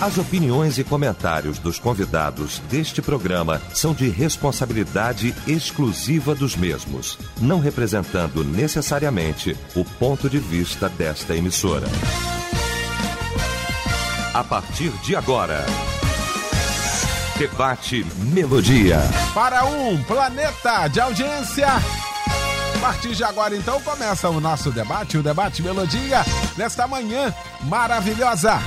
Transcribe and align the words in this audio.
As 0.00 0.16
opiniões 0.16 0.78
e 0.78 0.84
comentários 0.84 1.58
dos 1.58 1.78
convidados 1.78 2.58
deste 2.70 3.02
programa 3.02 3.60
são 3.74 3.92
de 3.92 4.08
responsabilidade 4.08 5.34
exclusiva 5.46 6.34
dos 6.34 6.56
mesmos, 6.56 7.18
não 7.38 7.60
representando 7.60 8.42
necessariamente 8.42 9.54
o 9.76 9.84
ponto 9.84 10.30
de 10.30 10.38
vista 10.38 10.88
desta 10.88 11.36
emissora. 11.36 11.86
A 14.32 14.42
partir 14.42 14.88
de 15.04 15.14
agora, 15.14 15.66
Debate 17.36 18.06
Melodia. 18.32 19.00
Para 19.34 19.66
um 19.66 20.02
planeta 20.04 20.88
de 20.88 20.98
audiência. 20.98 21.68
A 21.68 22.78
partir 22.80 23.14
de 23.14 23.22
agora, 23.22 23.54
então, 23.54 23.78
começa 23.82 24.30
o 24.30 24.40
nosso 24.40 24.70
debate, 24.70 25.18
o 25.18 25.22
Debate 25.22 25.62
Melodia, 25.62 26.24
nesta 26.56 26.86
manhã 26.86 27.34
maravilhosa 27.64 28.58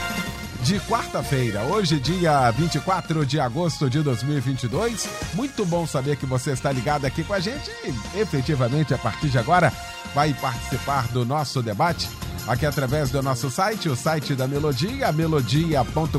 de 0.64 0.80
quarta-feira, 0.82 1.64
hoje, 1.64 2.00
dia 2.00 2.52
24 2.52 3.26
de 3.26 3.38
agosto 3.38 3.90
de 3.90 4.02
2022. 4.02 5.10
Muito 5.34 5.66
bom 5.66 5.86
saber 5.86 6.16
que 6.16 6.26
você 6.26 6.52
está 6.52 6.72
ligado 6.72 7.04
aqui 7.04 7.22
com 7.22 7.34
a 7.34 7.40
gente 7.40 7.70
e, 7.84 7.94
efetivamente, 8.18 8.94
a 8.94 8.98
partir 8.98 9.28
de 9.28 9.38
agora, 9.38 9.74
vai 10.16 10.34
participar 10.34 11.10
do 11.10 11.26
nosso 11.26 11.62
debate 11.62 12.10
aqui 12.48 12.66
através 12.66 13.10
do 13.10 13.22
nosso 13.22 13.52
site, 13.52 13.90
o 13.90 13.96
site 13.96 14.36
da 14.36 14.48
Melodia, 14.48 15.12
melodia.com.br, 15.12 16.18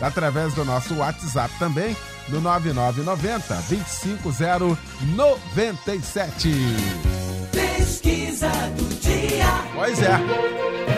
através 0.00 0.54
do 0.54 0.64
nosso 0.64 0.94
WhatsApp 0.94 1.52
também, 1.58 1.96
no 2.28 2.40
9990 2.40 3.56
25097. 3.68 6.48
Pesquisa 7.50 8.48
do 8.48 9.00
dia. 9.00 9.48
Pois 9.74 10.00
é 10.00 10.93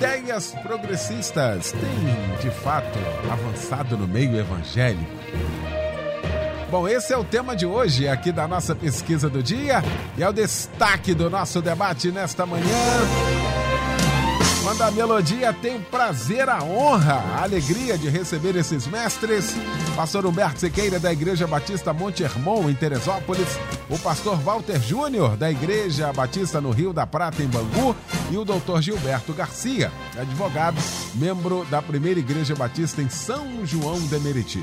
ideias 0.00 0.54
progressistas 0.62 1.72
têm, 1.72 2.38
de 2.40 2.50
fato, 2.62 2.98
avançado 3.30 3.98
no 3.98 4.08
meio 4.08 4.34
evangélico? 4.34 5.04
Bom, 6.70 6.88
esse 6.88 7.12
é 7.12 7.18
o 7.18 7.24
tema 7.24 7.54
de 7.54 7.66
hoje 7.66 8.08
aqui 8.08 8.32
da 8.32 8.48
nossa 8.48 8.74
pesquisa 8.74 9.28
do 9.28 9.42
dia 9.42 9.82
e 10.16 10.22
é 10.22 10.28
o 10.28 10.32
destaque 10.32 11.12
do 11.12 11.28
nosso 11.28 11.60
debate 11.60 12.10
nesta 12.10 12.46
manhã. 12.46 12.64
Quando 14.62 14.82
a 14.82 14.90
melodia 14.90 15.54
tem 15.54 15.76
o 15.76 15.80
prazer, 15.80 16.48
a 16.50 16.62
honra, 16.62 17.14
a 17.14 17.42
alegria 17.44 17.96
de 17.96 18.10
receber 18.10 18.54
esses 18.56 18.86
mestres. 18.86 19.54
Pastor 19.96 20.26
Humberto 20.26 20.60
Sequeira, 20.60 21.00
da 21.00 21.10
Igreja 21.10 21.46
Batista 21.46 21.94
Monte 21.94 22.22
Hermon, 22.22 22.68
em 22.68 22.74
Teresópolis. 22.74 23.48
O 23.88 23.98
pastor 23.98 24.38
Walter 24.38 24.78
Júnior, 24.78 25.34
da 25.34 25.50
Igreja 25.50 26.12
Batista 26.12 26.60
no 26.60 26.70
Rio 26.70 26.92
da 26.92 27.06
Prata, 27.06 27.42
em 27.42 27.46
Bangu. 27.46 27.96
E 28.30 28.36
o 28.36 28.44
doutor 28.44 28.82
Gilberto 28.82 29.32
Garcia, 29.32 29.90
advogado, 30.18 30.78
membro 31.14 31.64
da 31.70 31.80
Primeira 31.80 32.20
Igreja 32.20 32.54
Batista 32.54 33.00
em 33.00 33.08
São 33.08 33.64
João 33.64 33.98
de 33.98 34.18
Meriti. 34.20 34.62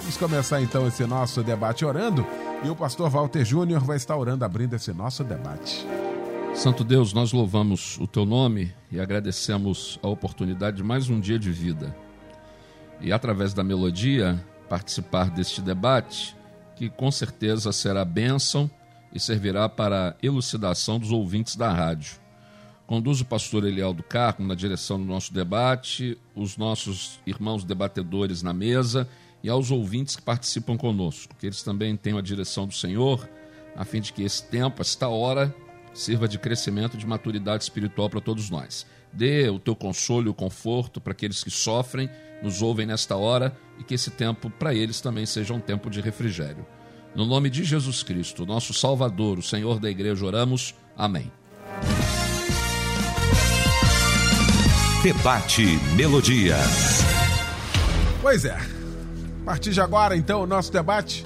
Vamos 0.00 0.16
começar 0.16 0.60
então 0.60 0.88
esse 0.88 1.06
nosso 1.06 1.44
debate 1.44 1.84
orando. 1.84 2.26
E 2.64 2.68
o 2.68 2.74
pastor 2.74 3.08
Walter 3.08 3.44
Júnior 3.44 3.84
vai 3.84 3.96
estar 3.96 4.16
orando, 4.16 4.44
abrindo 4.44 4.74
esse 4.74 4.92
nosso 4.92 5.22
debate. 5.22 5.86
Santo 6.56 6.82
Deus, 6.82 7.12
nós 7.12 7.32
louvamos 7.32 7.98
o 8.00 8.06
teu 8.06 8.24
nome 8.24 8.72
e 8.90 8.98
agradecemos 8.98 10.00
a 10.02 10.08
oportunidade 10.08 10.78
de 10.78 10.82
mais 10.82 11.10
um 11.10 11.20
dia 11.20 11.38
de 11.38 11.52
vida. 11.52 11.94
E 12.98 13.12
através 13.12 13.52
da 13.52 13.62
melodia, 13.62 14.42
participar 14.66 15.30
deste 15.30 15.60
debate, 15.60 16.34
que 16.74 16.88
com 16.88 17.10
certeza 17.10 17.70
será 17.72 18.06
bênção 18.06 18.70
e 19.12 19.20
servirá 19.20 19.68
para 19.68 20.10
a 20.10 20.14
elucidação 20.26 20.98
dos 20.98 21.12
ouvintes 21.12 21.56
da 21.56 21.70
rádio. 21.70 22.16
Conduz 22.86 23.20
o 23.20 23.26
pastor 23.26 23.66
Eliel 23.66 23.92
do 23.92 24.02
Carmo 24.02 24.48
na 24.48 24.54
direção 24.54 24.98
do 24.98 25.04
nosso 25.04 25.34
debate, 25.34 26.16
os 26.34 26.56
nossos 26.56 27.20
irmãos 27.26 27.64
debatedores 27.64 28.42
na 28.42 28.54
mesa 28.54 29.06
e 29.42 29.50
aos 29.50 29.70
ouvintes 29.70 30.16
que 30.16 30.22
participam 30.22 30.78
conosco, 30.78 31.36
que 31.38 31.46
eles 31.46 31.62
também 31.62 31.94
tenham 31.98 32.18
a 32.18 32.22
direção 32.22 32.66
do 32.66 32.74
Senhor, 32.74 33.28
a 33.76 33.84
fim 33.84 34.00
de 34.00 34.10
que 34.10 34.22
esse 34.22 34.42
tempo, 34.46 34.80
esta 34.80 35.06
hora, 35.06 35.54
sirva 35.96 36.28
de 36.28 36.38
crescimento 36.38 36.96
de 36.96 37.06
maturidade 37.06 37.64
espiritual 37.64 38.10
para 38.10 38.20
todos 38.20 38.50
nós. 38.50 38.86
Dê 39.12 39.48
o 39.48 39.58
teu 39.58 39.74
consolo 39.74 40.26
e 40.26 40.28
o 40.28 40.34
conforto 40.34 41.00
para 41.00 41.12
aqueles 41.12 41.42
que 41.42 41.50
sofrem, 41.50 42.10
nos 42.42 42.60
ouvem 42.60 42.86
nesta 42.86 43.16
hora 43.16 43.56
e 43.78 43.84
que 43.84 43.94
esse 43.94 44.10
tempo 44.10 44.50
para 44.50 44.74
eles 44.74 45.00
também 45.00 45.24
seja 45.24 45.54
um 45.54 45.60
tempo 45.60 45.88
de 45.88 46.00
refrigério. 46.00 46.66
No 47.14 47.24
nome 47.24 47.48
de 47.48 47.64
Jesus 47.64 48.02
Cristo, 48.02 48.44
nosso 48.44 48.74
Salvador, 48.74 49.38
o 49.38 49.42
Senhor 49.42 49.80
da 49.80 49.90
igreja, 49.90 50.26
oramos. 50.26 50.74
Amém. 50.94 51.32
Debate 55.02 55.64
Melodia. 55.96 56.56
Pois 58.20 58.44
é. 58.44 58.56
A 59.42 59.44
partir 59.46 59.70
de 59.70 59.80
agora, 59.80 60.16
então, 60.16 60.42
o 60.42 60.46
nosso 60.46 60.70
debate 60.70 61.24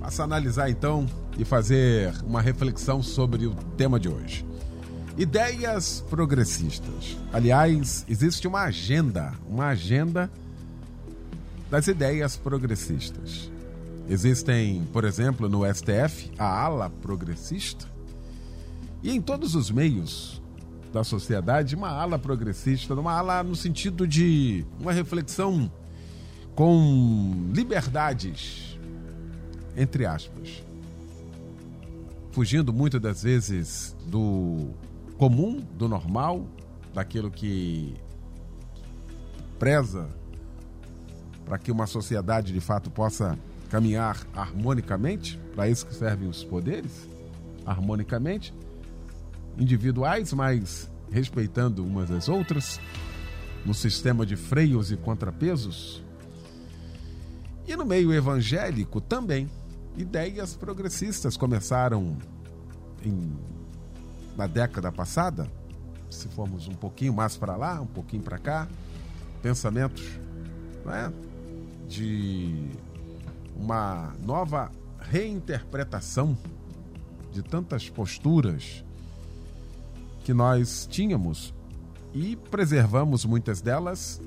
passa 0.00 0.22
a 0.22 0.24
analisar, 0.24 0.68
então, 0.68 1.06
e 1.38 1.44
fazer 1.44 2.14
uma 2.24 2.40
reflexão 2.40 3.02
sobre 3.02 3.46
o 3.46 3.54
tema 3.76 3.98
de 3.98 4.08
hoje. 4.08 4.44
Ideias 5.16 6.04
progressistas. 6.10 7.16
Aliás, 7.32 8.04
existe 8.08 8.48
uma 8.48 8.62
agenda, 8.62 9.32
uma 9.48 9.66
agenda 9.66 10.30
das 11.70 11.86
ideias 11.86 12.36
progressistas. 12.36 13.50
Existem, 14.08 14.86
por 14.92 15.04
exemplo, 15.04 15.48
no 15.48 15.62
STF, 15.72 16.30
a 16.38 16.46
ala 16.46 16.90
progressista, 16.90 17.86
e 19.02 19.10
em 19.10 19.20
todos 19.20 19.54
os 19.54 19.70
meios 19.70 20.42
da 20.92 21.04
sociedade, 21.04 21.74
uma 21.74 21.88
ala 21.88 22.18
progressista, 22.18 22.94
uma 22.94 23.12
ala 23.12 23.42
no 23.42 23.56
sentido 23.56 24.06
de 24.06 24.64
uma 24.80 24.92
reflexão 24.92 25.70
com 26.54 27.50
liberdades, 27.52 28.78
entre 29.76 30.06
aspas 30.06 30.63
fugindo 32.34 32.72
muitas 32.72 33.00
das 33.00 33.22
vezes 33.22 33.96
do 34.06 34.72
comum, 35.16 35.60
do 35.78 35.88
normal, 35.88 36.44
daquilo 36.92 37.30
que 37.30 37.94
preza 39.56 40.08
para 41.46 41.58
que 41.58 41.70
uma 41.70 41.86
sociedade 41.86 42.52
de 42.52 42.58
fato 42.58 42.90
possa 42.90 43.38
caminhar 43.70 44.26
harmonicamente, 44.34 45.38
para 45.54 45.68
isso 45.68 45.86
que 45.86 45.94
servem 45.94 46.28
os 46.28 46.42
poderes, 46.42 47.08
harmonicamente, 47.64 48.52
individuais, 49.56 50.32
mas 50.32 50.90
respeitando 51.12 51.84
umas 51.84 52.10
às 52.10 52.28
outras, 52.28 52.80
no 53.64 53.72
sistema 53.72 54.26
de 54.26 54.34
freios 54.34 54.90
e 54.90 54.96
contrapesos. 54.96 56.02
E 57.64 57.76
no 57.76 57.84
meio 57.84 58.12
evangélico 58.12 59.00
também 59.00 59.48
ideias 59.96 60.54
progressistas 60.54 61.36
começaram 61.36 62.16
em, 63.04 63.32
na 64.36 64.46
década 64.46 64.90
passada, 64.90 65.50
se 66.10 66.28
formos 66.28 66.68
um 66.68 66.74
pouquinho 66.74 67.12
mais 67.12 67.36
para 67.36 67.56
lá, 67.56 67.80
um 67.80 67.86
pouquinho 67.86 68.22
para 68.22 68.38
cá, 68.38 68.68
pensamentos 69.42 70.04
é, 70.86 71.12
de 71.88 72.70
uma 73.56 74.14
nova 74.24 74.70
reinterpretação 74.98 76.36
de 77.32 77.42
tantas 77.42 77.88
posturas 77.88 78.84
que 80.24 80.32
nós 80.32 80.86
tínhamos 80.90 81.52
e 82.12 82.36
preservamos 82.36 83.24
muitas 83.24 83.60
delas 83.60 84.20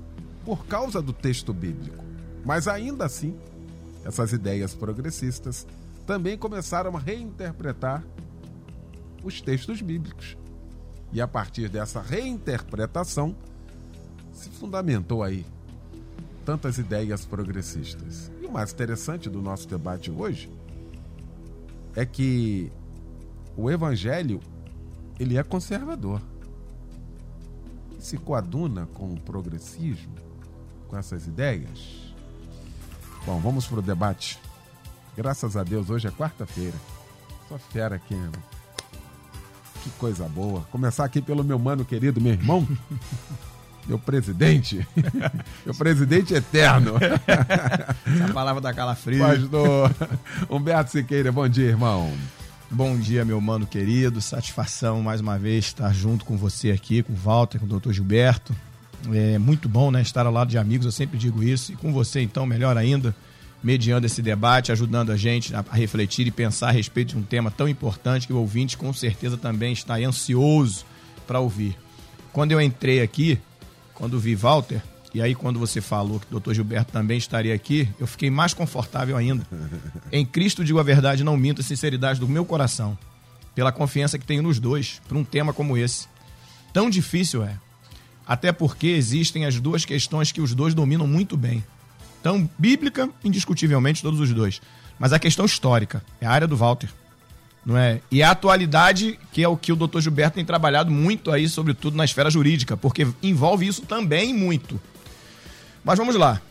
por 0.46 0.66
causa 0.66 1.02
do 1.02 1.14
texto 1.14 1.54
bíblico. 1.54 2.04
Mas 2.46 2.68
ainda 2.68 3.06
assim, 3.06 3.36
essas 4.08 4.32
ideias 4.32 4.74
progressistas 4.74 5.68
também 6.06 6.38
começaram 6.38 6.96
a 6.96 7.00
reinterpretar 7.00 8.02
os 9.22 9.42
textos 9.42 9.82
bíblicos. 9.82 10.38
E 11.12 11.20
a 11.20 11.28
partir 11.28 11.68
dessa 11.68 12.02
reinterpretação 12.02 13.36
se 14.32 14.50
fundamentou 14.50 15.24
aí 15.24 15.46
tantas 16.46 16.78
ideias 16.78 17.26
progressistas. 17.26 18.32
E 18.42 18.46
o 18.46 18.52
mais 18.52 18.72
interessante 18.72 19.30
do 19.30 19.42
nosso 19.42 19.68
debate 19.68 20.10
hoje 20.10 20.50
é 21.94 22.06
que 22.06 22.72
o 23.58 23.70
evangelho 23.70 24.40
ele 25.20 25.38
é 25.38 25.44
conservador. 25.44 26.22
E 28.00 28.02
se 28.02 28.18
coaduna 28.18 28.88
com 28.94 29.12
o 29.12 29.20
progressismo, 29.20 30.16
com 30.88 30.96
essas 30.96 31.28
ideias, 31.28 32.07
Bom, 33.28 33.42
vamos 33.42 33.68
pro 33.68 33.82
debate. 33.82 34.40
Graças 35.18 35.58
a 35.58 35.64
Deus, 35.64 35.90
hoje 35.90 36.08
é 36.08 36.12
quarta-feira. 36.12 36.78
Só 37.50 37.58
fera 37.58 37.98
aqui, 37.98 38.16
né? 38.16 38.32
Que 39.84 39.90
coisa 40.00 40.30
boa. 40.30 40.62
Começar 40.72 41.04
aqui 41.04 41.22
pelo 41.22 41.44
meu 41.44 41.60
mano 41.60 41.84
querido, 41.84 42.22
meu 42.22 42.32
irmão. 42.32 42.66
meu 43.86 44.00
presidente. 44.00 44.88
meu 45.66 45.76
presidente 45.76 46.34
eterno. 46.34 46.94
Essa 48.06 48.34
palavra 48.34 48.62
da 48.62 48.74
calafrio. 48.74 49.20
Pastor 49.20 49.92
Humberto 50.50 50.92
Siqueira, 50.92 51.30
bom 51.30 51.50
dia, 51.50 51.68
irmão. 51.68 52.10
Bom 52.72 52.98
dia, 52.98 53.26
meu 53.26 53.42
mano 53.42 53.68
querido. 53.68 54.22
Satisfação 54.22 55.02
mais 55.02 55.20
uma 55.20 55.38
vez 55.38 55.66
estar 55.66 55.94
junto 55.94 56.24
com 56.24 56.38
você 56.38 56.72
aqui, 56.72 57.04
com 57.04 57.12
o 57.12 57.18
Walter, 57.18 57.60
com 57.60 57.66
o 57.66 57.70
doutor 57.70 57.92
Gilberto. 57.92 58.56
É 59.12 59.38
muito 59.38 59.70
bom, 59.70 59.92
né? 59.92 60.02
Estar 60.02 60.26
ao 60.26 60.32
lado 60.32 60.50
de 60.50 60.58
amigos, 60.58 60.86
eu 60.86 60.92
sempre 60.92 61.18
digo 61.18 61.44
isso. 61.44 61.72
E 61.72 61.76
com 61.76 61.94
você, 61.94 62.22
então, 62.22 62.46
melhor 62.46 62.78
ainda, 62.78 63.16
mediando 63.64 64.06
esse 64.06 64.22
debate, 64.22 64.72
ajudando 64.72 65.12
a 65.12 65.18
gente 65.18 65.54
a 65.56 65.64
refletir 65.72 66.28
e 66.28 66.32
pensar 66.32 66.70
a 66.70 66.72
respeito 66.72 67.10
de 67.10 67.18
um 67.18 67.24
tema 67.24 67.52
tão 67.52 67.68
importante 67.68 68.28
que 68.28 68.34
o 68.34 68.38
ouvinte 68.38 68.78
com 68.78 68.92
certeza 68.94 69.38
também 69.38 69.74
está 69.74 69.96
ansioso 69.96 70.86
para 71.26 71.40
ouvir. 71.40 71.78
Quando 72.32 72.52
eu 72.52 72.62
entrei 72.62 73.02
aqui, 73.02 73.40
quando 73.94 74.20
vi 74.20 74.36
Walter, 74.36 74.82
e 75.14 75.22
aí 75.22 75.34
quando 75.34 75.60
você 75.60 75.82
falou 75.82 76.20
que 76.20 76.28
o 76.28 76.32
doutor 76.32 76.54
Gilberto 76.54 76.92
também 76.92 77.18
estaria 77.18 77.54
aqui, 77.54 77.90
eu 78.00 78.06
fiquei 78.06 78.30
mais 78.30 78.54
confortável 78.54 79.18
ainda. 79.18 79.46
Em 80.12 80.26
Cristo 80.26 80.64
digo 80.64 80.80
a 80.80 80.84
verdade, 80.84 81.24
não 81.24 81.36
minto 81.36 81.62
a 81.62 81.64
sinceridade 81.64 82.20
do 82.20 82.28
meu 82.28 82.46
coração, 82.46 82.98
pela 83.56 83.72
confiança 83.72 84.20
que 84.20 84.26
tenho 84.26 84.44
nos 84.44 84.60
dois, 84.60 85.02
para 85.08 85.18
um 85.18 85.24
tema 85.24 85.52
como 85.52 85.78
esse. 85.78 86.08
Tão 86.72 86.90
difícil 86.90 87.44
é. 87.44 87.58
Até 88.28 88.52
porque 88.52 88.88
existem 88.88 89.46
as 89.46 89.60
duas 89.60 89.86
questões 89.86 90.32
que 90.32 90.42
os 90.42 90.54
dois 90.54 90.74
dominam 90.74 91.08
muito 91.08 91.38
bem 91.38 91.64
então, 92.28 92.50
bíblica, 92.58 93.10
indiscutivelmente, 93.24 94.02
todos 94.02 94.20
os 94.20 94.34
dois. 94.34 94.62
Mas 95.00 95.14
a 95.14 95.20
questão 95.20 95.46
histórica 95.46 96.04
é 96.20 96.26
a 96.26 96.32
área 96.32 96.46
do 96.46 96.58
Walter. 96.58 96.90
Não 97.66 97.78
é? 97.78 98.02
E 98.12 98.22
a 98.24 98.32
atualidade, 98.32 99.20
que 99.32 99.44
é 99.44 99.48
o 99.48 99.56
que 99.56 99.72
o 99.72 99.78
doutor 99.78 100.02
Gilberto 100.02 100.36
tem 100.36 100.44
trabalhado 100.44 100.92
muito 100.92 101.32
aí, 101.32 101.48
sobretudo 101.48 101.96
na 101.96 102.04
esfera 102.04 102.30
jurídica, 102.30 102.76
porque 102.76 103.08
envolve 103.24 103.68
isso 103.68 103.84
também 103.84 104.34
muito. 104.34 104.78
Mas 105.86 105.98
vamos 105.98 106.16
lá. 106.16 106.42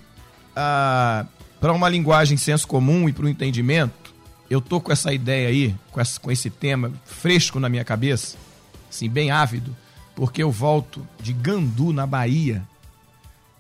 Ah, 0.54 1.26
para 1.60 1.74
uma 1.74 1.88
linguagem 1.90 2.38
senso 2.38 2.66
comum 2.66 3.08
e 3.08 3.12
para 3.12 3.26
o 3.26 3.28
entendimento, 3.28 4.14
eu 4.48 4.62
tô 4.62 4.80
com 4.80 4.92
essa 4.92 5.12
ideia 5.12 5.48
aí, 5.48 5.74
com, 5.90 6.00
essa, 6.00 6.18
com 6.18 6.30
esse 6.30 6.48
tema 6.48 6.92
fresco 7.04 7.60
na 7.60 7.68
minha 7.68 7.84
cabeça, 7.84 8.36
assim, 8.90 9.08
bem 9.08 9.30
ávido, 9.30 9.76
porque 10.16 10.42
eu 10.42 10.50
volto 10.50 11.06
de 11.20 11.34
Gandu, 11.34 11.92
na 11.92 12.06
Bahia, 12.06 12.66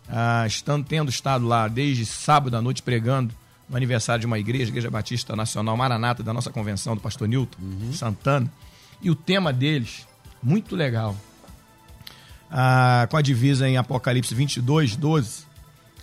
ah, 0.08 0.44
estando, 0.46 0.86
tendo 0.86 1.10
estado 1.10 1.46
lá 1.46 1.68
desde 1.68 2.06
sábado 2.06 2.56
à 2.56 2.62
noite 2.62 2.82
pregando 2.82 3.32
no 3.68 3.76
aniversário 3.76 4.20
de 4.20 4.26
uma 4.26 4.38
igreja, 4.38 4.70
Igreja 4.70 4.90
Batista 4.90 5.36
Nacional 5.36 5.76
Maranata, 5.76 6.22
da 6.22 6.32
nossa 6.32 6.50
convenção 6.50 6.94
do 6.94 7.00
pastor 7.00 7.28
Newton 7.28 7.58
uhum. 7.60 7.92
Santana. 7.92 8.50
E 9.02 9.10
o 9.10 9.14
tema 9.14 9.52
deles, 9.52 10.08
muito 10.42 10.74
legal, 10.74 11.14
ah, 12.50 13.06
com 13.10 13.18
a 13.18 13.22
divisa 13.22 13.68
em 13.68 13.76
Apocalipse 13.76 14.34
22, 14.34 14.96
12, 14.96 15.44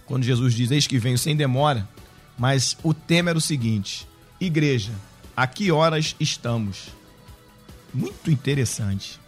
quando 0.06 0.24
Jesus 0.24 0.54
diz: 0.54 0.70
Eis 0.70 0.86
que 0.86 1.00
venho 1.00 1.18
sem 1.18 1.36
demora. 1.36 1.90
Mas 2.38 2.78
o 2.84 2.94
tema 2.94 3.32
era 3.32 3.38
o 3.38 3.42
seguinte: 3.42 4.08
Igreja, 4.40 4.92
a 5.36 5.48
que 5.48 5.72
horas 5.72 6.16
estamos? 6.20 6.90
Muito 7.92 8.30
interessante. 8.30 9.23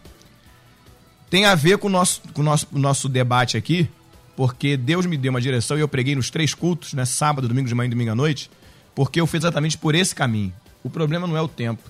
Tem 1.28 1.44
a 1.44 1.54
ver 1.54 1.78
com 1.78 1.88
o 1.88 1.90
nosso, 1.90 2.22
com 2.32 2.40
o 2.40 2.44
nosso, 2.44 2.66
nosso 2.72 3.08
debate 3.08 3.56
aqui, 3.56 3.88
porque 4.36 4.76
Deus 4.76 5.06
me 5.06 5.16
deu 5.16 5.30
uma 5.30 5.40
direção 5.40 5.76
e 5.76 5.80
eu 5.80 5.88
preguei 5.88 6.14
nos 6.14 6.30
três 6.30 6.54
cultos, 6.54 6.92
né? 6.92 7.04
Sábado, 7.04 7.48
domingo 7.48 7.68
de 7.68 7.74
manhã 7.74 7.88
e 7.88 7.90
domingo 7.90 8.12
à 8.12 8.14
noite, 8.14 8.50
porque 8.94 9.20
eu 9.20 9.26
fiz 9.26 9.42
exatamente 9.42 9.76
por 9.76 9.94
esse 9.94 10.14
caminho. 10.14 10.52
O 10.84 10.90
problema 10.90 11.26
não 11.26 11.36
é 11.36 11.40
o 11.40 11.48
tempo, 11.48 11.82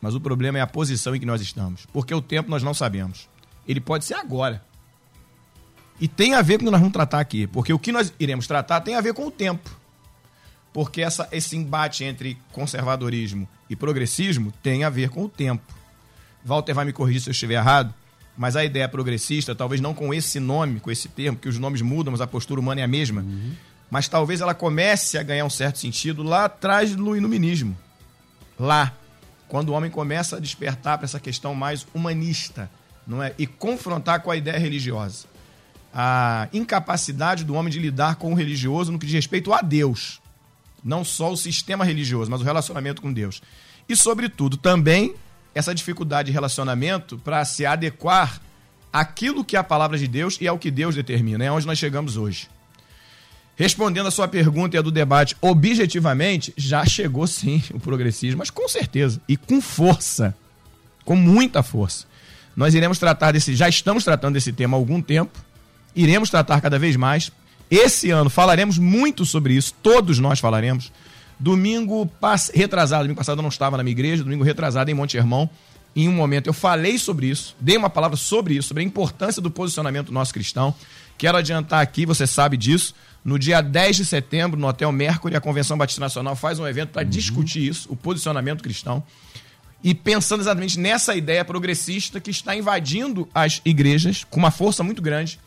mas 0.00 0.14
o 0.14 0.20
problema 0.20 0.58
é 0.58 0.60
a 0.62 0.66
posição 0.66 1.14
em 1.14 1.20
que 1.20 1.26
nós 1.26 1.42
estamos. 1.42 1.86
Porque 1.92 2.14
o 2.14 2.22
tempo 2.22 2.48
nós 2.48 2.62
não 2.62 2.72
sabemos. 2.72 3.28
Ele 3.68 3.80
pode 3.80 4.04
ser 4.04 4.14
agora. 4.14 4.64
E 6.00 6.08
tem 6.08 6.34
a 6.34 6.40
ver 6.40 6.56
com 6.56 6.62
o 6.62 6.66
que 6.66 6.70
nós 6.70 6.80
vamos 6.80 6.94
tratar 6.94 7.20
aqui, 7.20 7.46
porque 7.46 7.72
o 7.72 7.78
que 7.78 7.92
nós 7.92 8.12
iremos 8.18 8.46
tratar 8.46 8.80
tem 8.80 8.94
a 8.94 9.00
ver 9.02 9.12
com 9.12 9.26
o 9.26 9.30
tempo. 9.30 9.70
Porque 10.72 11.02
essa, 11.02 11.28
esse 11.32 11.56
embate 11.56 12.04
entre 12.04 12.38
conservadorismo 12.52 13.46
e 13.68 13.76
progressismo 13.76 14.52
tem 14.62 14.84
a 14.84 14.88
ver 14.88 15.10
com 15.10 15.24
o 15.24 15.28
tempo. 15.28 15.62
Walter 16.42 16.72
vai 16.72 16.86
me 16.86 16.92
corrigir 16.92 17.20
se 17.20 17.28
eu 17.28 17.32
estiver 17.32 17.56
errado, 17.56 17.92
mas 18.40 18.56
a 18.56 18.64
ideia 18.64 18.88
progressista, 18.88 19.54
talvez 19.54 19.82
não 19.82 19.92
com 19.92 20.14
esse 20.14 20.40
nome, 20.40 20.80
com 20.80 20.90
esse 20.90 21.10
termo, 21.10 21.36
que 21.36 21.46
os 21.46 21.58
nomes 21.58 21.82
mudam, 21.82 22.10
mas 22.10 22.22
a 22.22 22.26
postura 22.26 22.58
humana 22.58 22.80
é 22.80 22.84
a 22.84 22.88
mesma, 22.88 23.20
uhum. 23.20 23.52
mas 23.90 24.08
talvez 24.08 24.40
ela 24.40 24.54
comece 24.54 25.18
a 25.18 25.22
ganhar 25.22 25.44
um 25.44 25.50
certo 25.50 25.78
sentido 25.78 26.22
lá 26.22 26.46
atrás 26.46 26.96
do 26.96 27.14
iluminismo. 27.14 27.76
Lá, 28.58 28.94
quando 29.46 29.68
o 29.68 29.72
homem 29.72 29.90
começa 29.90 30.38
a 30.38 30.40
despertar 30.40 30.96
para 30.96 31.04
essa 31.04 31.20
questão 31.20 31.54
mais 31.54 31.86
humanista, 31.92 32.70
não 33.06 33.22
é? 33.22 33.34
E 33.36 33.46
confrontar 33.46 34.22
com 34.22 34.30
a 34.30 34.36
ideia 34.38 34.58
religiosa. 34.58 35.26
A 35.92 36.48
incapacidade 36.50 37.44
do 37.44 37.52
homem 37.52 37.70
de 37.70 37.78
lidar 37.78 38.14
com 38.14 38.32
o 38.32 38.34
religioso 38.34 38.90
no 38.90 38.98
que 38.98 39.04
diz 39.04 39.16
respeito 39.16 39.52
a 39.52 39.60
Deus. 39.60 40.18
Não 40.82 41.04
só 41.04 41.30
o 41.30 41.36
sistema 41.36 41.84
religioso, 41.84 42.30
mas 42.30 42.40
o 42.40 42.44
relacionamento 42.44 43.02
com 43.02 43.12
Deus. 43.12 43.42
E, 43.86 43.94
sobretudo, 43.94 44.56
também 44.56 45.14
essa 45.54 45.74
dificuldade 45.74 46.26
de 46.26 46.32
relacionamento 46.32 47.18
para 47.18 47.44
se 47.44 47.66
adequar 47.66 48.40
àquilo 48.92 49.44
que 49.44 49.56
é 49.56 49.58
a 49.58 49.64
palavra 49.64 49.98
de 49.98 50.06
Deus 50.06 50.38
e 50.40 50.48
ao 50.48 50.58
que 50.58 50.70
Deus 50.70 50.94
determina. 50.94 51.44
É 51.44 51.50
onde 51.50 51.66
nós 51.66 51.78
chegamos 51.78 52.16
hoje. 52.16 52.48
Respondendo 53.56 54.06
a 54.06 54.10
sua 54.10 54.26
pergunta 54.26 54.74
e 54.74 54.78
a 54.78 54.82
do 54.82 54.90
debate, 54.90 55.36
objetivamente, 55.40 56.52
já 56.56 56.84
chegou 56.86 57.26
sim 57.26 57.62
o 57.74 57.78
progressismo, 57.78 58.38
mas 58.38 58.48
com 58.48 58.66
certeza 58.66 59.20
e 59.28 59.36
com 59.36 59.60
força, 59.60 60.34
com 61.04 61.14
muita 61.14 61.62
força. 61.62 62.06
Nós 62.56 62.74
iremos 62.74 62.98
tratar 62.98 63.32
desse, 63.32 63.54
já 63.54 63.68
estamos 63.68 64.02
tratando 64.02 64.34
desse 64.34 64.52
tema 64.52 64.76
há 64.76 64.78
algum 64.78 65.02
tempo, 65.02 65.38
iremos 65.94 66.30
tratar 66.30 66.60
cada 66.60 66.78
vez 66.78 66.96
mais. 66.96 67.30
Esse 67.70 68.10
ano 68.10 68.30
falaremos 68.30 68.78
muito 68.78 69.26
sobre 69.26 69.52
isso, 69.52 69.74
todos 69.82 70.18
nós 70.18 70.40
falaremos. 70.40 70.90
Domingo 71.40 72.04
pass... 72.04 72.52
retrasado, 72.54 73.04
domingo 73.04 73.16
passado 73.16 73.38
eu 73.38 73.42
não 73.42 73.48
estava 73.48 73.78
na 73.78 73.82
minha 73.82 73.92
igreja, 73.92 74.22
domingo 74.22 74.44
retrasado 74.44 74.90
em 74.90 74.94
Monte 74.94 75.16
Hermão. 75.16 75.48
Em 75.96 76.06
um 76.06 76.12
momento 76.12 76.46
eu 76.46 76.52
falei 76.52 76.98
sobre 76.98 77.28
isso, 77.28 77.56
dei 77.58 77.78
uma 77.78 77.88
palavra 77.88 78.16
sobre 78.16 78.54
isso, 78.54 78.68
sobre 78.68 78.82
a 78.82 78.86
importância 78.86 79.40
do 79.40 79.50
posicionamento 79.50 80.12
nosso 80.12 80.34
cristão. 80.34 80.74
Quero 81.16 81.38
adiantar 81.38 81.80
aqui, 81.80 82.04
você 82.04 82.26
sabe 82.26 82.58
disso, 82.58 82.94
no 83.24 83.38
dia 83.38 83.62
10 83.62 83.96
de 83.96 84.04
setembro, 84.04 84.60
no 84.60 84.66
Hotel 84.66 84.92
Mercury, 84.92 85.34
a 85.34 85.40
Convenção 85.40 85.78
Batista 85.78 86.00
Nacional 86.00 86.36
faz 86.36 86.58
um 86.58 86.66
evento 86.66 86.90
para 86.90 87.02
uhum. 87.02 87.08
discutir 87.08 87.66
isso, 87.66 87.90
o 87.90 87.96
posicionamento 87.96 88.62
cristão. 88.62 89.02
E 89.82 89.94
pensando 89.94 90.40
exatamente 90.40 90.78
nessa 90.78 91.14
ideia 91.14 91.42
progressista 91.42 92.20
que 92.20 92.30
está 92.30 92.54
invadindo 92.54 93.26
as 93.34 93.62
igrejas 93.64 94.24
com 94.24 94.38
uma 94.38 94.50
força 94.50 94.82
muito 94.82 95.00
grande. 95.00 95.40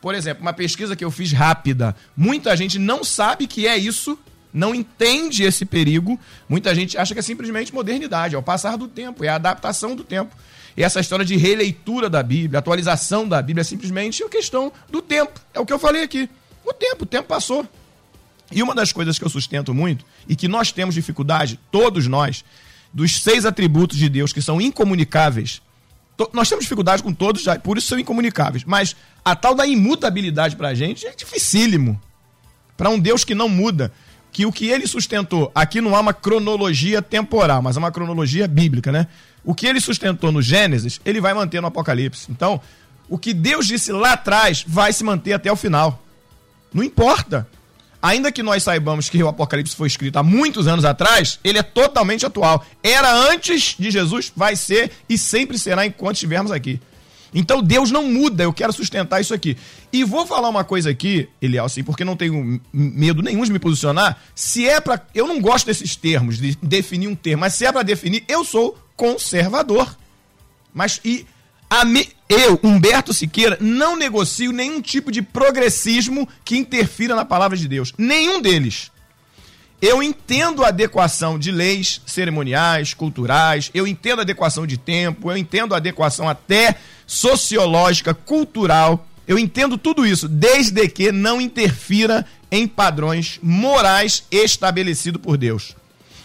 Por 0.00 0.14
exemplo, 0.14 0.42
uma 0.42 0.52
pesquisa 0.52 0.94
que 0.94 1.04
eu 1.04 1.10
fiz 1.10 1.32
rápida, 1.32 1.94
muita 2.16 2.56
gente 2.56 2.78
não 2.78 3.02
sabe 3.02 3.48
que 3.48 3.66
é 3.66 3.76
isso 3.76 4.16
não 4.52 4.74
entende 4.74 5.44
esse 5.44 5.64
perigo. 5.64 6.18
Muita 6.48 6.74
gente 6.74 6.98
acha 6.98 7.14
que 7.14 7.20
é 7.20 7.22
simplesmente 7.22 7.72
modernidade, 7.72 8.34
é 8.34 8.38
o 8.38 8.42
passar 8.42 8.76
do 8.76 8.86
tempo, 8.86 9.24
é 9.24 9.28
a 9.28 9.36
adaptação 9.36 9.96
do 9.96 10.04
tempo. 10.04 10.36
E 10.76 10.82
essa 10.82 11.00
história 11.00 11.24
de 11.24 11.36
releitura 11.36 12.08
da 12.08 12.22
Bíblia, 12.22 12.58
atualização 12.58 13.28
da 13.28 13.40
Bíblia, 13.40 13.62
é 13.62 13.64
simplesmente 13.64 14.22
uma 14.22 14.30
questão 14.30 14.72
do 14.90 15.02
tempo. 15.02 15.40
É 15.52 15.60
o 15.60 15.66
que 15.66 15.72
eu 15.72 15.78
falei 15.78 16.02
aqui. 16.02 16.28
O 16.64 16.72
tempo, 16.72 17.04
o 17.04 17.06
tempo 17.06 17.28
passou. 17.28 17.66
E 18.50 18.62
uma 18.62 18.74
das 18.74 18.92
coisas 18.92 19.18
que 19.18 19.24
eu 19.24 19.30
sustento 19.30 19.72
muito, 19.72 20.04
e 20.28 20.36
que 20.36 20.46
nós 20.46 20.72
temos 20.72 20.94
dificuldade, 20.94 21.58
todos 21.70 22.06
nós, 22.06 22.44
dos 22.92 23.22
seis 23.22 23.46
atributos 23.46 23.96
de 23.96 24.08
Deus 24.08 24.32
que 24.32 24.42
são 24.42 24.60
incomunicáveis, 24.60 25.62
nós 26.32 26.48
temos 26.48 26.64
dificuldade 26.64 27.02
com 27.02 27.12
todos, 27.12 27.42
já, 27.42 27.58
por 27.58 27.78
isso 27.78 27.88
são 27.88 27.98
incomunicáveis. 27.98 28.64
Mas 28.64 28.94
a 29.24 29.34
tal 29.34 29.54
da 29.54 29.66
imutabilidade 29.66 30.56
para 30.56 30.68
a 30.68 30.74
gente 30.74 31.06
é 31.06 31.14
dificílimo. 31.14 32.00
Para 32.76 32.90
um 32.90 32.98
Deus 32.98 33.24
que 33.24 33.34
não 33.34 33.48
muda 33.48 33.92
que 34.32 34.46
o 34.46 34.50
que 34.50 34.68
ele 34.68 34.86
sustentou, 34.86 35.52
aqui 35.54 35.80
não 35.80 35.94
há 35.94 36.00
uma 36.00 36.14
cronologia 36.14 37.02
temporal, 37.02 37.60
mas 37.60 37.76
é 37.76 37.78
uma 37.78 37.92
cronologia 37.92 38.48
bíblica, 38.48 38.90
né? 38.90 39.06
O 39.44 39.54
que 39.54 39.66
ele 39.66 39.78
sustentou 39.80 40.32
no 40.32 40.40
Gênesis, 40.40 41.00
ele 41.04 41.20
vai 41.20 41.34
manter 41.34 41.60
no 41.60 41.66
Apocalipse. 41.66 42.26
Então, 42.30 42.60
o 43.08 43.18
que 43.18 43.34
Deus 43.34 43.66
disse 43.66 43.92
lá 43.92 44.14
atrás 44.14 44.64
vai 44.66 44.90
se 44.92 45.04
manter 45.04 45.34
até 45.34 45.52
o 45.52 45.56
final. 45.56 46.02
Não 46.72 46.82
importa. 46.82 47.46
Ainda 48.00 48.32
que 48.32 48.42
nós 48.42 48.62
saibamos 48.62 49.10
que 49.10 49.22
o 49.22 49.28
Apocalipse 49.28 49.76
foi 49.76 49.86
escrito 49.86 50.16
há 50.16 50.22
muitos 50.22 50.66
anos 50.66 50.84
atrás, 50.84 51.38
ele 51.44 51.58
é 51.58 51.62
totalmente 51.62 52.24
atual. 52.24 52.64
Era 52.82 53.12
antes 53.14 53.76
de 53.78 53.90
Jesus, 53.90 54.32
vai 54.34 54.56
ser 54.56 54.90
e 55.08 55.18
sempre 55.18 55.58
será 55.58 55.84
enquanto 55.84 56.14
estivermos 56.14 56.50
aqui. 56.50 56.80
Então 57.34 57.62
Deus 57.62 57.90
não 57.90 58.10
muda, 58.10 58.44
eu 58.44 58.52
quero 58.52 58.72
sustentar 58.72 59.20
isso 59.20 59.32
aqui. 59.32 59.56
E 59.92 60.04
vou 60.04 60.26
falar 60.26 60.48
uma 60.48 60.64
coisa 60.64 60.90
aqui, 60.90 61.28
Eliel, 61.40 61.64
assim, 61.64 61.82
porque 61.82 62.04
não 62.04 62.16
tenho 62.16 62.60
medo 62.72 63.22
nenhum 63.22 63.44
de 63.44 63.52
me 63.52 63.58
posicionar. 63.58 64.20
Se 64.34 64.68
é 64.68 64.80
para, 64.80 65.04
eu 65.14 65.26
não 65.26 65.40
gosto 65.40 65.66
desses 65.66 65.96
termos, 65.96 66.38
de 66.38 66.56
definir 66.62 67.08
um 67.08 67.14
termo, 67.14 67.40
mas 67.40 67.54
se 67.54 67.64
é 67.64 67.72
para 67.72 67.82
definir, 67.82 68.24
eu 68.28 68.44
sou 68.44 68.78
conservador. 68.96 69.96
Mas 70.74 71.00
e 71.04 71.26
me, 71.86 72.06
eu, 72.28 72.60
Humberto 72.62 73.14
Siqueira, 73.14 73.56
não 73.60 73.96
negocio 73.96 74.52
nenhum 74.52 74.82
tipo 74.82 75.10
de 75.10 75.22
progressismo 75.22 76.28
que 76.44 76.56
interfira 76.56 77.14
na 77.14 77.24
palavra 77.24 77.56
de 77.56 77.66
Deus. 77.66 77.94
Nenhum 77.96 78.42
deles. 78.42 78.91
Eu 79.82 80.00
entendo 80.00 80.64
a 80.64 80.68
adequação 80.68 81.36
de 81.36 81.50
leis 81.50 82.00
cerimoniais, 82.06 82.94
culturais, 82.94 83.68
eu 83.74 83.84
entendo 83.84 84.20
a 84.20 84.22
adequação 84.22 84.64
de 84.64 84.76
tempo, 84.76 85.28
eu 85.28 85.36
entendo 85.36 85.74
a 85.74 85.78
adequação 85.78 86.28
até 86.28 86.76
sociológica, 87.04 88.14
cultural. 88.14 89.08
Eu 89.26 89.36
entendo 89.36 89.76
tudo 89.76 90.06
isso, 90.06 90.28
desde 90.28 90.88
que 90.88 91.10
não 91.10 91.40
interfira 91.40 92.24
em 92.48 92.68
padrões 92.68 93.40
morais 93.42 94.22
estabelecidos 94.30 95.20
por 95.20 95.36
Deus. 95.36 95.74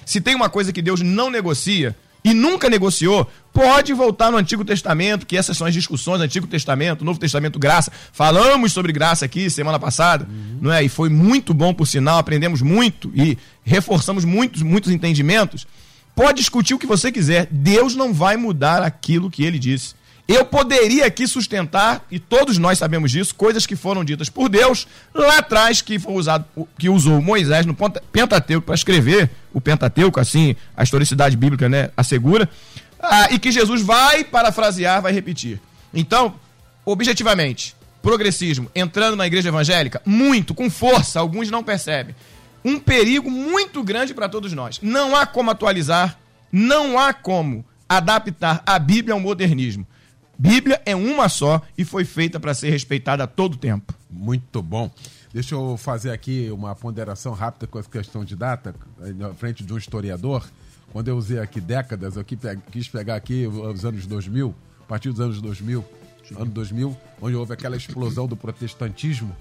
Se 0.06 0.22
tem 0.22 0.36
uma 0.36 0.50
coisa 0.50 0.72
que 0.72 0.82
Deus 0.82 1.02
não 1.02 1.32
negocia, 1.32 1.98
e 2.28 2.34
nunca 2.34 2.70
negociou, 2.70 3.26
pode 3.54 3.94
voltar 3.94 4.30
no 4.30 4.38
Antigo 4.38 4.66
Testamento, 4.66 5.26
que 5.26 5.38
essas 5.38 5.58
são 5.58 5.66
as 5.66 5.74
discussões 5.74 6.20
Antigo 6.20 6.46
Testamento, 6.46 7.06
Novo 7.06 7.18
Testamento, 7.18 7.58
graça. 7.58 7.90
Falamos 8.12 8.74
sobre 8.74 8.92
graça 8.92 9.24
aqui 9.24 9.50
semana 9.50 9.80
passada, 9.80 10.28
uhum. 10.30 10.58
não 10.62 10.74
é? 10.74 10.84
E 10.84 10.90
foi 10.90 11.08
muito 11.08 11.54
bom, 11.54 11.74
por 11.74 11.88
sinal, 11.88 12.18
aprendemos 12.18 12.62
muito 12.62 13.10
e 13.16 13.38
reforçamos 13.64 14.26
muitos, 14.26 14.62
muitos 14.62 14.92
entendimentos. 14.92 15.66
Pode 16.14 16.40
discutir 16.40 16.74
o 16.74 16.80
que 16.80 16.86
você 16.86 17.14
quiser, 17.14 17.48
Deus 17.50 17.96
não 17.96 18.14
vai 18.14 18.36
mudar 18.36 18.84
aquilo 18.84 19.32
que 19.32 19.46
ele 19.46 19.58
disse. 19.58 19.96
Eu 20.28 20.44
poderia 20.44 21.06
aqui 21.06 21.26
sustentar, 21.26 22.06
e 22.12 22.20
todos 22.20 22.58
nós 22.58 22.78
sabemos 22.78 23.12
disso, 23.12 23.34
coisas 23.34 23.66
que 23.66 23.78
foram 23.78 24.04
ditas 24.04 24.28
por 24.28 24.50
Deus 24.50 24.86
lá 25.14 25.38
atrás, 25.38 25.82
que 25.82 25.98
foi 25.98 26.14
usado, 26.14 26.46
que 26.78 26.90
usou 26.90 27.22
Moisés 27.22 27.66
no 27.66 27.74
Pentateuco 28.12 28.66
para 28.66 28.76
escrever 28.76 29.30
o 29.54 29.62
Pentateuco, 29.62 30.20
assim 30.20 30.56
a 30.76 30.84
historicidade 30.84 31.38
bíblica 31.38 31.70
né, 31.70 31.92
assegura, 31.96 32.50
ah, 33.00 33.32
e 33.32 33.40
que 33.40 33.54
Jesus 33.54 33.82
vai 33.82 34.26
parafrasear, 34.26 35.02
vai 35.02 35.14
repetir. 35.14 35.62
Então, 35.94 36.36
objetivamente, 36.86 37.74
progressismo 38.02 38.70
entrando 38.76 39.16
na 39.16 39.26
igreja 39.26 39.48
evangélica, 39.48 40.02
muito, 40.06 40.54
com 40.54 40.70
força, 40.70 41.22
alguns 41.22 41.50
não 41.50 41.64
percebem. 41.64 42.14
Um 42.66 42.80
perigo 42.80 43.32
muito 43.32 43.82
grande 43.82 44.14
para 44.14 44.28
todos 44.28 44.52
nós. 44.52 44.80
Não 44.82 45.16
há 45.16 45.26
como 45.26 45.52
atualizar, 45.52 46.20
não 46.52 47.00
há 47.00 47.14
como 47.14 47.64
adaptar 47.88 48.62
a 48.66 48.78
Bíblia 48.78 49.14
ao 49.14 49.22
modernismo. 49.22 49.88
Bíblia 50.38 50.82
é 50.86 50.96
uma 50.96 51.28
só 51.30 51.62
e 51.78 51.84
foi 51.84 52.06
feita 52.06 52.40
para 52.40 52.54
ser 52.54 52.70
respeitada 52.70 53.24
a 53.24 53.28
todo 53.28 53.58
tempo. 53.58 53.94
Muito 54.10 54.62
bom. 54.62 54.92
Deixa 55.34 55.56
eu 55.56 55.78
fazer 55.78 56.12
aqui 56.12 56.50
uma 56.52 56.76
ponderação 56.76 57.34
rápida 57.34 57.68
com 57.68 57.78
a 57.78 57.84
questão 57.84 58.24
de 58.24 58.36
data, 58.36 58.74
na 59.16 59.34
frente 59.34 59.64
de 59.64 59.74
um 59.74 59.78
historiador. 59.78 60.48
Quando 60.92 61.10
eu 61.10 61.18
usei 61.18 61.40
aqui 61.40 61.60
décadas, 61.60 62.16
eu 62.16 62.24
quis 62.24 62.88
pegar 62.88 63.16
aqui 63.16 63.46
os 63.46 63.84
anos 63.84 64.06
2000, 64.08 64.56
a 64.82 64.84
partir 64.86 65.10
dos 65.10 65.20
anos 65.20 65.42
2000, 65.42 65.84
ano 66.38 66.52
2000, 66.52 66.98
onde 67.22 67.36
houve 67.36 67.54
aquela 67.54 67.76
explosão 67.76 68.28
do 68.28 68.38
protestantismo, 68.38 69.36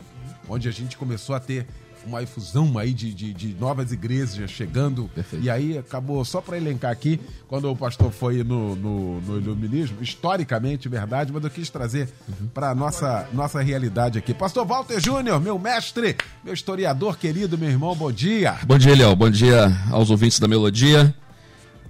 onde 0.49 0.69
a 0.69 0.73
gente 0.73 0.97
começou 0.97 1.35
a 1.35 1.41
ter 1.41 1.67
uma 2.07 2.23
infusão 2.23 2.79
aí 2.79 2.93
de, 2.93 3.13
de, 3.13 3.33
de 3.33 3.57
novas 3.59 3.93
igrejas 3.93 4.51
chegando. 4.51 5.11
Perfeito. 5.15 5.45
E 5.45 5.51
aí 5.51 5.77
acabou, 5.77 6.25
só 6.25 6.41
para 6.41 6.57
elencar 6.57 6.91
aqui, 6.91 7.21
quando 7.49 7.71
o 7.71 7.77
pastor 7.77 8.11
foi 8.13 8.43
no, 8.45 8.77
no, 8.77 9.21
no, 9.21 9.39
iluminismo, 9.39 10.03
historicamente, 10.03 10.89
verdade, 10.89 11.33
mas 11.33 11.43
eu 11.43 11.51
quis 11.51 11.69
trazer 11.69 12.09
uhum. 12.29 12.47
para 12.49 12.75
nossa 12.75 13.29
nossa 13.33 13.61
realidade 13.61 14.19
aqui. 14.19 14.33
Pastor 14.33 14.65
Walter 14.67 15.01
Júnior, 15.01 15.41
meu 15.41 15.59
mestre, 15.59 16.17
meu 16.45 16.55
historiador 16.55 17.17
querido, 17.19 17.59
meu 17.59 17.69
irmão, 17.69 17.95
bom 17.95 18.13
dia. 18.13 18.57
Bom 18.65 18.79
dia, 18.79 18.95
Léo. 18.95 19.17
Bom 19.17 19.31
dia 19.31 19.67
aos 19.91 20.11
ouvintes 20.11 20.39
da 20.39 20.47
Melodia. 20.49 21.15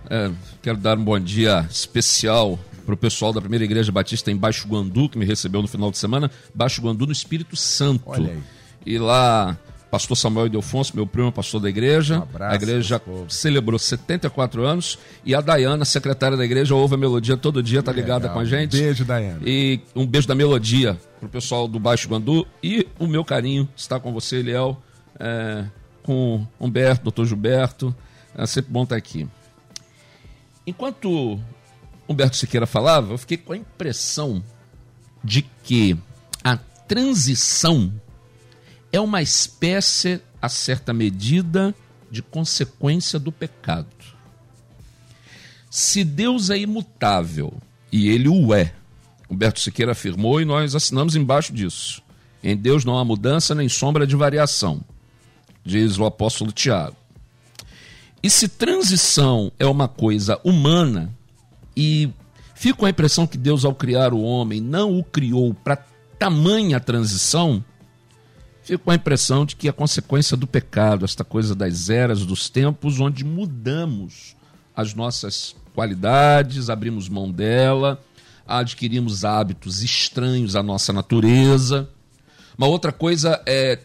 É, 0.08 0.30
quero 0.62 0.78
dar 0.78 0.96
um 0.96 1.04
bom 1.04 1.18
dia 1.18 1.66
especial 1.68 2.58
para 2.84 2.94
o 2.94 2.96
pessoal 2.96 3.32
da 3.32 3.40
Primeira 3.40 3.64
Igreja 3.64 3.90
Batista 3.90 4.30
em 4.30 4.36
Baixo 4.36 4.68
Guandu, 4.68 5.08
que 5.08 5.18
me 5.18 5.24
recebeu 5.24 5.60
no 5.60 5.66
final 5.66 5.90
de 5.90 5.98
semana. 5.98 6.30
Baixo 6.54 6.80
Guandu 6.80 7.06
no 7.06 7.12
Espírito 7.12 7.56
Santo. 7.56 8.04
Olha 8.06 8.30
aí. 8.30 8.42
E 8.86 8.98
lá 8.98 9.58
pastor 9.90 10.16
Samuel 10.16 10.48
Delfonso, 10.48 10.94
meu 10.94 11.06
primo, 11.06 11.30
pastor 11.30 11.60
da 11.60 11.68
igreja. 11.68 12.18
Um 12.18 12.22
abraço, 12.22 12.52
a 12.52 12.56
igreja 12.56 13.02
celebrou 13.28 13.78
74 13.78 14.64
anos 14.64 14.98
e 15.24 15.34
a 15.34 15.40
Dayana, 15.40 15.84
secretária 15.84 16.36
da 16.36 16.44
igreja, 16.44 16.74
ouve 16.74 16.94
a 16.94 16.98
melodia 16.98 17.36
todo 17.36 17.62
dia, 17.62 17.82
tá 17.82 17.92
ligada 17.92 18.24
Legal. 18.24 18.34
com 18.34 18.40
a 18.40 18.44
gente. 18.44 18.76
Um 18.76 18.80
beijo, 18.80 19.04
Dayana. 19.04 19.40
E 19.44 19.80
um 19.94 20.06
beijo 20.06 20.26
da 20.26 20.34
melodia 20.34 20.98
pro 21.20 21.28
pessoal 21.28 21.66
do 21.68 21.78
Baixo 21.78 22.08
Guandu 22.08 22.46
e 22.62 22.86
o 22.98 23.06
meu 23.06 23.24
carinho 23.24 23.68
está 23.76 23.98
com 23.98 24.12
você, 24.12 24.36
Eliel, 24.36 24.80
é, 25.18 25.64
com 26.02 26.46
Humberto, 26.60 27.04
doutor 27.04 27.26
Gilberto. 27.26 27.94
É 28.36 28.44
sempre 28.46 28.72
bom 28.72 28.82
estar 28.82 28.96
aqui. 28.96 29.26
Enquanto 30.66 31.40
Humberto 32.08 32.36
Siqueira 32.36 32.66
falava, 32.66 33.12
eu 33.12 33.18
fiquei 33.18 33.36
com 33.36 33.52
a 33.52 33.56
impressão 33.56 34.42
de 35.22 35.42
que 35.62 35.96
a 36.44 36.56
transição 36.56 37.92
é 38.96 39.00
uma 39.00 39.20
espécie, 39.20 40.20
a 40.40 40.48
certa 40.48 40.92
medida, 40.92 41.74
de 42.10 42.22
consequência 42.22 43.18
do 43.18 43.30
pecado. 43.30 43.88
Se 45.70 46.02
Deus 46.02 46.48
é 46.48 46.58
imutável, 46.58 47.52
e 47.92 48.08
ele 48.08 48.28
o 48.28 48.54
é, 48.54 48.72
Humberto 49.28 49.60
Siqueira 49.60 49.92
afirmou 49.92 50.40
e 50.40 50.44
nós 50.44 50.74
assinamos 50.74 51.14
embaixo 51.14 51.52
disso. 51.52 52.02
Em 52.42 52.56
Deus 52.56 52.84
não 52.84 52.98
há 52.98 53.04
mudança 53.04 53.54
nem 53.54 53.68
sombra 53.68 54.06
de 54.06 54.16
variação, 54.16 54.80
diz 55.64 55.98
o 55.98 56.04
apóstolo 56.06 56.50
Tiago. 56.50 56.96
E 58.22 58.30
se 58.30 58.48
transição 58.48 59.52
é 59.58 59.66
uma 59.66 59.88
coisa 59.88 60.40
humana, 60.42 61.14
e 61.76 62.08
fica 62.54 62.78
com 62.78 62.86
a 62.86 62.90
impressão 62.90 63.26
que 63.26 63.36
Deus, 63.36 63.64
ao 63.64 63.74
criar 63.74 64.14
o 64.14 64.22
homem, 64.22 64.60
não 64.60 64.98
o 64.98 65.04
criou 65.04 65.52
para 65.52 65.84
tamanha 66.18 66.80
transição, 66.80 67.62
fico 68.66 68.84
com 68.84 68.90
a 68.90 68.96
impressão 68.96 69.46
de 69.46 69.54
que 69.54 69.68
a 69.68 69.72
consequência 69.72 70.36
do 70.36 70.44
pecado, 70.44 71.04
esta 71.04 71.22
coisa 71.22 71.54
das 71.54 71.88
eras, 71.88 72.26
dos 72.26 72.50
tempos, 72.50 72.98
onde 72.98 73.24
mudamos 73.24 74.34
as 74.74 74.92
nossas 74.92 75.54
qualidades, 75.72 76.68
abrimos 76.68 77.08
mão 77.08 77.30
dela, 77.30 78.02
adquirimos 78.46 79.24
hábitos 79.24 79.84
estranhos 79.84 80.56
à 80.56 80.64
nossa 80.64 80.92
natureza. 80.92 81.88
Uma 82.58 82.66
outra 82.66 82.90
coisa 82.90 83.40
é 83.46 83.78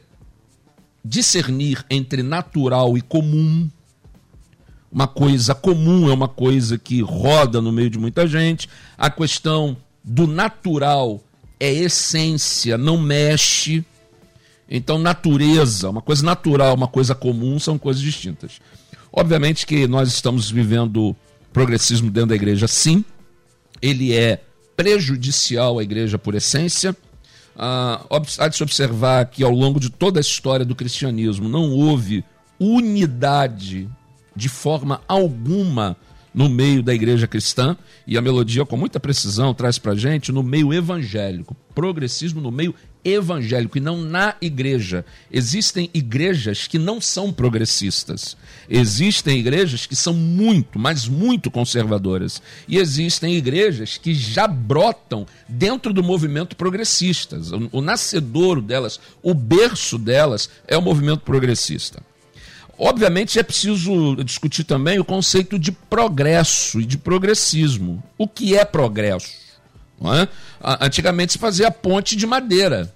discernir 1.06 1.86
entre 1.88 2.24
natural 2.24 2.98
e 2.98 3.02
comum. 3.02 3.70
Uma 4.92 5.08
coisa 5.08 5.54
comum 5.54 6.10
é 6.10 6.14
uma 6.14 6.28
coisa 6.28 6.80
que 6.80 7.02
roda 7.02 7.62
no 7.62 7.72
meio 7.72 7.90
de 7.90 8.00
muita 8.00 8.26
gente. 8.26 8.68
A 8.98 9.12
questão 9.12 9.78
do 10.04 10.26
natural 10.26 11.22
é 11.60 11.72
essência, 11.72 12.80
não 12.80 12.98
mexe. 12.98 13.86
Então, 14.74 14.98
natureza, 14.98 15.90
uma 15.90 16.02
coisa 16.02 16.26
natural, 16.26 16.74
uma 16.74 16.88
coisa 16.88 17.14
comum, 17.14 17.60
são 17.60 17.78
coisas 17.78 18.02
distintas. 18.02 18.62
Obviamente 19.12 19.68
que 19.68 19.86
nós 19.86 20.08
estamos 20.08 20.50
vivendo 20.50 21.14
progressismo 21.52 22.10
dentro 22.10 22.30
da 22.30 22.36
igreja, 22.36 22.70
sim. 22.70 23.04
Ele 23.82 24.14
é 24.14 24.42
prejudicial 24.78 25.78
à 25.78 25.84
igreja 25.84 26.18
por 26.18 26.36
essência. 26.36 26.96
Ah, 27.58 28.02
há 28.40 28.48
de 28.48 28.56
se 28.56 28.64
observar 28.64 29.26
que 29.26 29.44
ao 29.44 29.52
longo 29.52 29.78
de 29.78 29.90
toda 29.90 30.20
a 30.20 30.22
história 30.22 30.66
do 30.66 30.74
cristianismo 30.74 31.50
não 31.50 31.72
houve 31.72 32.24
unidade 32.58 33.90
de 34.34 34.48
forma 34.48 35.02
alguma 35.06 35.98
no 36.34 36.48
meio 36.48 36.82
da 36.82 36.94
igreja 36.94 37.28
cristã, 37.28 37.76
e 38.08 38.18
a 38.18 38.22
melodia, 38.22 38.66
com 38.66 38.78
muita 38.78 39.02
precisão, 39.02 39.54
traz 39.54 39.78
para 39.78 39.96
gente 39.96 40.32
no 40.32 40.42
meio 40.42 40.74
evangélico. 40.74 41.56
Progressismo 41.76 42.40
no 42.40 42.50
meio 42.50 42.74
evangélico 43.04 43.78
e 43.78 43.82
não 43.82 43.98
na 43.98 44.36
igreja. 44.42 45.06
Existem 45.32 45.90
igrejas 45.94 46.68
que 46.68 46.78
não 46.78 47.02
são 47.02 47.32
progressistas. 47.32 48.38
Existem 48.70 49.40
igrejas 49.40 49.86
que 49.86 49.96
são 49.96 50.14
muito, 50.14 50.80
mas 50.80 51.08
muito 51.08 51.52
conservadoras. 51.52 52.42
E 52.68 52.78
existem 52.78 53.36
igrejas 53.36 53.98
que 53.98 54.14
já 54.14 54.48
brotam 54.48 55.26
dentro 55.48 55.94
do 55.94 56.04
movimento 56.04 56.56
progressista. 56.56 57.40
O, 57.72 57.82
nascedouro 57.82 58.62
delas, 58.62 59.00
o 59.22 59.34
berço 59.34 59.98
delas 59.98 60.50
é 60.68 60.78
o 60.78 60.82
movimento 60.82 61.22
progressista. 61.22 62.02
Obviamente 62.78 63.38
é 63.38 63.44
preciso 63.44 64.16
discutir 64.24 64.64
também 64.64 65.00
o 65.00 65.06
conceito 65.06 65.60
de 65.60 65.72
progresso 65.72 66.82
e 66.82 66.86
de 66.86 66.98
progressismo. 66.98 68.02
O 68.18 68.28
que 68.28 68.58
é 68.58 68.66
progresso? 68.66 69.51
É? 70.04 70.28
Antigamente 70.80 71.34
se 71.34 71.38
fazia 71.38 71.70
ponte 71.70 72.16
de 72.16 72.26
madeira. 72.26 72.92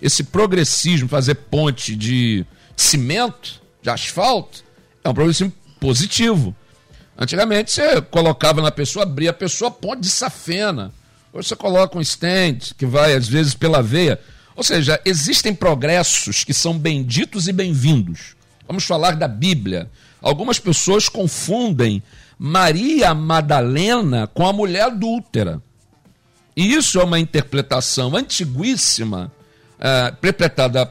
Esse 0.00 0.24
progressismo, 0.24 1.08
fazer 1.08 1.34
ponte 1.34 1.94
de 1.96 2.44
cimento, 2.76 3.60
de 3.82 3.90
asfalto, 3.90 4.62
é 5.02 5.08
um 5.08 5.14
progressismo 5.14 5.52
positivo. 5.78 6.54
Antigamente 7.18 7.70
você 7.70 8.00
colocava 8.00 8.62
na 8.62 8.70
pessoa, 8.70 9.04
abria 9.04 9.30
a 9.30 9.34
pessoa 9.34 9.70
ponte 9.70 10.00
de 10.00 10.08
safena. 10.08 10.92
Hoje 11.32 11.48
você 11.48 11.56
coloca 11.56 11.96
um 11.96 12.00
stand 12.00 12.58
que 12.76 12.86
vai 12.86 13.14
às 13.14 13.28
vezes 13.28 13.54
pela 13.54 13.82
veia. 13.82 14.18
Ou 14.56 14.64
seja, 14.64 15.00
existem 15.04 15.54
progressos 15.54 16.44
que 16.44 16.52
são 16.52 16.78
benditos 16.78 17.46
e 17.48 17.52
bem-vindos. 17.52 18.34
Vamos 18.66 18.84
falar 18.84 19.16
da 19.16 19.28
Bíblia. 19.28 19.90
Algumas 20.20 20.58
pessoas 20.58 21.08
confundem 21.08 22.02
Maria 22.38 23.14
Madalena 23.14 24.26
com 24.26 24.46
a 24.46 24.52
mulher 24.52 24.82
adúltera. 24.82 25.62
E 26.60 26.74
isso 26.74 27.00
é 27.00 27.04
uma 27.04 27.18
interpretação 27.18 28.14
antiguíssima, 28.14 29.32
é, 29.78 30.10
perpetrada 30.20 30.84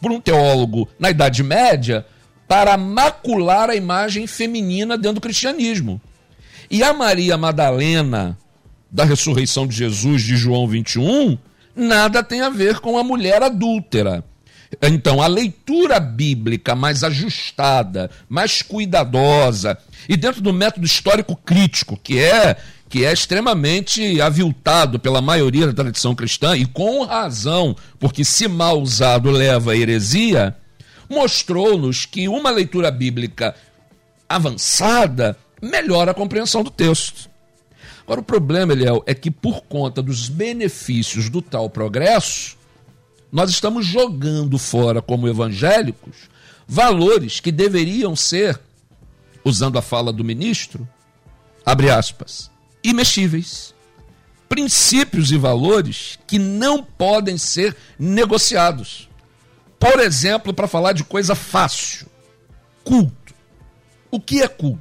por 0.00 0.12
um 0.12 0.20
teólogo 0.20 0.88
na 0.96 1.10
Idade 1.10 1.42
Média, 1.42 2.06
para 2.46 2.76
macular 2.76 3.68
a 3.68 3.74
imagem 3.74 4.28
feminina 4.28 4.96
dentro 4.96 5.16
do 5.16 5.20
cristianismo. 5.20 6.00
E 6.70 6.84
a 6.84 6.92
Maria 6.92 7.36
Madalena, 7.36 8.38
da 8.88 9.02
ressurreição 9.02 9.66
de 9.66 9.74
Jesus 9.74 10.22
de 10.22 10.36
João 10.36 10.68
21, 10.68 11.36
nada 11.74 12.22
tem 12.22 12.40
a 12.42 12.48
ver 12.48 12.78
com 12.78 12.96
a 12.96 13.02
mulher 13.02 13.42
adúltera. 13.42 14.22
Então, 14.80 15.20
a 15.20 15.26
leitura 15.26 15.98
bíblica 15.98 16.76
mais 16.76 17.02
ajustada, 17.02 18.08
mais 18.28 18.62
cuidadosa, 18.62 19.76
e 20.08 20.16
dentro 20.16 20.40
do 20.40 20.52
método 20.52 20.86
histórico 20.86 21.34
crítico, 21.34 21.98
que 22.00 22.20
é 22.20 22.56
que 22.88 23.04
é 23.04 23.12
extremamente 23.12 24.20
aviltado 24.20 24.98
pela 24.98 25.20
maioria 25.20 25.66
da 25.66 25.72
tradição 25.72 26.14
cristã, 26.14 26.56
e 26.56 26.64
com 26.64 27.04
razão, 27.04 27.76
porque 27.98 28.24
se 28.24 28.48
mal 28.48 28.80
usado 28.80 29.30
leva 29.30 29.72
à 29.72 29.76
heresia, 29.76 30.56
mostrou-nos 31.08 32.06
que 32.06 32.28
uma 32.28 32.50
leitura 32.50 32.90
bíblica 32.90 33.54
avançada 34.28 35.36
melhora 35.60 36.12
a 36.12 36.14
compreensão 36.14 36.62
do 36.62 36.70
texto. 36.70 37.28
Agora, 38.04 38.20
o 38.20 38.24
problema, 38.24 38.72
Eliel, 38.72 39.02
é 39.06 39.14
que 39.14 39.30
por 39.30 39.62
conta 39.62 40.00
dos 40.00 40.30
benefícios 40.30 41.28
do 41.28 41.42
tal 41.42 41.68
progresso, 41.68 42.56
nós 43.30 43.50
estamos 43.50 43.84
jogando 43.84 44.58
fora, 44.58 45.02
como 45.02 45.28
evangélicos, 45.28 46.16
valores 46.66 47.38
que 47.38 47.52
deveriam 47.52 48.16
ser, 48.16 48.58
usando 49.44 49.78
a 49.78 49.82
fala 49.82 50.10
do 50.10 50.24
ministro, 50.24 50.88
abre 51.66 51.90
aspas, 51.90 52.50
imexíveis. 52.90 53.74
Princípios 54.48 55.30
e 55.30 55.36
valores 55.36 56.18
que 56.26 56.38
não 56.38 56.82
podem 56.82 57.36
ser 57.36 57.76
negociados. 57.98 59.08
Por 59.78 60.00
exemplo, 60.00 60.54
para 60.54 60.66
falar 60.66 60.92
de 60.92 61.04
coisa 61.04 61.34
fácil: 61.34 62.06
culto. 62.82 63.34
O 64.10 64.18
que 64.18 64.42
é 64.42 64.48
culto? 64.48 64.80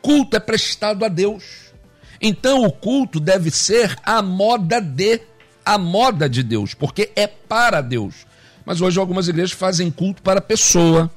Culto 0.00 0.36
é 0.36 0.40
prestado 0.40 1.04
a 1.04 1.08
Deus. 1.08 1.72
Então 2.20 2.64
o 2.64 2.72
culto 2.72 3.20
deve 3.20 3.50
ser 3.50 3.96
a 4.04 4.22
moda 4.22 4.80
de 4.80 5.20
a 5.64 5.76
moda 5.76 6.28
de 6.28 6.42
Deus, 6.42 6.72
porque 6.72 7.10
é 7.14 7.26
para 7.26 7.80
Deus. 7.82 8.26
Mas 8.64 8.80
hoje 8.80 8.98
algumas 8.98 9.28
igrejas 9.28 9.52
fazem 9.52 9.90
culto 9.90 10.22
para 10.22 10.40
pessoa, 10.40 11.10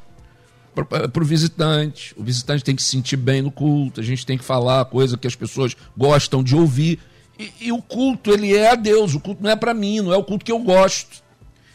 para 0.74 1.22
o 1.22 1.26
visitante. 1.26 2.14
O 2.18 2.24
visitante 2.24 2.64
tem 2.64 2.76
que 2.76 2.82
se 2.82 2.90
sentir 2.90 3.18
bem 3.18 3.42
no 3.42 3.52
culto, 3.52 4.00
a 4.00 4.04
gente 4.04 4.26
tem 4.26 4.38
que 4.38 4.44
falar 4.44 4.86
coisa 4.86 5.18
que 5.18 5.28
as 5.28 5.36
pessoas 5.36 5.76
gostam 5.96 6.44
de 6.44 6.56
ouvir. 6.56 7.00
E, 7.38 7.52
e 7.62 7.72
o 7.72 7.82
culto, 7.82 8.32
ele 8.32 8.56
é 8.56 8.72
a 8.72 8.76
Deus, 8.76 9.14
o 9.14 9.20
culto 9.20 9.44
não 9.44 9.50
é 9.50 9.56
para 9.56 9.74
mim, 9.74 10.02
não 10.02 10.14
é 10.14 10.18
o 10.18 10.24
culto 10.24 10.46
que 10.46 10.52
eu 10.52 10.60
gosto. 10.60 11.22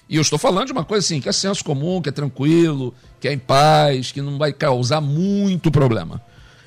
E 0.09 0.17
eu 0.17 0.23
estou 0.23 0.39
falando 0.39 0.67
de 0.67 0.73
uma 0.73 0.85
coisa 0.85 1.05
assim, 1.05 1.21
que 1.21 1.29
é 1.29 1.33
senso 1.33 1.65
comum, 1.65 2.01
que 2.01 2.09
é 2.09 2.13
tranquilo, 2.13 2.95
que 3.21 3.27
é 3.27 3.33
em 3.33 3.39
paz, 3.39 4.13
que 4.13 4.23
não 4.23 4.39
vai 4.39 4.53
causar 4.53 5.01
muito 5.01 5.71
problema. 5.71 6.23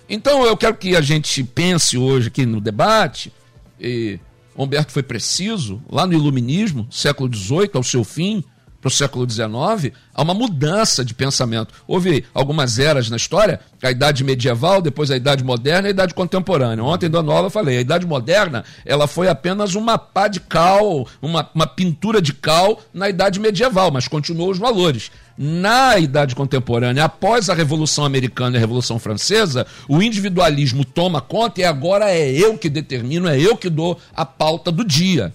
Então 0.09 0.45
eu 0.45 0.57
quero 0.57 0.75
que 0.75 0.95
a 0.95 1.01
gente 1.01 1.43
pense 1.43 1.97
hoje 1.97 2.27
aqui 2.27 2.45
no 2.45 2.59
debate, 2.59 3.31
e 3.79 4.19
Humberto 4.57 4.91
foi 4.91 5.03
preciso, 5.03 5.81
lá 5.89 6.05
no 6.05 6.13
Iluminismo, 6.13 6.87
século 6.91 7.33
XVIII, 7.33 7.69
ao 7.73 7.83
seu 7.83 8.03
fim, 8.03 8.43
para 8.81 8.87
o 8.87 8.91
século 8.91 9.29
XIX, 9.29 9.93
há 10.13 10.21
uma 10.21 10.33
mudança 10.33 11.03
de 11.03 11.13
pensamento. 11.13 11.73
Houve 11.87 12.25
algumas 12.33 12.79
eras 12.79 13.09
na 13.09 13.17
história, 13.17 13.59
a 13.83 13.91
idade 13.91 14.23
medieval, 14.23 14.81
depois 14.81 15.11
a 15.11 15.17
idade 15.17 15.43
moderna 15.43 15.87
e 15.87 15.89
a 15.89 15.91
idade 15.91 16.13
contemporânea. 16.13 16.83
Ontem, 16.83 17.09
da 17.09 17.21
Nova, 17.21 17.49
falei, 17.49 17.77
a 17.77 17.81
idade 17.81 18.05
moderna 18.05 18.63
ela 18.85 19.07
foi 19.07 19.27
apenas 19.27 19.75
uma 19.75 19.97
pá 19.97 20.27
de 20.27 20.39
cal, 20.39 21.07
uma, 21.21 21.49
uma 21.53 21.67
pintura 21.67 22.21
de 22.21 22.33
cal 22.33 22.81
na 22.93 23.09
idade 23.09 23.39
medieval, 23.39 23.91
mas 23.91 24.07
continuou 24.07 24.49
os 24.51 24.57
valores. 24.57 25.11
Na 25.37 25.97
idade 25.97 26.35
contemporânea, 26.35 27.05
após 27.05 27.49
a 27.49 27.53
Revolução 27.53 28.03
Americana 28.03 28.55
e 28.55 28.57
a 28.57 28.59
Revolução 28.59 28.99
Francesa, 28.99 29.65
o 29.87 30.01
individualismo 30.01 30.83
toma 30.83 31.21
conta 31.21 31.61
e 31.61 31.63
agora 31.63 32.11
é 32.11 32.29
eu 32.29 32.57
que 32.57 32.69
determino, 32.69 33.27
é 33.27 33.39
eu 33.39 33.55
que 33.55 33.69
dou 33.69 33.97
a 34.13 34.25
pauta 34.25 34.69
do 34.69 34.83
dia. 34.83 35.33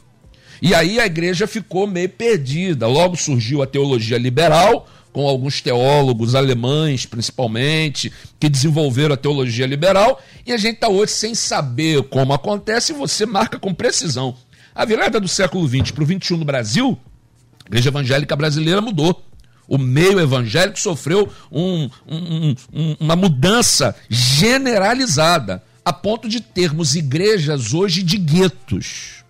E 0.64 0.74
aí 0.74 0.98
a 0.98 1.04
igreja 1.04 1.46
ficou 1.46 1.86
meio 1.86 2.08
perdida. 2.08 2.86
Logo 2.86 3.16
surgiu 3.16 3.62
a 3.62 3.66
teologia 3.66 4.16
liberal, 4.16 4.88
com 5.12 5.28
alguns 5.28 5.60
teólogos 5.60 6.34
alemães, 6.34 7.04
principalmente, 7.04 8.10
que 8.40 8.48
desenvolveram 8.48 9.12
a 9.12 9.18
teologia 9.18 9.66
liberal, 9.66 10.18
e 10.46 10.54
a 10.54 10.56
gente 10.56 10.76
está 10.76 10.88
hoje 10.88 11.12
sem 11.12 11.34
saber 11.34 12.04
como 12.04 12.32
acontece, 12.32 12.92
e 12.92 12.96
você 12.96 13.26
marca 13.26 13.58
com 13.58 13.74
precisão. 13.74 14.34
A 14.74 14.86
virada 14.86 15.20
do 15.20 15.28
século 15.28 15.68
XX 15.68 15.90
para 15.90 16.02
o 16.02 16.06
XXI 16.06 16.38
no 16.38 16.46
Brasil, 16.46 16.98
a 17.62 17.68
igreja 17.68 17.90
evangélica 17.90 18.34
brasileira 18.34 18.80
mudou. 18.80 19.22
O 19.68 19.76
meio 19.76 20.18
evangélico 20.18 20.80
sofreu 20.80 21.28
um, 21.52 21.90
um, 22.08 22.54
um, 22.72 22.96
uma 23.00 23.14
mudança 23.14 23.94
generalizada, 24.08 25.62
a 25.84 25.92
ponto 25.92 26.26
de 26.26 26.40
termos 26.40 26.94
igrejas 26.94 27.74
hoje 27.74 28.02
de 28.02 28.16
guetos. 28.16 29.23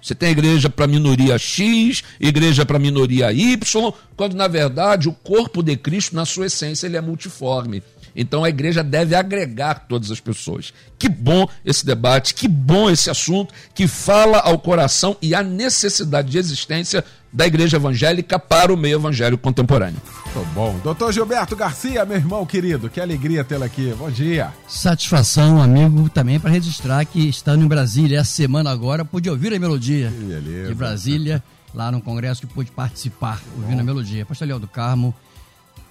Você 0.00 0.14
tem 0.14 0.30
igreja 0.30 0.70
para 0.70 0.86
minoria 0.86 1.38
X, 1.38 2.02
igreja 2.20 2.64
para 2.64 2.78
minoria 2.78 3.32
Y, 3.32 3.92
quando 4.16 4.34
na 4.34 4.48
verdade 4.48 5.08
o 5.08 5.12
corpo 5.12 5.62
de 5.62 5.76
Cristo, 5.76 6.14
na 6.14 6.24
sua 6.24 6.46
essência, 6.46 6.86
ele 6.86 6.96
é 6.96 7.00
multiforme. 7.00 7.82
Então 8.14 8.44
a 8.44 8.48
igreja 8.48 8.82
deve 8.82 9.14
agregar 9.14 9.86
todas 9.88 10.10
as 10.10 10.20
pessoas. 10.20 10.72
Que 10.98 11.08
bom 11.08 11.48
esse 11.64 11.84
debate, 11.84 12.34
que 12.34 12.48
bom 12.48 12.90
esse 12.90 13.10
assunto 13.10 13.54
que 13.74 13.86
fala 13.86 14.38
ao 14.38 14.58
coração 14.58 15.16
e 15.22 15.34
à 15.34 15.42
necessidade 15.42 16.30
de 16.30 16.38
existência 16.38 17.04
da 17.32 17.46
igreja 17.46 17.76
evangélica 17.76 18.38
para 18.38 18.72
o 18.72 18.76
meio 18.76 18.98
evangélico 18.98 19.42
contemporâneo. 19.42 20.00
Muito 20.34 20.48
bom. 20.54 20.78
Doutor 20.82 21.12
Gilberto 21.12 21.54
Garcia, 21.54 22.04
meu 22.04 22.16
irmão 22.16 22.44
querido, 22.46 22.88
que 22.88 23.00
alegria 23.00 23.44
tê-lo 23.44 23.64
aqui. 23.64 23.94
Bom 23.98 24.10
dia. 24.10 24.52
Satisfação, 24.66 25.60
amigo, 25.60 26.08
também 26.08 26.40
para 26.40 26.50
registrar 26.50 27.04
que 27.04 27.28
estando 27.28 27.64
em 27.64 27.68
Brasília 27.68 28.20
essa 28.20 28.30
semana 28.30 28.70
agora, 28.70 29.04
pude 29.04 29.28
ouvir 29.28 29.52
a 29.52 29.58
melodia 29.58 30.10
beleza. 30.10 30.68
de 30.68 30.74
Brasília, 30.74 31.42
lá 31.74 31.92
no 31.92 32.00
congresso 32.00 32.40
que 32.40 32.46
pude 32.46 32.70
participar, 32.70 33.42
ouvindo 33.56 33.80
a 33.80 33.84
melodia. 33.84 34.24
Pastor 34.24 34.48
Léo 34.48 34.58
do 34.58 34.68
Carmo, 34.68 35.14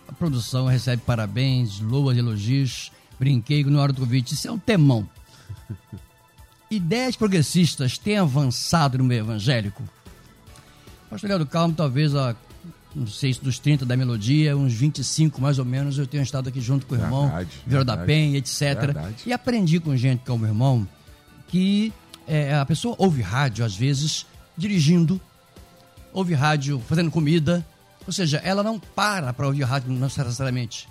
a 0.07 0.11
produção 0.13 0.65
recebe 0.65 1.01
parabéns, 1.05 1.79
loas, 1.79 2.17
elogios. 2.17 2.91
Brinquei 3.19 3.63
na 3.63 3.81
hora 3.81 3.93
do 3.93 4.01
convite. 4.01 4.33
Isso 4.33 4.47
é 4.47 4.51
um 4.51 4.59
temão. 4.59 5.07
Ideias 6.69 7.15
progressistas 7.15 7.97
têm 7.97 8.17
avançado 8.17 8.97
no 8.97 9.03
meio 9.03 9.21
evangélico? 9.21 9.83
Pastor 11.09 11.29
Léo 11.29 11.39
do 11.39 11.45
Carmo, 11.45 11.73
talvez 11.73 12.13
a 12.15 12.35
não 12.95 13.05
sei 13.05 13.33
se 13.33 13.41
dos 13.41 13.59
30 13.59 13.85
da 13.85 13.95
melodia, 13.95 14.57
uns 14.57 14.73
25 14.73 15.39
mais 15.39 15.59
ou 15.59 15.65
menos, 15.65 15.99
eu 15.99 16.07
tenho 16.07 16.23
estado 16.23 16.49
aqui 16.49 16.59
junto 16.59 16.85
com 16.85 16.95
o 16.95 16.97
irmão, 16.97 17.31
Vieira 17.65 17.85
da. 17.85 17.95
Penha, 17.95 18.37
etc. 18.37 18.59
Verdade. 18.59 19.15
E 19.25 19.31
aprendi 19.31 19.79
com 19.79 19.95
gente 19.95 20.23
como 20.25 20.45
o 20.45 20.47
irmão 20.47 20.87
que 21.47 21.93
é, 22.27 22.55
a 22.55 22.65
pessoa 22.65 22.95
ouve 22.97 23.21
rádio, 23.21 23.63
às 23.63 23.75
vezes, 23.75 24.25
dirigindo, 24.57 25.21
ouve 26.11 26.33
rádio 26.33 26.81
fazendo 26.87 27.11
comida, 27.11 27.65
ou 28.07 28.13
seja, 28.13 28.37
ela 28.37 28.63
não 28.63 28.79
para 28.79 29.31
para 29.33 29.45
ouvir 29.45 29.63
rádio 29.63 29.91
necessariamente. 29.91 30.87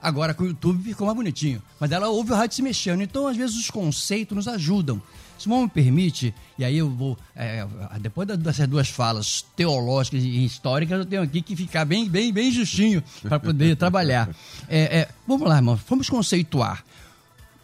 Agora 0.00 0.34
com 0.34 0.42
o 0.44 0.46
YouTube 0.48 0.82
ficou 0.82 1.06
mais 1.06 1.16
bonitinho, 1.16 1.62
mas 1.78 1.92
ela 1.92 2.08
ouve 2.08 2.32
o 2.32 2.34
rádio 2.34 2.56
se 2.56 2.62
mexendo, 2.62 3.02
então 3.02 3.26
às 3.28 3.36
vezes 3.36 3.56
os 3.56 3.70
conceitos 3.70 4.34
nos 4.36 4.48
ajudam. 4.48 5.00
Se 5.38 5.48
o 5.48 5.62
me 5.62 5.68
permite, 5.68 6.32
e 6.58 6.64
aí 6.64 6.78
eu 6.78 6.88
vou, 6.88 7.18
é, 7.36 7.66
depois 8.00 8.26
da- 8.28 8.36
dessas 8.36 8.66
duas 8.68 8.88
falas 8.88 9.44
teológicas 9.56 10.22
e 10.22 10.44
históricas, 10.44 10.98
eu 11.00 11.04
tenho 11.04 11.22
aqui 11.22 11.42
que 11.42 11.54
ficar 11.56 11.84
bem, 11.84 12.08
bem, 12.08 12.32
bem 12.32 12.50
justinho 12.50 13.02
para 13.22 13.38
poder 13.40 13.76
trabalhar. 13.76 14.28
É, 14.68 14.98
é, 15.00 15.08
vamos 15.26 15.48
lá, 15.48 15.56
irmão, 15.56 15.78
vamos 15.88 16.08
conceituar. 16.08 16.84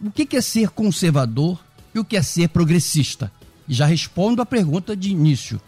O 0.01 0.11
que 0.11 0.37
é 0.37 0.41
ser 0.41 0.71
conservador 0.71 1.59
e 1.95 1.99
o 1.99 2.05
que 2.05 2.17
é 2.17 2.23
ser 2.23 2.49
progressista? 2.49 3.31
Já 3.69 3.87
respondo 3.87 4.41
a 4.43 4.47
pergunta 4.47 4.97
de 4.97 5.11
início, 5.11 5.61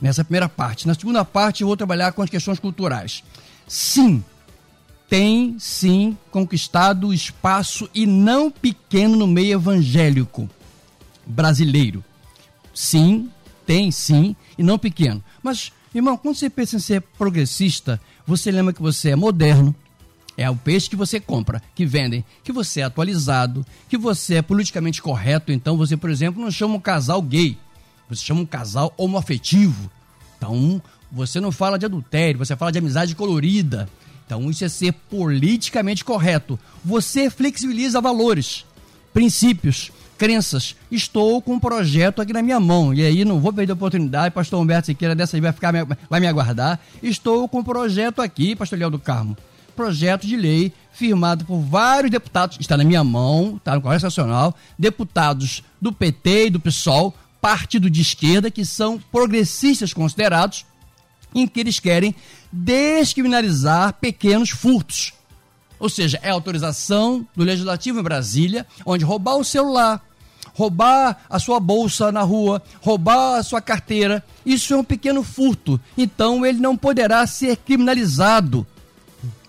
nessa 0.00 0.24
primeira 0.24 0.48
parte. 0.48 0.86
Na 0.86 0.94
segunda 0.94 1.24
parte, 1.24 1.62
eu 1.62 1.66
vou 1.66 1.76
trabalhar 1.76 2.12
com 2.12 2.22
as 2.22 2.30
questões 2.30 2.58
culturais. 2.58 3.22
Sim, 3.68 4.24
tem 5.08 5.56
sim 5.58 6.16
conquistado 6.30 7.12
espaço 7.12 7.88
e 7.94 8.06
não 8.06 8.50
pequeno 8.50 9.16
no 9.16 9.26
meio 9.26 9.54
evangélico 9.54 10.48
brasileiro. 11.26 12.04
Sim, 12.72 13.28
tem 13.66 13.90
sim, 13.90 14.34
e 14.56 14.62
não 14.62 14.78
pequeno. 14.78 15.22
Mas, 15.42 15.72
irmão, 15.94 16.16
quando 16.16 16.36
você 16.36 16.48
pensa 16.48 16.76
em 16.76 16.80
ser 16.80 17.00
progressista, 17.18 18.00
você 18.26 18.50
lembra 18.50 18.72
que 18.72 18.82
você 18.82 19.10
é 19.10 19.16
moderno, 19.16 19.74
é 20.36 20.48
o 20.48 20.56
peixe 20.56 20.88
que 20.88 20.96
você 20.96 21.20
compra, 21.20 21.62
que 21.74 21.84
vendem, 21.84 22.24
que 22.42 22.52
você 22.52 22.80
é 22.80 22.84
atualizado, 22.84 23.66
que 23.88 23.98
você 23.98 24.36
é 24.36 24.42
politicamente 24.42 25.02
correto. 25.02 25.52
Então, 25.52 25.76
você, 25.76 25.96
por 25.96 26.08
exemplo, 26.08 26.42
não 26.42 26.50
chama 26.50 26.76
um 26.76 26.80
casal 26.80 27.20
gay, 27.20 27.58
você 28.10 28.24
chama 28.24 28.40
um 28.40 28.46
casal 28.46 28.92
homoafetivo. 28.96 29.90
Então, 30.36 30.82
você 31.10 31.40
não 31.40 31.52
fala 31.52 31.78
de 31.78 31.86
adultério, 31.86 32.38
você 32.38 32.56
fala 32.56 32.72
de 32.72 32.78
amizade 32.78 33.14
colorida. 33.14 33.88
Então, 34.26 34.50
isso 34.50 34.64
é 34.64 34.68
ser 34.68 34.92
politicamente 34.92 36.04
correto. 36.04 36.58
Você 36.84 37.30
flexibiliza 37.30 38.00
valores, 38.00 38.64
princípios, 39.12 39.90
crenças. 40.16 40.76
Estou 40.90 41.40
com 41.40 41.54
um 41.54 41.60
projeto 41.60 42.20
aqui 42.20 42.32
na 42.32 42.42
minha 42.42 42.60
mão. 42.60 42.92
E 42.92 43.02
aí, 43.02 43.24
não 43.24 43.40
vou 43.40 43.52
perder 43.52 43.72
a 43.72 43.74
oportunidade. 43.74 44.34
Pastor 44.34 44.60
Humberto 44.60 44.86
Siqueira, 44.86 45.14
dessa 45.14 45.36
aí 45.36 45.40
vai, 45.40 45.52
ficar, 45.52 45.72
vai 46.08 46.20
me 46.20 46.26
aguardar. 46.26 46.78
Estou 47.02 47.48
com 47.48 47.60
um 47.60 47.64
projeto 47.64 48.20
aqui, 48.20 48.54
Pastor 48.54 48.78
Léo 48.78 48.90
do 48.90 48.98
Carmo. 48.98 49.36
Projeto 49.74 50.26
de 50.26 50.36
lei 50.36 50.72
firmado 50.92 51.44
por 51.44 51.58
vários 51.58 52.10
deputados. 52.10 52.58
Está 52.60 52.76
na 52.76 52.84
minha 52.84 53.02
mão, 53.02 53.56
está 53.56 53.74
no 53.74 53.80
Congresso 53.80 54.04
Nacional. 54.04 54.54
Deputados 54.78 55.62
do 55.80 55.92
PT 55.92 56.46
e 56.46 56.50
do 56.50 56.60
PSOL, 56.60 57.14
partido 57.40 57.88
de 57.88 58.00
esquerda, 58.00 58.50
que 58.50 58.64
são 58.64 58.98
progressistas 59.10 59.92
considerados 59.92 60.64
em 61.34 61.46
que 61.46 61.60
eles 61.60 61.78
querem 61.78 62.14
descriminalizar 62.52 63.94
pequenos 63.94 64.50
furtos. 64.50 65.12
Ou 65.78 65.88
seja, 65.88 66.18
é 66.22 66.30
autorização 66.30 67.26
do 67.34 67.44
legislativo 67.44 68.00
em 68.00 68.02
Brasília, 68.02 68.66
onde 68.84 69.04
roubar 69.04 69.36
o 69.36 69.44
celular, 69.44 70.04
roubar 70.52 71.24
a 71.28 71.38
sua 71.38 71.58
bolsa 71.58 72.12
na 72.12 72.22
rua, 72.22 72.62
roubar 72.82 73.38
a 73.38 73.42
sua 73.42 73.62
carteira, 73.62 74.22
isso 74.44 74.74
é 74.74 74.76
um 74.76 74.84
pequeno 74.84 75.22
furto. 75.22 75.80
Então 75.96 76.44
ele 76.44 76.58
não 76.58 76.76
poderá 76.76 77.26
ser 77.26 77.56
criminalizado. 77.56 78.66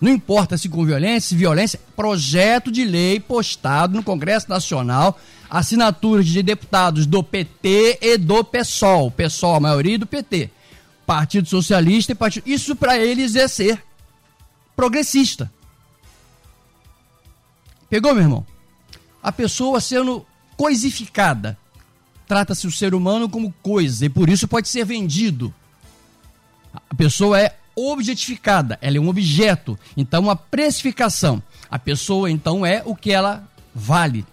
Não 0.00 0.10
importa 0.10 0.56
se 0.56 0.68
com 0.68 0.84
violência, 0.84 1.28
se 1.28 1.36
violência, 1.36 1.80
projeto 1.94 2.70
de 2.70 2.84
lei 2.84 3.20
postado 3.20 3.94
no 3.94 4.02
Congresso 4.02 4.48
Nacional, 4.48 5.18
assinaturas 5.52 6.26
de 6.26 6.42
deputados 6.42 7.04
do 7.04 7.22
PT 7.22 7.98
e 8.00 8.16
do 8.16 8.42
PSOL. 8.42 9.10
PSOL, 9.10 9.56
a 9.56 9.60
maioria 9.60 9.98
do 9.98 10.06
PT. 10.06 10.50
Partido 11.04 11.46
Socialista 11.46 12.12
e 12.12 12.14
Partido. 12.14 12.48
Isso 12.48 12.74
para 12.74 12.96
eles 12.96 13.36
é 13.36 13.46
ser 13.46 13.84
progressista. 14.74 15.52
Pegou, 17.90 18.14
meu 18.14 18.22
irmão? 18.22 18.46
A 19.22 19.30
pessoa 19.30 19.78
sendo 19.78 20.24
coisificada. 20.56 21.58
Trata-se 22.26 22.66
o 22.66 22.72
ser 22.72 22.94
humano 22.94 23.28
como 23.28 23.54
coisa 23.62 24.06
e 24.06 24.08
por 24.08 24.30
isso 24.30 24.48
pode 24.48 24.70
ser 24.70 24.86
vendido. 24.86 25.52
A 26.88 26.94
pessoa 26.94 27.38
é 27.38 27.58
objetificada, 27.76 28.78
ela 28.80 28.96
é 28.96 29.00
um 29.00 29.08
objeto, 29.08 29.78
então 29.94 30.22
uma 30.22 30.36
precificação. 30.36 31.42
A 31.70 31.78
pessoa 31.78 32.30
então 32.30 32.64
é 32.64 32.82
o 32.86 32.96
que 32.96 33.12
ela 33.12 33.46
vale, 33.74 34.24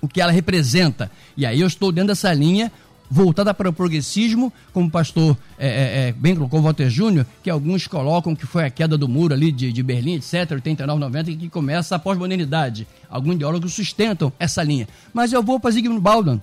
o 0.00 0.08
que 0.08 0.20
ela 0.20 0.32
representa. 0.32 1.10
E 1.36 1.44
aí 1.44 1.60
eu 1.60 1.66
estou 1.66 1.92
dentro 1.92 2.08
dessa 2.08 2.32
linha 2.32 2.70
voltada 3.10 3.52
para 3.52 3.68
o 3.68 3.72
progressismo, 3.72 4.52
como 4.72 4.86
o 4.86 4.90
pastor 4.90 5.36
é, 5.58 5.68
é, 5.68 6.08
é 6.08 6.12
bem 6.12 6.36
colocou 6.36 6.62
Walter 6.62 6.88
Júnior, 6.88 7.26
que 7.42 7.50
alguns 7.50 7.88
colocam 7.88 8.36
que 8.36 8.46
foi 8.46 8.64
a 8.64 8.70
queda 8.70 8.96
do 8.96 9.08
muro 9.08 9.34
ali 9.34 9.50
de, 9.50 9.72
de 9.72 9.82
Berlim, 9.82 10.14
etc., 10.14 10.52
89, 10.52 11.00
90, 11.00 11.32
que 11.32 11.48
começa 11.48 11.96
a 11.96 11.98
pós-modernidade. 11.98 12.86
Alguns 13.10 13.34
ideólogos 13.34 13.74
sustentam 13.74 14.32
essa 14.38 14.62
linha. 14.62 14.88
Mas 15.12 15.32
eu 15.32 15.42
vou 15.42 15.58
para 15.58 15.72
Zygmunt 15.72 16.00
Bauman, 16.00 16.40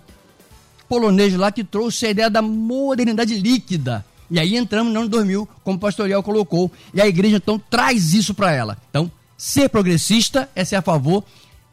polonês 0.89 1.33
lá 1.35 1.51
que 1.51 1.63
trouxe 1.63 2.07
a 2.07 2.09
ideia 2.09 2.29
da 2.29 2.41
modernidade 2.41 3.39
líquida. 3.39 4.05
E 4.29 4.37
aí 4.37 4.57
entramos 4.57 4.91
no 4.91 4.99
ano 4.99 5.09
2000, 5.09 5.47
como 5.63 5.77
o 5.77 5.79
pastorial 5.79 6.21
colocou, 6.21 6.69
e 6.93 7.01
a 7.01 7.07
igreja 7.07 7.37
então 7.37 7.57
traz 7.57 8.13
isso 8.13 8.33
para 8.33 8.51
ela. 8.51 8.77
Então, 8.89 9.09
ser 9.37 9.69
progressista 9.69 10.49
é 10.53 10.65
ser 10.65 10.75
a 10.75 10.81
favor 10.81 11.23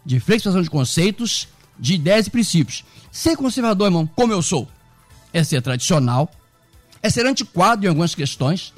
de 0.07 0.21
flexibilização 0.21 0.63
de 0.63 0.71
conceitos, 0.71 1.49
de 1.79 1.95
ideias 1.95 2.27
e 2.27 2.31
princípios. 2.31 2.85
Ser 3.11 3.37
conservador, 3.37 3.89
irmão, 3.89 4.07
como 4.07 4.33
eu 4.33 4.43
sou, 4.43 4.69
é 5.33 5.43
ser 5.43 5.63
tradicional, 5.63 6.31
é 7.03 7.11
ser 7.11 7.27
antiquado 7.27 7.85
em 7.85 7.89
algumas 7.89 8.15
questões, 8.15 8.73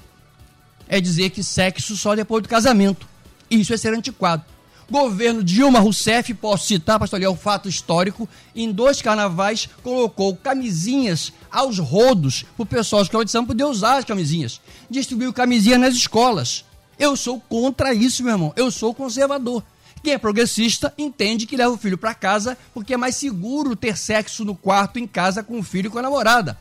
é 0.88 1.00
dizer 1.00 1.30
que 1.30 1.42
sexo 1.42 1.96
só 1.96 2.14
depois 2.14 2.42
do 2.42 2.48
casamento. 2.48 3.06
Isso 3.50 3.72
é 3.72 3.76
ser 3.76 3.94
antiquado. 3.94 4.44
Governo 4.88 5.42
Dilma 5.42 5.80
Rousseff, 5.80 6.32
posso 6.34 6.66
citar, 6.66 6.98
pastor 6.98 7.20
o 7.22 7.34
fato 7.34 7.68
histórico, 7.68 8.28
em 8.54 8.70
dois 8.70 9.02
carnavais 9.02 9.68
colocou 9.82 10.36
camisinhas 10.36 11.32
aos 11.50 11.78
rodos 11.78 12.44
para 12.56 12.62
o 12.62 12.66
pessoal 12.66 13.02
de 13.02 13.08
escola 13.08 13.24
de 13.24 13.30
samba 13.32 13.48
poder 13.48 13.64
usar 13.64 13.98
as 13.98 14.04
camisinhas. 14.04 14.60
Distribuiu 14.88 15.32
camisinha 15.32 15.76
nas 15.76 15.94
escolas. 15.94 16.64
Eu 16.98 17.16
sou 17.16 17.40
contra 17.40 17.92
isso, 17.92 18.22
meu 18.22 18.32
irmão. 18.32 18.52
Eu 18.56 18.70
sou 18.70 18.94
conservador. 18.94 19.62
Quem 20.06 20.12
é 20.12 20.18
progressista 20.18 20.94
entende 20.96 21.46
que 21.46 21.56
leva 21.56 21.72
o 21.72 21.76
filho 21.76 21.98
para 21.98 22.14
casa 22.14 22.56
porque 22.72 22.94
é 22.94 22.96
mais 22.96 23.16
seguro 23.16 23.74
ter 23.74 23.98
sexo 23.98 24.44
no 24.44 24.54
quarto 24.54 25.00
em 25.00 25.06
casa 25.06 25.42
com 25.42 25.58
o 25.58 25.64
filho 25.64 25.88
e 25.88 25.90
com 25.90 25.98
a 25.98 26.02
namorada. 26.02 26.56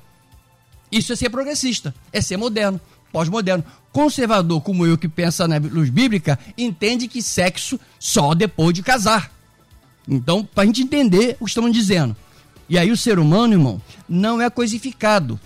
Isso 0.92 1.14
é 1.14 1.16
ser 1.16 1.30
progressista, 1.30 1.94
é 2.12 2.22
ser 2.22 2.38
moderno, 2.38 2.82
pós-moderno. 3.12 3.64
Conservador 3.92 4.62
como 4.62 4.84
eu 4.84 4.98
que 4.98 5.08
pensa 5.08 5.48
na 5.48 5.60
luz 5.60 5.92
bíblica 5.92 6.40
entende 6.58 7.08
que 7.08 7.22
sexo 7.22 7.80
só 8.00 8.34
depois 8.34 8.74
de 8.74 8.82
casar. 8.82 9.32
Então, 10.08 10.44
para 10.44 10.64
a 10.64 10.66
gente 10.66 10.82
entender 10.82 11.38
o 11.40 11.46
que 11.46 11.52
estamos 11.52 11.72
dizendo. 11.72 12.16
E 12.68 12.80
aí 12.80 12.90
o 12.90 12.98
ser 12.98 13.20
humano, 13.20 13.54
irmão, 13.54 13.80
não 14.10 14.42
é 14.42 14.50
coisificado. 14.50 15.40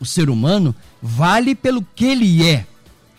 O 0.00 0.04
ser 0.04 0.28
humano 0.28 0.74
vale 1.00 1.54
pelo 1.54 1.86
que 1.94 2.04
ele 2.04 2.44
é. 2.44 2.66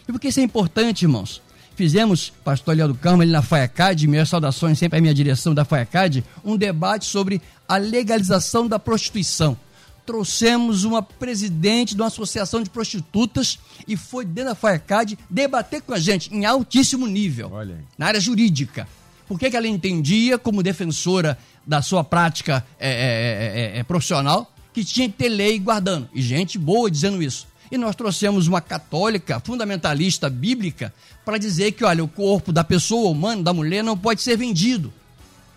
E 0.05 0.11
por 0.11 0.19
que 0.19 0.27
isso 0.27 0.41
é 0.41 0.43
importante, 0.43 1.03
irmãos? 1.03 1.41
Fizemos, 1.75 2.31
pastor 2.43 2.77
Léo 2.77 2.89
do 2.89 2.95
Carmo, 2.95 3.23
ali 3.23 3.31
na 3.31 3.41
FAIACAD, 3.41 4.07
minhas 4.07 4.29
saudações 4.29 4.77
sempre 4.77 4.99
à 4.99 5.01
minha 5.01 5.13
direção 5.13 5.55
da 5.55 5.65
FAIACAD, 5.65 6.23
um 6.45 6.55
debate 6.55 7.05
sobre 7.05 7.41
a 7.67 7.77
legalização 7.77 8.67
da 8.67 8.77
prostituição. 8.77 9.57
Trouxemos 10.05 10.83
uma 10.83 11.01
presidente 11.01 11.95
de 11.95 12.01
uma 12.01 12.07
associação 12.07 12.62
de 12.62 12.69
prostitutas 12.69 13.57
e 13.88 13.97
foi 13.97 14.23
dentro 14.23 14.51
da 14.51 14.55
FAIACAD 14.55 15.17
debater 15.29 15.81
com 15.81 15.93
a 15.93 15.99
gente 15.99 16.33
em 16.33 16.45
altíssimo 16.45 17.07
nível, 17.07 17.51
na 17.97 18.07
área 18.07 18.19
jurídica. 18.19 18.88
Por 19.27 19.39
que, 19.39 19.49
que 19.49 19.57
ela 19.57 19.67
entendia, 19.67 20.38
como 20.38 20.62
defensora 20.62 21.38
da 21.65 21.81
sua 21.81 22.03
prática 22.03 22.63
é, 22.79 22.89
é, 22.89 23.77
é, 23.77 23.79
é 23.79 23.83
profissional, 23.83 24.53
que 24.73 24.83
tinha 24.83 25.07
que 25.07 25.15
ter 25.15 25.29
lei 25.29 25.57
guardando. 25.57 26.09
E 26.13 26.21
gente 26.21 26.57
boa 26.57 26.91
dizendo 26.91 27.21
isso. 27.21 27.47
E 27.73 27.77
nós 27.77 27.95
trouxemos 27.95 28.47
uma 28.47 28.62
católica 28.62 29.39
fundamentalista 29.39 30.29
bíblica 30.29 30.93
para 31.25 31.39
dizer 31.39 31.71
que, 31.71 31.83
olha, 31.83 32.03
o 32.03 32.07
corpo 32.07 32.53
da 32.53 32.63
pessoa 32.63 33.09
humana, 33.09 33.41
da 33.41 33.51
mulher, 33.51 33.83
não 33.83 33.97
pode 33.97 34.21
ser 34.21 34.38
vendido. 34.38 34.93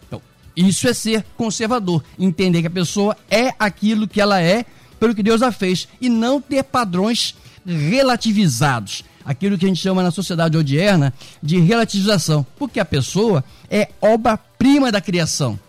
Então, 0.06 0.22
isso 0.56 0.88
é 0.88 0.94
ser 0.94 1.26
conservador. 1.36 2.02
Entender 2.18 2.62
que 2.62 2.68
a 2.68 2.70
pessoa 2.70 3.14
é 3.30 3.52
aquilo 3.58 4.08
que 4.08 4.18
ela 4.18 4.40
é 4.40 4.64
pelo 4.98 5.14
que 5.14 5.22
Deus 5.22 5.42
a 5.42 5.52
fez. 5.52 5.88
E 6.00 6.08
não 6.08 6.40
ter 6.40 6.62
padrões 6.62 7.36
relativizados. 7.66 9.04
Aquilo 9.22 9.58
que 9.58 9.66
a 9.66 9.68
gente 9.68 9.82
chama 9.82 10.02
na 10.02 10.10
sociedade 10.10 10.56
odierna 10.56 11.12
de 11.42 11.60
relativização. 11.60 12.46
Porque 12.58 12.80
a 12.80 12.84
pessoa 12.86 13.44
é 13.68 13.90
obra-prima 14.00 14.90
da 14.90 15.02
criação. 15.02 15.60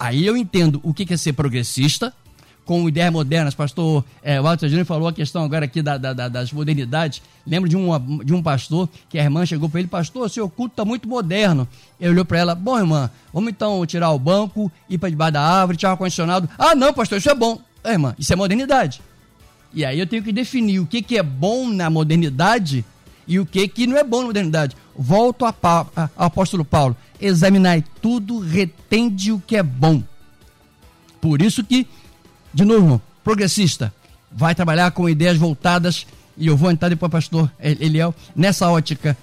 Aí 0.00 0.26
eu 0.26 0.36
entendo 0.36 0.80
o 0.82 0.92
que 0.92 1.14
é 1.14 1.16
ser 1.16 1.34
progressista, 1.34 2.12
com 2.72 2.88
ideias 2.88 3.12
modernas. 3.12 3.54
Pastor 3.54 4.02
é, 4.22 4.40
Walter 4.40 4.66
Júnior 4.66 4.86
falou 4.86 5.06
a 5.06 5.12
questão 5.12 5.44
agora 5.44 5.66
aqui 5.66 5.82
da, 5.82 5.98
da, 5.98 6.26
das 6.26 6.50
modernidades. 6.54 7.20
Lembro 7.46 7.68
de 7.68 7.76
um, 7.76 8.24
de 8.24 8.32
um 8.32 8.42
pastor 8.42 8.88
que 9.10 9.18
a 9.18 9.22
irmã 9.22 9.44
chegou 9.44 9.68
para 9.68 9.80
ele: 9.80 9.88
Pastor, 9.88 10.30
seu 10.30 10.48
culto 10.48 10.72
está 10.72 10.82
muito 10.82 11.06
moderno. 11.06 11.68
Ele 12.00 12.12
olhou 12.12 12.24
para 12.24 12.38
ela: 12.38 12.54
Bom, 12.54 12.78
irmã, 12.78 13.10
vamos 13.30 13.50
então 13.50 13.84
tirar 13.84 14.10
o 14.12 14.18
banco, 14.18 14.72
ir 14.88 14.96
para 14.96 15.10
debaixo 15.10 15.34
da 15.34 15.42
árvore, 15.42 15.76
tirar 15.76 15.90
o 15.90 15.92
ar-condicionado. 15.92 16.48
Ah, 16.58 16.74
não, 16.74 16.94
pastor, 16.94 17.18
isso 17.18 17.28
é 17.28 17.34
bom. 17.34 17.60
É, 17.84 17.92
irmã, 17.92 18.14
isso 18.18 18.32
é 18.32 18.36
modernidade. 18.36 19.02
E 19.74 19.84
aí 19.84 20.00
eu 20.00 20.06
tenho 20.06 20.22
que 20.22 20.32
definir 20.32 20.78
o 20.78 20.86
que, 20.86 21.02
que 21.02 21.18
é 21.18 21.22
bom 21.22 21.68
na 21.68 21.90
modernidade 21.90 22.86
e 23.28 23.38
o 23.38 23.44
que, 23.44 23.68
que 23.68 23.86
não 23.86 23.98
é 23.98 24.04
bom 24.04 24.20
na 24.20 24.26
modernidade. 24.28 24.74
Volto 24.96 25.44
ao 25.44 25.54
apóstolo 26.16 26.64
Paulo: 26.64 26.96
examinai 27.20 27.84
tudo, 28.00 28.38
retende 28.38 29.30
o 29.30 29.38
que 29.46 29.56
é 29.56 29.62
bom. 29.62 30.02
Por 31.20 31.40
isso 31.40 31.62
que 31.62 31.86
de 32.52 32.64
novo, 32.64 33.00
progressista, 33.24 33.92
vai 34.30 34.54
trabalhar 34.54 34.90
com 34.90 35.08
ideias 35.08 35.36
voltadas, 35.36 36.06
e 36.36 36.46
eu 36.46 36.56
vou 36.56 36.70
entrar 36.70 36.88
depois, 36.88 37.10
pastor 37.10 37.50
Eliel, 37.60 38.14
nessa 38.34 38.70
ótica. 38.70 39.16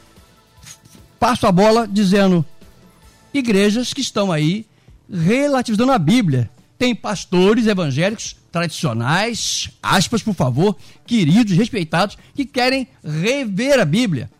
Passo 1.19 1.47
a 1.47 1.51
bola 1.51 1.87
dizendo: 1.87 2.45
igrejas 3.33 3.93
que 3.93 4.01
estão 4.01 4.31
aí 4.31 4.65
relativizando 5.11 5.91
a 5.91 5.99
Bíblia. 5.99 6.49
Tem 6.77 6.95
pastores 6.95 7.67
evangélicos 7.67 8.37
tradicionais, 8.49 9.69
aspas, 9.83 10.23
por 10.23 10.33
favor, 10.33 10.77
queridos, 11.05 11.57
respeitados, 11.57 12.17
que 12.33 12.45
querem 12.45 12.87
rever 13.03 13.79
a 13.79 13.85
Bíblia. 13.85 14.31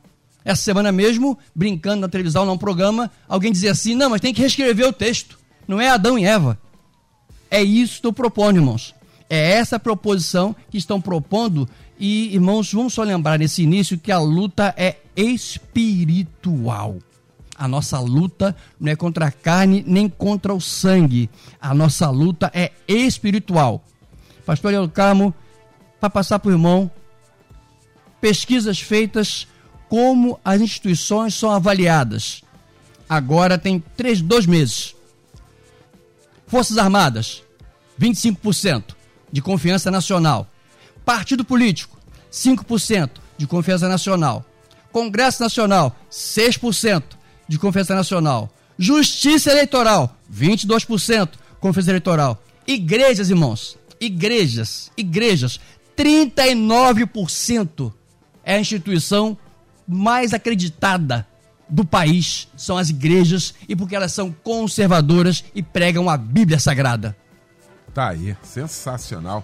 Essa 0.45 0.63
semana 0.63 0.89
mesmo, 0.89 1.37
brincando 1.53 2.01
na 2.01 2.07
televisão, 2.07 2.45
num 2.45 2.57
programa, 2.57 3.11
alguém 3.27 3.51
dizia 3.51 3.71
assim: 3.71 3.93
não, 3.93 4.09
mas 4.09 4.21
tem 4.21 4.33
que 4.33 4.41
reescrever 4.41 4.87
o 4.87 4.93
texto. 4.93 5.37
Não 5.67 5.81
é 5.81 5.89
Adão 5.89 6.17
e 6.17 6.23
Eva. 6.23 6.57
É 7.49 7.61
isso 7.61 7.93
que 7.93 7.97
estou 7.99 8.13
propondo, 8.13 8.57
irmãos. 8.57 8.95
É 9.29 9.51
essa 9.51 9.79
proposição 9.79 10.55
que 10.69 10.77
estão 10.77 10.99
propondo. 10.99 11.67
E, 11.99 12.33
irmãos, 12.33 12.71
vamos 12.73 12.93
só 12.93 13.03
lembrar 13.03 13.37
nesse 13.37 13.63
início 13.63 13.97
que 13.97 14.11
a 14.11 14.19
luta 14.19 14.73
é 14.77 14.97
espiritual. 15.15 16.97
A 17.55 17.67
nossa 17.67 17.99
luta 17.99 18.55
não 18.79 18.91
é 18.91 18.95
contra 18.95 19.27
a 19.27 19.31
carne 19.31 19.83
nem 19.85 20.07
contra 20.07 20.53
o 20.53 20.61
sangue. 20.61 21.29
A 21.61 21.73
nossa 21.73 22.09
luta 22.09 22.49
é 22.53 22.71
espiritual. 22.87 23.83
Pastor 24.45 24.89
Carmo, 24.89 25.33
para 25.99 26.09
passar 26.09 26.39
para 26.39 26.49
o 26.49 26.53
irmão, 26.53 26.89
pesquisas 28.21 28.79
feitas, 28.79 29.45
como 29.89 30.39
as 30.43 30.61
instituições 30.61 31.35
são 31.35 31.51
avaliadas. 31.51 32.41
Agora 33.07 33.57
tem 33.57 33.83
três, 33.97 34.21
dois 34.21 34.45
meses. 34.45 34.95
Forças 36.49 36.77
Armadas, 36.79 37.43
25% 38.01 38.95
de 39.31 39.39
confiança 39.39 39.91
nacional. 39.91 40.47
Partido 41.05 41.45
político, 41.45 41.97
5% 42.31 43.11
de 43.37 43.45
confiança 43.45 43.87
nacional. 43.87 44.43
Congresso 44.91 45.43
Nacional, 45.43 45.95
6% 46.11 47.03
de 47.47 47.59
confiança 47.59 47.93
nacional. 47.93 48.51
Justiça 48.79 49.51
Eleitoral, 49.51 50.17
22% 50.33 51.29
confiança 51.59 51.91
eleitoral. 51.91 52.41
Igrejas, 52.65 53.29
irmãos, 53.29 53.77
igrejas, 53.99 54.91
igrejas, 54.97 55.59
39% 55.95 57.93
é 58.43 58.55
a 58.55 58.59
instituição 58.59 59.37
mais 59.87 60.33
acreditada 60.33 61.27
do 61.69 61.85
país, 61.85 62.47
são 62.57 62.77
as 62.77 62.89
igrejas, 62.89 63.53
e 63.67 63.75
porque 63.75 63.95
elas 63.95 64.11
são 64.11 64.31
conservadoras 64.31 65.43
e 65.53 65.61
pregam 65.61 66.09
a 66.09 66.17
Bíblia 66.17 66.59
Sagrada. 66.59 67.15
Tá 67.93 68.09
aí, 68.09 68.35
sensacional. 68.43 69.43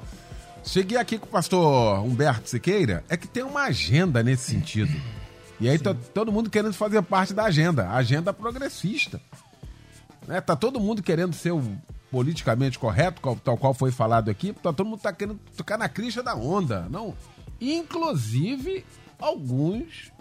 Cheguei 0.63 0.97
aqui 0.97 1.19
com 1.19 1.27
o 1.27 1.29
pastor 1.29 2.03
Humberto 2.03 2.49
Siqueira, 2.49 3.03
é 3.07 3.15
que 3.15 3.27
tem 3.27 3.43
uma 3.43 3.65
agenda 3.65 4.23
nesse 4.23 4.51
sentido. 4.51 4.91
E 5.59 5.69
aí 5.69 5.77
tá 5.77 5.93
todo 5.93 6.31
mundo 6.31 6.49
querendo 6.49 6.73
fazer 6.73 7.01
parte 7.03 7.33
da 7.33 7.43
agenda, 7.43 7.87
a 7.87 7.95
agenda 7.95 8.33
progressista. 8.33 9.21
Né? 10.27 10.41
Tá 10.41 10.55
todo 10.55 10.79
mundo 10.79 11.03
querendo 11.03 11.33
ser 11.33 11.51
o 11.51 11.61
politicamente 12.11 12.79
correto, 12.79 13.21
tal 13.43 13.57
qual 13.57 13.73
foi 13.73 13.91
falado 13.91 14.29
aqui, 14.29 14.53
tá 14.53 14.71
todo 14.73 14.85
mundo 14.85 14.99
tá 14.99 15.13
querendo 15.13 15.39
tocar 15.55 15.77
na 15.77 15.89
crista 15.89 16.23
da 16.23 16.35
onda, 16.35 16.87
não? 16.89 17.13
Inclusive 17.59 18.85
alguns 19.19 20.11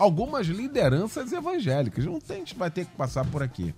algumas 0.00 0.46
lideranças 0.46 1.30
evangélicas. 1.30 2.04
Não 2.06 2.18
tem, 2.18 2.36
a 2.36 2.38
gente 2.40 2.54
vai 2.56 2.70
ter 2.70 2.86
que 2.86 2.92
passar 2.96 3.24
por 3.26 3.42
aqui. 3.42 3.74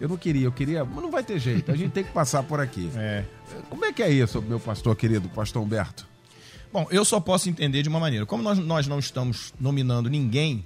Eu 0.00 0.08
não 0.08 0.16
queria, 0.16 0.44
eu 0.44 0.52
queria, 0.52 0.84
mas 0.84 1.00
não 1.00 1.10
vai 1.10 1.22
ter 1.22 1.38
jeito. 1.38 1.70
A 1.70 1.76
gente 1.76 1.92
tem 1.92 2.02
que 2.02 2.10
passar 2.10 2.42
por 2.42 2.60
aqui. 2.60 2.90
É. 2.96 3.24
Como 3.70 3.84
é 3.84 3.92
que 3.92 4.02
é 4.02 4.10
isso, 4.10 4.42
meu 4.42 4.58
pastor 4.58 4.96
querido, 4.96 5.28
pastor 5.28 5.62
Humberto? 5.62 6.08
Bom, 6.72 6.88
eu 6.90 7.04
só 7.04 7.20
posso 7.20 7.48
entender 7.48 7.82
de 7.82 7.88
uma 7.88 8.00
maneira. 8.00 8.26
Como 8.26 8.42
nós, 8.42 8.58
nós 8.58 8.88
não 8.88 8.98
estamos 8.98 9.54
nominando 9.60 10.10
ninguém, 10.10 10.64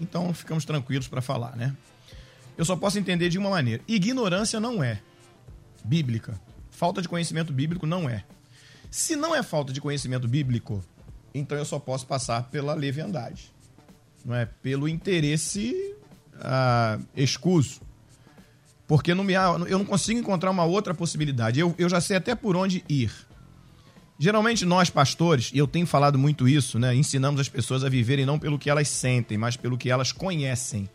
então 0.00 0.32
ficamos 0.32 0.64
tranquilos 0.64 1.08
para 1.08 1.20
falar, 1.20 1.56
né? 1.56 1.74
Eu 2.56 2.64
só 2.64 2.76
posso 2.76 2.98
entender 2.98 3.28
de 3.28 3.38
uma 3.38 3.50
maneira. 3.50 3.82
Ignorância 3.88 4.60
não 4.60 4.82
é 4.82 5.00
bíblica. 5.84 6.40
Falta 6.70 7.02
de 7.02 7.08
conhecimento 7.08 7.52
bíblico 7.52 7.86
não 7.86 8.08
é. 8.08 8.24
Se 8.90 9.16
não 9.16 9.34
é 9.34 9.42
falta 9.42 9.72
de 9.72 9.80
conhecimento 9.80 10.28
bíblico, 10.28 10.84
então 11.34 11.58
eu 11.58 11.64
só 11.64 11.78
posso 11.80 12.06
passar 12.06 12.44
pela 12.44 12.74
leviandade. 12.74 13.55
Não 14.26 14.34
é? 14.34 14.44
Pelo 14.44 14.88
interesse 14.88 15.94
ah, 16.40 16.98
escuso. 17.16 17.80
Porque 18.88 19.14
não 19.14 19.22
me 19.22 19.34
eu 19.34 19.78
não 19.78 19.84
consigo 19.84 20.18
encontrar 20.18 20.50
uma 20.50 20.64
outra 20.64 20.92
possibilidade. 20.92 21.60
Eu, 21.60 21.72
eu 21.78 21.88
já 21.88 22.00
sei 22.00 22.16
até 22.16 22.34
por 22.34 22.56
onde 22.56 22.84
ir. 22.88 23.12
Geralmente 24.18 24.64
nós 24.64 24.90
pastores, 24.90 25.50
e 25.52 25.58
eu 25.58 25.66
tenho 25.66 25.86
falado 25.86 26.18
muito 26.18 26.48
isso, 26.48 26.78
né, 26.78 26.94
ensinamos 26.94 27.38
as 27.38 27.50
pessoas 27.50 27.84
a 27.84 27.88
viverem 27.88 28.24
não 28.24 28.38
pelo 28.38 28.58
que 28.58 28.70
elas 28.70 28.88
sentem, 28.88 29.36
mas 29.36 29.58
pelo 29.58 29.76
que 29.76 29.90
elas 29.90 30.10
conhecem. 30.10 30.88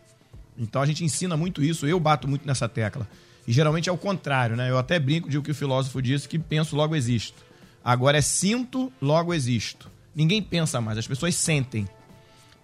Então 0.58 0.82
a 0.82 0.86
gente 0.86 1.04
ensina 1.04 1.36
muito 1.36 1.62
isso, 1.62 1.86
eu 1.86 2.00
bato 2.00 2.26
muito 2.26 2.44
nessa 2.44 2.68
tecla. 2.68 3.08
E 3.46 3.52
geralmente 3.52 3.88
é 3.88 3.92
o 3.92 3.96
contrário, 3.96 4.56
né? 4.56 4.70
Eu 4.70 4.76
até 4.76 4.98
brinco 4.98 5.30
de 5.30 5.38
o 5.38 5.42
que 5.42 5.52
o 5.52 5.54
filósofo 5.54 6.02
disse 6.02 6.28
que 6.28 6.38
penso 6.38 6.74
logo 6.74 6.96
existo. 6.96 7.44
Agora 7.84 8.18
é 8.18 8.20
sinto, 8.20 8.92
logo 9.00 9.32
existo. 9.32 9.88
Ninguém 10.14 10.42
pensa 10.42 10.80
mais, 10.80 10.98
as 10.98 11.06
pessoas 11.06 11.34
sentem. 11.36 11.88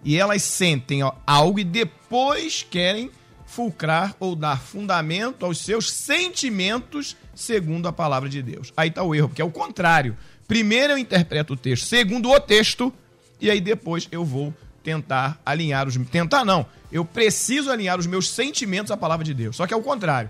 E 0.03 0.17
elas 0.17 0.41
sentem 0.43 1.03
ó, 1.03 1.13
algo 1.25 1.59
e 1.59 1.63
depois 1.63 2.65
querem 2.69 3.11
fulcrar 3.45 4.15
ou 4.19 4.35
dar 4.35 4.61
fundamento 4.61 5.45
aos 5.45 5.57
seus 5.59 5.91
sentimentos 5.91 7.17
segundo 7.33 7.87
a 7.87 7.91
palavra 7.91 8.29
de 8.29 8.41
Deus. 8.41 8.71
Aí 8.77 8.89
está 8.89 9.03
o 9.03 9.15
erro, 9.15 9.29
porque 9.29 9.41
é 9.41 9.45
o 9.45 9.51
contrário. 9.51 10.15
Primeiro 10.47 10.93
eu 10.93 10.97
interpreto 10.97 11.53
o 11.53 11.57
texto 11.57 11.85
segundo 11.85 12.29
o 12.29 12.39
texto 12.39 12.93
e 13.41 13.49
aí 13.49 13.59
depois 13.59 14.07
eu 14.11 14.23
vou 14.23 14.53
tentar 14.83 15.39
alinhar 15.45 15.87
os 15.87 15.97
tentar 16.11 16.45
não, 16.45 16.65
eu 16.91 17.03
preciso 17.03 17.69
alinhar 17.71 17.99
os 17.99 18.07
meus 18.07 18.29
sentimentos 18.29 18.91
à 18.91 18.97
palavra 18.97 19.25
de 19.25 19.33
Deus. 19.33 19.55
Só 19.55 19.67
que 19.67 19.73
é 19.73 19.77
o 19.77 19.81
contrário. 19.81 20.29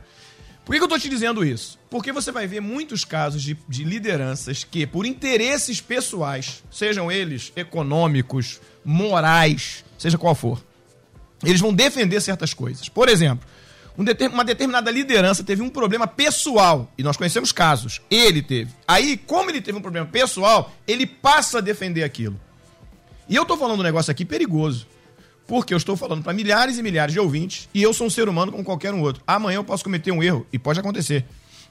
Por 0.65 0.73
que, 0.73 0.77
que 0.77 0.83
eu 0.83 0.85
estou 0.85 0.99
te 0.99 1.09
dizendo 1.09 1.43
isso? 1.43 1.79
Porque 1.89 2.11
você 2.11 2.31
vai 2.31 2.45
ver 2.45 2.59
muitos 2.59 3.03
casos 3.03 3.41
de, 3.41 3.57
de 3.67 3.83
lideranças 3.83 4.63
que, 4.63 4.85
por 4.85 5.05
interesses 5.05 5.81
pessoais, 5.81 6.63
sejam 6.69 7.11
eles 7.11 7.51
econômicos, 7.55 8.61
morais, 8.85 9.83
seja 9.97 10.17
qual 10.17 10.35
for, 10.35 10.63
eles 11.43 11.59
vão 11.59 11.73
defender 11.73 12.21
certas 12.21 12.53
coisas. 12.53 12.87
Por 12.87 13.09
exemplo, 13.09 13.47
um 13.97 14.05
uma 14.33 14.45
determinada 14.45 14.89
liderança 14.89 15.43
teve 15.43 15.61
um 15.61 15.69
problema 15.69 16.07
pessoal, 16.07 16.89
e 16.97 17.03
nós 17.03 17.17
conhecemos 17.17 17.51
casos. 17.51 17.99
Ele 18.09 18.41
teve. 18.41 18.71
Aí, 18.87 19.17
como 19.17 19.49
ele 19.49 19.59
teve 19.59 19.77
um 19.77 19.81
problema 19.81 20.07
pessoal, 20.07 20.71
ele 20.87 21.05
passa 21.05 21.57
a 21.57 21.61
defender 21.61 22.03
aquilo. 22.03 22.39
E 23.27 23.35
eu 23.35 23.45
tô 23.45 23.57
falando 23.57 23.81
um 23.81 23.83
negócio 23.83 24.09
aqui 24.09 24.23
perigoso. 24.23 24.87
Porque 25.49 25.73
eu 25.73 25.77
estou 25.77 25.97
falando 25.97 26.21
para 26.21 26.31
milhares 26.31 26.77
e 26.77 26.83
milhares 26.83 27.11
de 27.11 27.19
ouvintes 27.19 27.67
e 27.73 27.81
eu 27.81 27.91
sou 27.91 28.05
um 28.05 28.09
ser 28.09 28.29
humano 28.29 28.51
como 28.51 28.63
qualquer 28.63 28.93
um 28.93 29.01
outro. 29.01 29.23
Amanhã 29.25 29.55
eu 29.55 29.63
posso 29.63 29.83
cometer 29.83 30.11
um 30.11 30.21
erro 30.21 30.45
e 30.53 30.59
pode 30.59 30.79
acontecer. 30.79 31.25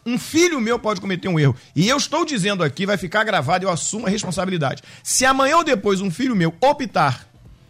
Um 0.05 0.19
filho 0.19 0.61
meu 0.61 0.81
pode 0.81 1.01
cometer 1.01 1.29
um 1.29 1.39
erro. 1.39 1.55
E 1.77 1.89
eu 1.89 1.97
estou 1.97 2.25
dizendo 2.25 2.65
aqui, 2.65 2.85
vai 2.85 2.97
ficar 2.97 3.23
gravado, 3.23 3.65
eu 3.65 3.71
assumo 3.71 4.09
a 4.09 4.11
responsabilidade. 4.11 4.83
Se 5.01 5.25
amanhã 5.25 5.59
ou 5.59 5.65
depois 5.65 6.01
um 6.01 6.11
filho 6.11 6.35
meu 6.35 6.53
optar 6.61 7.29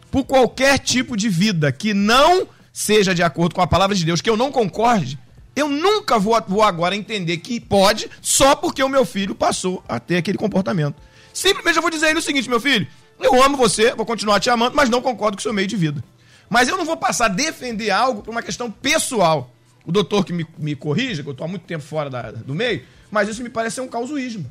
por 0.09 0.23
qualquer 0.23 0.79
tipo 0.79 1.15
de 1.15 1.29
vida 1.29 1.71
que 1.71 1.93
não 1.93 2.47
seja 2.73 3.13
de 3.13 3.21
acordo 3.21 3.53
com 3.53 3.61
a 3.61 3.67
palavra 3.67 3.95
de 3.95 4.03
Deus, 4.03 4.19
que 4.19 4.31
eu 4.31 4.35
não 4.35 4.51
concorde, 4.51 5.19
eu 5.55 5.69
nunca 5.69 6.17
vou, 6.17 6.35
vou 6.47 6.63
agora 6.63 6.95
entender 6.95 7.37
que 7.37 7.59
pode 7.59 8.09
só 8.19 8.55
porque 8.55 8.81
o 8.81 8.89
meu 8.89 9.05
filho 9.05 9.35
passou 9.35 9.83
a 9.87 9.99
ter 9.99 10.17
aquele 10.17 10.39
comportamento. 10.39 10.95
Simplesmente 11.31 11.75
eu 11.75 11.83
vou 11.83 11.91
dizer 11.91 12.07
ele 12.07 12.17
o 12.17 12.23
seguinte, 12.23 12.49
meu 12.49 12.59
filho, 12.59 12.87
eu 13.19 13.41
amo 13.43 13.57
você, 13.57 13.93
vou 13.95 14.05
continuar 14.05 14.39
te 14.39 14.49
amando, 14.49 14.75
mas 14.75 14.89
não 14.89 15.01
concordo 15.01 15.37
com 15.37 15.39
o 15.39 15.43
seu 15.43 15.53
meio 15.53 15.67
de 15.67 15.75
vida. 15.75 16.03
Mas 16.49 16.67
eu 16.67 16.77
não 16.77 16.85
vou 16.85 16.97
passar 16.97 17.25
a 17.25 17.29
defender 17.29 17.91
algo 17.91 18.21
por 18.23 18.31
uma 18.31 18.41
questão 18.41 18.71
pessoal. 18.71 19.51
O 19.85 19.91
doutor 19.91 20.25
que 20.25 20.33
me, 20.33 20.45
me 20.57 20.75
corrija, 20.75 21.21
que 21.23 21.29
eu 21.29 21.31
estou 21.33 21.45
há 21.45 21.47
muito 21.47 21.63
tempo 21.65 21.83
fora 21.83 22.09
da- 22.09 22.31
do 22.31 22.53
meio, 22.55 22.83
mas 23.11 23.27
isso 23.29 23.41
me 23.43 23.49
parece 23.49 23.75
ser 23.75 23.81
um 23.81 23.87
causuísmo. 23.87 24.49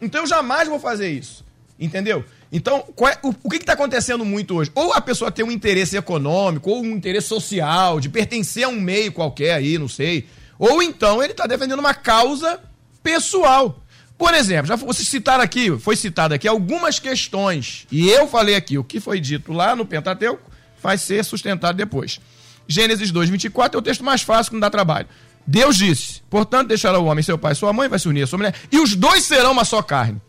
Então 0.00 0.22
eu 0.22 0.26
jamais 0.26 0.68
vou 0.68 0.78
fazer 0.80 1.08
isso. 1.10 1.44
Entendeu? 1.78 2.24
Então, 2.52 2.84
é- 3.08 3.18
o, 3.26 3.34
o 3.44 3.48
que 3.50 3.56
está 3.56 3.72
acontecendo 3.72 4.24
muito 4.24 4.54
hoje? 4.54 4.70
Ou 4.74 4.92
a 4.92 5.00
pessoa 5.00 5.30
tem 5.32 5.44
um 5.44 5.50
interesse 5.50 5.96
econômico, 5.96 6.70
ou 6.70 6.82
um 6.82 6.90
interesse 6.90 7.26
social, 7.28 7.98
de 7.98 8.08
pertencer 8.08 8.64
a 8.64 8.68
um 8.68 8.80
meio 8.80 9.10
qualquer 9.10 9.54
aí, 9.54 9.78
não 9.78 9.88
sei. 9.88 10.26
Ou 10.58 10.82
então 10.82 11.22
ele 11.22 11.32
está 11.32 11.46
defendendo 11.46 11.80
uma 11.80 11.94
causa 11.94 12.60
pessoal. 13.02 13.81
Por 14.22 14.34
exemplo, 14.34 14.68
já 14.68 14.78
fosse 14.78 15.04
citar 15.04 15.40
aqui, 15.40 15.76
foi 15.80 15.96
citado 15.96 16.32
aqui 16.32 16.46
algumas 16.46 17.00
questões. 17.00 17.88
E 17.90 18.08
eu 18.08 18.28
falei 18.28 18.54
aqui, 18.54 18.78
o 18.78 18.84
que 18.84 19.00
foi 19.00 19.18
dito 19.18 19.52
lá 19.52 19.74
no 19.74 19.84
Pentateuco 19.84 20.48
vai 20.80 20.96
ser 20.96 21.24
sustentado 21.24 21.74
depois. 21.74 22.20
Gênesis 22.68 23.10
2, 23.10 23.30
24 23.30 23.76
é 23.76 23.80
o 23.80 23.82
texto 23.82 24.04
mais 24.04 24.22
fácil 24.22 24.50
que 24.50 24.54
não 24.54 24.60
dá 24.60 24.70
trabalho. 24.70 25.08
Deus 25.44 25.76
disse: 25.76 26.22
Portanto, 26.30 26.68
deixará 26.68 27.00
o 27.00 27.06
homem 27.06 27.20
seu 27.20 27.36
pai 27.36 27.50
e 27.50 27.56
sua 27.56 27.72
mãe, 27.72 27.88
vai 27.88 27.98
se 27.98 28.08
unir 28.08 28.22
a 28.22 28.26
sua 28.28 28.36
mulher, 28.36 28.54
e 28.70 28.78
os 28.78 28.94
dois 28.94 29.24
serão 29.24 29.50
uma 29.50 29.64
só 29.64 29.82
carne. 29.82 30.22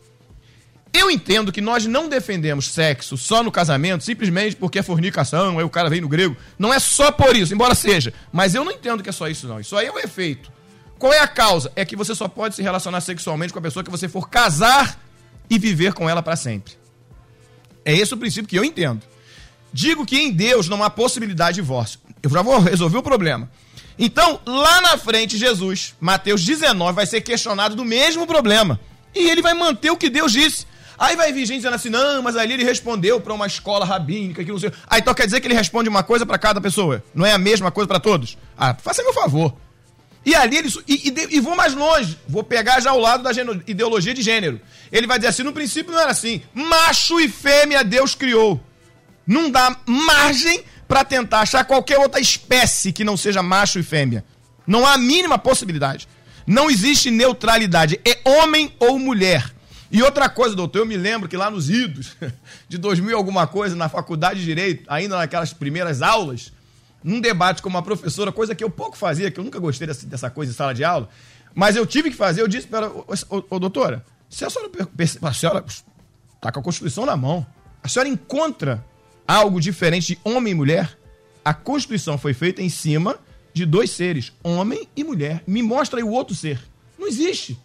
Eu 0.92 1.08
entendo 1.08 1.52
que 1.52 1.60
nós 1.60 1.86
não 1.86 2.08
defendemos 2.08 2.72
sexo 2.72 3.16
só 3.16 3.44
no 3.44 3.52
casamento, 3.52 4.02
simplesmente 4.02 4.56
porque 4.56 4.80
é 4.80 4.82
fornicação, 4.82 5.56
aí 5.56 5.64
o 5.64 5.70
cara 5.70 5.88
vem 5.88 6.00
no 6.00 6.08
grego. 6.08 6.36
Não 6.58 6.74
é 6.74 6.80
só 6.80 7.12
por 7.12 7.36
isso, 7.36 7.54
embora 7.54 7.76
seja. 7.76 8.12
Mas 8.32 8.56
eu 8.56 8.64
não 8.64 8.72
entendo 8.72 9.04
que 9.04 9.08
é 9.08 9.12
só 9.12 9.28
isso, 9.28 9.46
não. 9.46 9.60
Isso 9.60 9.76
aí 9.76 9.86
é 9.86 9.92
o 9.92 10.00
efeito. 10.00 10.52
Qual 11.04 11.12
é 11.12 11.18
a 11.18 11.28
causa? 11.28 11.70
É 11.76 11.84
que 11.84 11.96
você 11.96 12.14
só 12.14 12.26
pode 12.26 12.54
se 12.54 12.62
relacionar 12.62 13.02
sexualmente 13.02 13.52
com 13.52 13.58
a 13.58 13.62
pessoa 13.62 13.84
que 13.84 13.90
você 13.90 14.08
for 14.08 14.26
casar 14.26 14.98
e 15.50 15.58
viver 15.58 15.92
com 15.92 16.08
ela 16.08 16.22
para 16.22 16.34
sempre. 16.34 16.72
É 17.84 17.94
esse 17.94 18.14
o 18.14 18.16
princípio 18.16 18.48
que 18.48 18.58
eu 18.58 18.64
entendo. 18.64 19.02
Digo 19.70 20.06
que 20.06 20.18
em 20.18 20.32
Deus 20.32 20.66
não 20.66 20.82
há 20.82 20.88
possibilidade 20.88 21.56
de 21.56 21.60
divórcio. 21.60 22.00
Eu 22.22 22.30
já 22.30 22.40
vou 22.40 22.58
resolver 22.58 22.96
o 22.96 23.02
problema. 23.02 23.50
Então, 23.98 24.40
lá 24.46 24.80
na 24.80 24.96
frente, 24.96 25.36
Jesus, 25.36 25.94
Mateus 26.00 26.42
19, 26.42 26.94
vai 26.94 27.04
ser 27.04 27.20
questionado 27.20 27.76
do 27.76 27.84
mesmo 27.84 28.26
problema. 28.26 28.80
E 29.14 29.28
ele 29.28 29.42
vai 29.42 29.52
manter 29.52 29.90
o 29.90 29.98
que 29.98 30.08
Deus 30.08 30.32
disse. 30.32 30.66
Aí 30.98 31.16
vai 31.16 31.34
vir 31.34 31.44
gente 31.44 31.58
dizendo 31.58 31.74
assim: 31.74 31.90
não, 31.90 32.22
mas 32.22 32.34
ali 32.34 32.54
ele 32.54 32.64
respondeu 32.64 33.20
para 33.20 33.34
uma 33.34 33.46
escola 33.46 33.84
rabínica 33.84 34.42
que 34.42 34.50
não 34.50 34.58
sei. 34.58 34.72
Ah, 34.88 34.98
então 34.98 35.12
quer 35.12 35.26
dizer 35.26 35.42
que 35.42 35.46
ele 35.46 35.54
responde 35.54 35.86
uma 35.86 36.02
coisa 36.02 36.24
para 36.24 36.38
cada 36.38 36.62
pessoa? 36.62 37.04
Não 37.14 37.26
é 37.26 37.32
a 37.34 37.38
mesma 37.38 37.70
coisa 37.70 37.86
para 37.86 38.00
todos? 38.00 38.38
Ah, 38.56 38.74
faça 38.74 39.02
meu 39.02 39.12
favor. 39.12 39.54
E 40.24 40.34
ali 40.34 40.56
ele. 40.56 40.72
E, 40.88 41.08
e 41.08 41.36
e 41.36 41.40
vou 41.40 41.54
mais 41.54 41.74
longe. 41.74 42.18
Vou 42.26 42.42
pegar 42.42 42.80
já 42.80 42.92
o 42.92 42.98
lado 42.98 43.22
da 43.22 43.30
ideologia 43.66 44.14
de 44.14 44.22
gênero. 44.22 44.60
Ele 44.90 45.06
vai 45.06 45.18
dizer 45.18 45.28
assim: 45.28 45.42
no 45.42 45.52
princípio 45.52 45.92
não 45.92 46.00
era 46.00 46.10
assim. 46.10 46.42
Macho 46.54 47.20
e 47.20 47.28
fêmea 47.28 47.84
Deus 47.84 48.14
criou. 48.14 48.60
Não 49.26 49.50
dá 49.50 49.76
margem 49.86 50.64
para 50.86 51.04
tentar 51.04 51.40
achar 51.40 51.64
qualquer 51.64 51.98
outra 51.98 52.20
espécie 52.20 52.92
que 52.92 53.04
não 53.04 53.16
seja 53.16 53.42
macho 53.42 53.78
e 53.78 53.82
fêmea. 53.82 54.24
Não 54.66 54.86
há 54.86 54.94
a 54.94 54.98
mínima 54.98 55.38
possibilidade. 55.38 56.08
Não 56.46 56.70
existe 56.70 57.10
neutralidade. 57.10 58.00
É 58.04 58.20
homem 58.28 58.74
ou 58.78 58.98
mulher. 58.98 59.52
E 59.90 60.02
outra 60.02 60.28
coisa, 60.28 60.56
doutor, 60.56 60.80
eu 60.80 60.86
me 60.86 60.96
lembro 60.96 61.28
que 61.28 61.36
lá 61.36 61.50
nos 61.50 61.70
idos 61.70 62.16
de 62.68 62.78
2000 62.78 63.10
e 63.10 63.14
alguma 63.14 63.46
coisa, 63.46 63.76
na 63.76 63.88
faculdade 63.88 64.40
de 64.40 64.44
Direito, 64.44 64.84
ainda 64.88 65.16
naquelas 65.16 65.52
primeiras 65.52 66.02
aulas, 66.02 66.52
num 67.04 67.20
debate 67.20 67.60
com 67.60 67.68
uma 67.68 67.82
professora, 67.82 68.32
coisa 68.32 68.54
que 68.54 68.64
eu 68.64 68.70
pouco 68.70 68.96
fazia, 68.96 69.30
que 69.30 69.38
eu 69.38 69.44
nunca 69.44 69.58
gostei 69.58 69.86
dessa, 69.86 70.06
dessa 70.06 70.30
coisa 70.30 70.50
em 70.50 70.54
sala 70.54 70.72
de 70.72 70.82
aula, 70.82 71.10
mas 71.54 71.76
eu 71.76 71.84
tive 71.84 72.10
que 72.10 72.16
fazer, 72.16 72.40
eu 72.40 72.48
disse 72.48 72.66
para 72.66 72.86
ela, 72.86 73.04
ô, 73.28 73.58
doutora, 73.58 74.04
se 74.30 74.42
a 74.44 74.50
senhora, 74.50 74.70
a 75.22 75.32
senhora 75.32 75.64
está 75.66 76.50
com 76.50 76.60
a 76.60 76.62
Constituição 76.62 77.04
na 77.04 77.14
mão, 77.14 77.46
a 77.82 77.88
senhora 77.88 78.08
encontra 78.08 78.82
algo 79.28 79.60
diferente 79.60 80.14
de 80.14 80.18
homem 80.24 80.52
e 80.52 80.56
mulher? 80.56 80.98
A 81.44 81.52
Constituição 81.52 82.16
foi 82.16 82.32
feita 82.32 82.62
em 82.62 82.70
cima 82.70 83.18
de 83.52 83.66
dois 83.66 83.90
seres, 83.90 84.32
homem 84.42 84.88
e 84.96 85.04
mulher. 85.04 85.44
Me 85.46 85.62
mostra 85.62 86.00
aí 86.00 86.02
o 86.02 86.10
outro 86.10 86.34
ser. 86.34 86.58
Não 86.98 87.06
existe. 87.06 87.58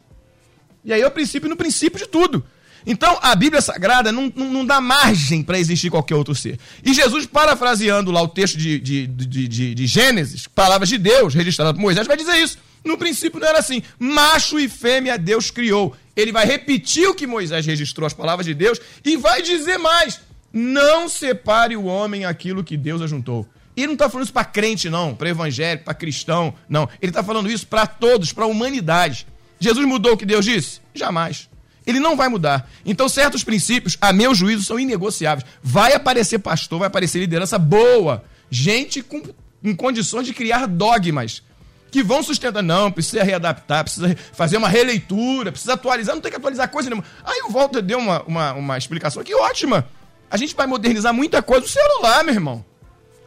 E 0.84 0.92
aí 0.92 1.02
é 1.02 1.08
o 1.08 1.12
princípio 1.12 1.50
no 1.50 1.56
princípio 1.56 1.98
de 1.98 2.06
tudo. 2.06 2.46
Então, 2.86 3.18
a 3.22 3.36
Bíblia 3.36 3.62
Sagrada 3.62 4.12
não, 4.12 4.32
não, 4.36 4.52
não 4.52 4.66
dá 4.66 4.80
margem 4.80 5.44
para 5.44 5.60
existir 5.60 5.90
qualquer 5.90 6.16
outro 6.16 6.34
ser. 6.34 6.58
E 6.84 6.94
Jesus, 6.94 7.26
parafraseando 7.26 8.12
lá 8.12 8.22
o 8.22 8.28
texto 8.28 8.58
de, 8.58 8.80
de, 8.80 9.08
de, 9.08 9.48
de, 9.48 9.76
de 9.76 9.88
Gênesis, 9.88 10.48
palavras 10.48 10.90
de 10.90 10.98
Deus 10.98 11.34
registradas 11.34 11.74
por 11.74 11.82
Moisés, 11.82 12.08
vai 12.08 12.18
dizer 12.18 12.36
isso. 12.38 12.58
No 12.84 12.98
princípio 12.98 13.40
não 13.40 13.48
era 13.48 13.60
assim. 13.60 13.82
Macho 13.98 14.60
e 14.60 14.70
fêmea 14.70 15.18
Deus 15.18 15.52
criou. 15.52 15.96
Ele 16.16 16.32
vai 16.32 16.46
repetir 16.46 17.08
o 17.08 17.16
que 17.16 17.28
Moisés 17.28 17.66
registrou, 17.66 18.08
as 18.08 18.14
palavras 18.14 18.46
de 18.46 18.54
Deus, 18.54 18.80
e 19.04 19.18
vai 19.18 19.42
dizer 19.42 19.78
mais. 19.78 20.20
Não 20.52 21.08
separe 21.08 21.76
o 21.76 21.86
homem 21.86 22.26
aquilo 22.26 22.64
que 22.64 22.76
Deus 22.76 23.02
ajuntou. 23.02 23.48
E 23.76 23.82
ele 23.82 23.88
não 23.88 23.94
está 23.94 24.10
falando 24.10 24.26
isso 24.26 24.34
para 24.34 24.44
crente, 24.46 24.90
não, 24.90 25.16
para 25.16 25.30
evangélico, 25.30 25.86
para 25.86 25.94
cristão, 25.94 26.54
não. 26.68 26.90
Ele 27.02 27.12
está 27.12 27.24
falando 27.24 27.50
isso 27.50 27.68
para 27.68 27.88
todos, 27.88 28.34
para 28.34 28.44
a 28.44 28.48
humanidade. 28.48 29.26
Jesus 29.60 29.86
mudou 29.86 30.14
o 30.14 30.18
que 30.18 30.26
Deus 30.26 30.44
disse? 30.44 30.82
Jamais. 30.94 31.50
Ele 31.90 32.00
não 32.00 32.16
vai 32.16 32.30
mudar. 32.30 32.70
Então, 32.86 33.10
certos 33.10 33.44
princípios, 33.44 33.98
a 34.00 34.14
meu 34.14 34.36
juízo, 34.36 34.62
são 34.64 34.80
inegociáveis. 34.80 35.50
Vai 35.64 35.94
aparecer 35.94 36.38
pastor, 36.38 36.78
vai 36.78 36.88
aparecer 36.88 37.18
liderança 37.18 37.58
boa, 37.58 38.24
gente 38.48 39.02
com, 39.02 39.24
com 39.64 39.76
condições 39.76 40.28
de 40.28 40.34
criar 40.34 40.68
dogmas 40.68 41.42
que 41.90 42.04
vão 42.04 42.22
sustentar. 42.22 42.62
Não, 42.62 42.92
precisa 42.92 43.24
readaptar, 43.24 43.84
precisa 43.84 44.16
fazer 44.34 44.58
uma 44.58 44.70
releitura, 44.70 45.52
precisa 45.52 45.74
atualizar, 45.74 46.14
não 46.14 46.22
tem 46.22 46.30
que 46.30 46.38
atualizar 46.38 46.70
coisa 46.70 46.92
nenhuma. 46.92 47.08
Aí 47.26 47.42
o 47.48 47.52
Walter 47.52 47.82
deu 47.82 47.98
uma, 47.98 48.22
uma, 48.22 48.54
uma 48.54 48.78
explicação 48.78 49.24
aqui 49.24 49.34
ótima. 49.34 49.88
A 50.30 50.38
gente 50.38 50.56
vai 50.56 50.68
modernizar 50.68 51.12
muita 51.12 51.42
coisa. 51.42 51.66
O 51.66 51.70
celular, 51.70 52.24
meu 52.24 52.36
irmão. 52.36 52.64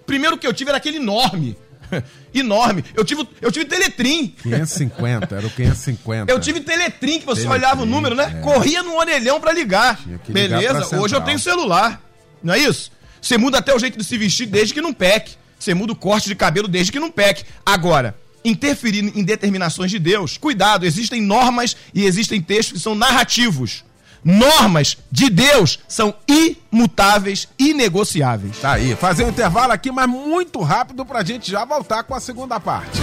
Primeiro 0.07 0.39
que 0.39 0.47
eu 0.47 0.53
tive 0.53 0.71
era 0.71 0.79
aquele 0.79 0.99
enorme. 0.99 1.57
enorme. 2.35 2.85
Eu 2.95 3.05
tive, 3.05 3.27
eu 3.41 3.53
tive 3.53 3.65
Teletrim. 3.65 4.35
550, 4.43 5.35
era 5.37 5.47
o 5.47 5.51
550. 5.51 6.33
Eu 6.33 6.41
tive 6.41 6.61
Teletrim, 6.61 7.21
que 7.21 7.27
você 7.27 7.43
Teletrim, 7.43 7.61
olhava 7.61 7.83
o 7.83 7.87
número, 7.87 8.15
né? 8.15 8.37
É. 8.39 8.41
Corria 8.41 8.83
no 8.83 8.97
orelhão 8.97 9.41
para 9.41 9.53
ligar. 9.53 10.01
Beleza? 10.29 10.81
Ligar 10.81 11.01
Hoje 11.01 11.15
eu 11.15 11.21
tenho 11.21 11.39
celular. 11.39 12.03
Não 12.43 12.55
é 12.55 12.59
isso? 12.59 12.91
Você 13.21 13.39
muda 13.39 13.59
até 13.59 13.75
o 13.75 13.79
jeito 13.79 13.99
de 13.99 14.05
se 14.05 14.19
vestir 14.19 14.47
desde 14.47 14.75
que 14.75 14.81
não 14.81 14.93
peque. 14.93 15.37
Você 15.59 15.75
muda 15.75 15.93
o 15.93 15.97
corte 15.97 16.29
de 16.29 16.35
cabelo 16.35 16.67
desde 16.67 16.91
que 16.91 16.99
não 16.99 17.11
peque. 17.11 17.45
Agora, 17.65 18.17
interferir 18.45 19.13
em 19.17 19.23
determinações 19.23 19.91
de 19.91 19.99
Deus, 19.99 20.37
cuidado, 20.37 20.85
existem 20.85 21.21
normas 21.21 21.77
e 21.95 22.05
existem 22.05 22.43
textos 22.43 22.79
que 22.79 22.81
são 22.81 22.95
narrativos 22.95 23.85
normas 24.25 24.97
de 25.11 25.29
Deus 25.29 25.79
são 25.89 26.15
imutáveis, 26.29 27.49
inegociáveis. 27.59 28.59
Tá 28.59 28.73
aí, 28.73 28.95
fazer 28.97 29.25
um 29.25 29.31
intervalo 29.31 29.73
aqui, 29.73 29.91
mas 29.91 30.09
muito 30.09 30.61
rápido 30.61 31.05
pra 31.05 31.25
gente 31.25 31.51
já 31.51 31.65
voltar 31.65 32.03
com 32.05 32.15
a 32.15 32.21
segunda 32.21 32.59
parte. 32.61 32.99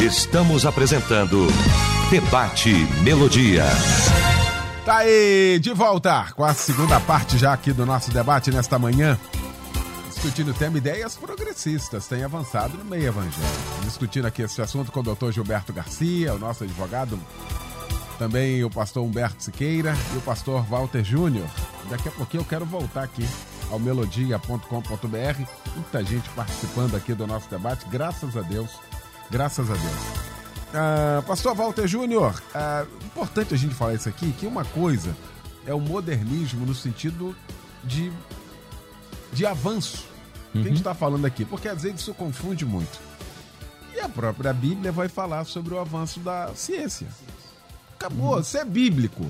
Estamos 0.00 0.64
apresentando 0.64 1.46
Debate 2.10 2.72
Melodia. 3.02 3.64
Tá 4.84 4.98
aí, 4.98 5.58
de 5.60 5.72
volta 5.72 6.26
com 6.34 6.42
a 6.42 6.54
segunda 6.54 6.98
parte 6.98 7.36
já 7.36 7.52
aqui 7.52 7.72
do 7.72 7.84
nosso 7.84 8.10
debate 8.10 8.50
nesta 8.50 8.78
manhã. 8.78 9.18
Discutindo 10.08 10.50
o 10.50 10.54
tema 10.54 10.78
ideias 10.78 11.16
progressistas, 11.16 12.06
tem 12.06 12.24
avançado 12.24 12.76
no 12.76 12.84
meio 12.84 13.08
evangélico. 13.08 13.84
Discutindo 13.84 14.26
aqui 14.26 14.42
esse 14.42 14.60
assunto 14.60 14.90
com 14.90 15.00
o 15.00 15.02
doutor 15.02 15.32
Gilberto 15.32 15.72
Garcia, 15.72 16.34
o 16.34 16.38
nosso 16.38 16.64
advogado 16.64 17.18
também 18.20 18.62
o 18.62 18.68
pastor 18.68 19.02
Humberto 19.02 19.42
Siqueira 19.42 19.94
e 20.12 20.18
o 20.18 20.20
pastor 20.20 20.62
Walter 20.66 21.02
Júnior. 21.02 21.48
Daqui 21.88 22.06
a 22.06 22.12
pouquinho 22.12 22.42
eu 22.42 22.44
quero 22.44 22.66
voltar 22.66 23.04
aqui 23.04 23.26
ao 23.70 23.78
melodia.com.br. 23.78 25.44
Muita 25.74 26.04
gente 26.04 26.28
participando 26.36 26.96
aqui 26.96 27.14
do 27.14 27.26
nosso 27.26 27.48
debate, 27.48 27.86
graças 27.88 28.36
a 28.36 28.42
Deus. 28.42 28.72
Graças 29.30 29.70
a 29.70 29.72
Deus. 29.72 30.30
Ah, 30.74 31.22
pastor 31.26 31.54
Walter 31.54 31.86
Júnior, 31.86 32.38
ah, 32.54 32.84
importante 33.02 33.54
a 33.54 33.56
gente 33.56 33.74
falar 33.74 33.94
isso 33.94 34.10
aqui, 34.10 34.32
que 34.32 34.46
uma 34.46 34.66
coisa 34.66 35.16
é 35.66 35.72
o 35.72 35.80
modernismo 35.80 36.66
no 36.66 36.74
sentido 36.74 37.34
de, 37.82 38.12
de 39.32 39.46
avanço. 39.46 40.04
Uhum. 40.54 40.60
Que 40.60 40.68
a 40.68 40.70
gente 40.70 40.76
está 40.80 40.94
falando 40.94 41.24
aqui, 41.24 41.46
porque 41.46 41.68
às 41.68 41.84
vezes 41.84 42.02
isso 42.02 42.12
confunde 42.12 42.66
muito. 42.66 43.00
E 43.94 43.98
a 43.98 44.10
própria 44.10 44.52
Bíblia 44.52 44.92
vai 44.92 45.08
falar 45.08 45.44
sobre 45.44 45.72
o 45.72 45.78
avanço 45.78 46.20
da 46.20 46.54
ciência. 46.54 47.06
Acabou, 48.00 48.40
isso 48.40 48.56
é 48.56 48.64
bíblico. 48.64 49.26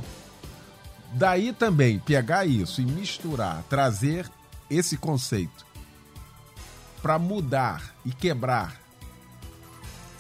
Daí 1.13 1.53
também 1.53 1.99
pegar 1.99 2.47
isso 2.47 2.81
e 2.81 2.85
misturar, 2.85 3.65
trazer 3.69 4.31
esse 4.71 4.97
conceito 4.97 5.67
para 7.03 7.19
mudar 7.19 7.93
e 8.07 8.13
quebrar 8.13 8.81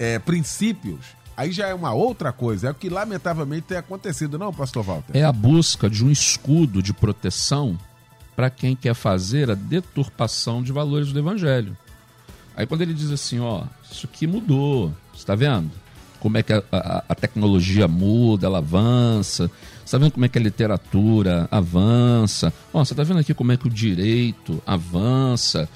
é, 0.00 0.18
princípios, 0.18 0.98
aí 1.36 1.52
já 1.52 1.68
é 1.68 1.74
uma 1.74 1.92
outra 1.92 2.32
coisa. 2.32 2.66
É 2.66 2.70
o 2.72 2.74
que 2.74 2.88
lamentavelmente 2.88 3.68
tem 3.68 3.78
acontecido, 3.78 4.36
não, 4.36 4.52
Pastor 4.52 4.82
Walter? 4.82 5.16
É 5.16 5.22
a 5.22 5.30
busca 5.30 5.88
de 5.88 6.04
um 6.04 6.10
escudo 6.10 6.82
de 6.82 6.92
proteção 6.92 7.78
para 8.34 8.50
quem 8.50 8.74
quer 8.74 8.94
fazer 8.94 9.48
a 9.48 9.54
deturpação 9.54 10.60
de 10.60 10.72
valores 10.72 11.12
do 11.12 11.18
Evangelho. 11.20 11.78
Aí 12.56 12.66
quando 12.66 12.80
ele 12.80 12.94
diz 12.94 13.12
assim, 13.12 13.38
ó, 13.38 13.62
isso 13.88 14.06
aqui 14.06 14.26
mudou, 14.26 14.92
está 15.14 15.36
vendo? 15.36 15.70
Como 16.20 16.38
é 16.38 16.42
que 16.42 16.52
a, 16.52 16.62
a, 16.70 17.04
a 17.09 17.14
tecnologia 17.14 17.88
muda, 17.88 18.46
ela 18.46 18.59
avança. 18.59 19.50
Você 19.78 19.85
está 19.85 19.98
vendo 19.98 20.12
como 20.12 20.24
é 20.24 20.28
que 20.28 20.38
a 20.38 20.42
literatura 20.42 21.48
avança? 21.50 22.52
Ó, 22.72 22.85
você 22.85 22.92
está 22.92 23.02
vendo 23.02 23.18
aqui 23.18 23.35
como 23.35 23.50
é 23.50 23.56
que 23.56 23.66
o 23.66 23.70
direito 23.70 24.62
avança? 24.66 25.68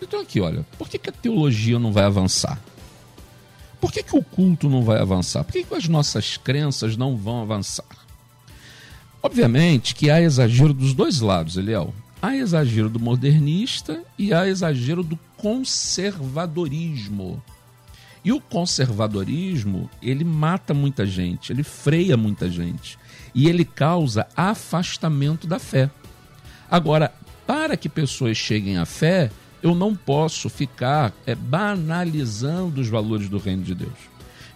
Então 0.00 0.20
aqui, 0.20 0.40
olha, 0.40 0.64
por 0.78 0.88
que, 0.88 0.98
que 0.98 1.10
a 1.10 1.12
teologia 1.12 1.78
não 1.78 1.92
vai 1.92 2.04
avançar? 2.04 2.60
Por 3.80 3.90
que, 3.90 4.02
que 4.02 4.16
o 4.16 4.22
culto 4.22 4.68
não 4.68 4.82
vai 4.82 5.00
avançar? 5.00 5.44
Por 5.44 5.52
que, 5.52 5.64
que 5.64 5.74
as 5.74 5.88
nossas 5.88 6.36
crenças 6.36 6.96
não 6.96 7.16
vão 7.16 7.42
avançar? 7.42 7.84
Obviamente 9.22 9.94
que 9.94 10.10
há 10.10 10.20
exagero 10.20 10.72
dos 10.72 10.94
dois 10.94 11.20
lados, 11.20 11.56
Eliel. 11.56 11.92
Há 12.22 12.36
exagero 12.36 12.88
do 12.88 13.00
modernista 13.00 14.02
e 14.18 14.32
há 14.32 14.48
exagero 14.48 15.02
do 15.02 15.18
conservadorismo. 15.36 17.42
E 18.26 18.32
o 18.32 18.40
conservadorismo, 18.40 19.88
ele 20.02 20.24
mata 20.24 20.74
muita 20.74 21.06
gente, 21.06 21.52
ele 21.52 21.62
freia 21.62 22.16
muita 22.16 22.50
gente. 22.50 22.98
E 23.32 23.48
ele 23.48 23.64
causa 23.64 24.26
afastamento 24.36 25.46
da 25.46 25.60
fé. 25.60 25.88
Agora, 26.68 27.14
para 27.46 27.76
que 27.76 27.88
pessoas 27.88 28.36
cheguem 28.36 28.78
à 28.78 28.84
fé, 28.84 29.30
eu 29.62 29.76
não 29.76 29.94
posso 29.94 30.48
ficar 30.48 31.12
é, 31.24 31.36
banalizando 31.36 32.80
os 32.80 32.88
valores 32.88 33.28
do 33.28 33.38
reino 33.38 33.62
de 33.62 33.76
Deus. 33.76 33.94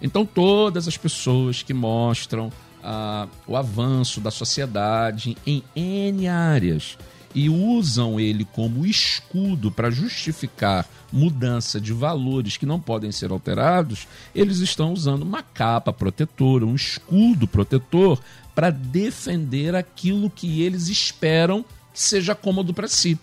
Então, 0.01 0.25
todas 0.25 0.85
as 0.85 0.97
pessoas 0.97 1.63
que 1.63 1.73
mostram 1.73 2.51
ah, 2.83 3.25
o 3.47 3.55
avanço 3.55 4.19
da 4.19 4.31
sociedade 4.31 5.37
em 5.47 5.63
N 5.73 6.27
áreas 6.27 6.97
e 7.33 7.49
usam 7.49 8.19
ele 8.19 8.45
como 8.45 8.85
escudo 8.85 9.71
para 9.71 9.89
justificar 9.89 10.87
mudança 11.11 11.79
de 11.79 11.93
valores 11.93 12.57
que 12.57 12.65
não 12.65 12.79
podem 12.79 13.11
ser 13.11 13.31
alterados, 13.31 14.07
eles 14.33 14.59
estão 14.59 14.93
usando 14.93 15.23
uma 15.23 15.43
capa 15.43 15.91
protetora, 15.91 16.65
um 16.65 16.75
escudo 16.75 17.47
protetor 17.47 18.19
para 18.55 18.69
defender 18.69 19.75
aquilo 19.75 20.29
que 20.29 20.61
eles 20.61 20.87
esperam 20.87 21.63
que 21.93 22.01
seja 22.01 22.35
cômodo 22.35 22.73
para 22.73 22.87
si. 22.87 23.19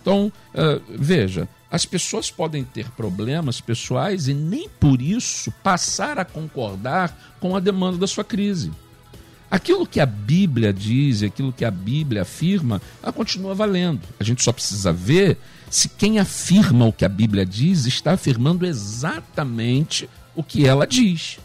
Então, 0.00 0.32
uh, 0.54 0.82
veja, 0.88 1.48
as 1.70 1.86
pessoas 1.86 2.30
podem 2.30 2.64
ter 2.64 2.90
problemas 2.90 3.60
pessoais 3.60 4.28
e 4.28 4.34
nem 4.34 4.68
por 4.68 5.00
isso 5.00 5.50
passar 5.62 6.18
a 6.18 6.24
concordar 6.24 7.36
com 7.40 7.56
a 7.56 7.60
demanda 7.60 7.96
da 7.96 8.06
sua 8.06 8.24
crise. 8.24 8.70
Aquilo 9.52 9.86
que 9.86 10.00
a 10.00 10.06
Bíblia 10.06 10.72
diz, 10.72 11.22
aquilo 11.22 11.52
que 11.52 11.62
a 11.62 11.70
Bíblia 11.70 12.22
afirma, 12.22 12.80
ela 13.02 13.12
continua 13.12 13.54
valendo. 13.54 14.00
A 14.18 14.24
gente 14.24 14.42
só 14.42 14.50
precisa 14.50 14.90
ver 14.94 15.36
se 15.68 15.90
quem 15.90 16.18
afirma 16.18 16.86
o 16.86 16.92
que 16.92 17.04
a 17.04 17.08
Bíblia 17.08 17.44
diz 17.44 17.84
está 17.84 18.12
afirmando 18.12 18.64
exatamente 18.64 20.08
o 20.34 20.42
que 20.42 20.66
ela 20.66 20.86
diz. 20.86 21.38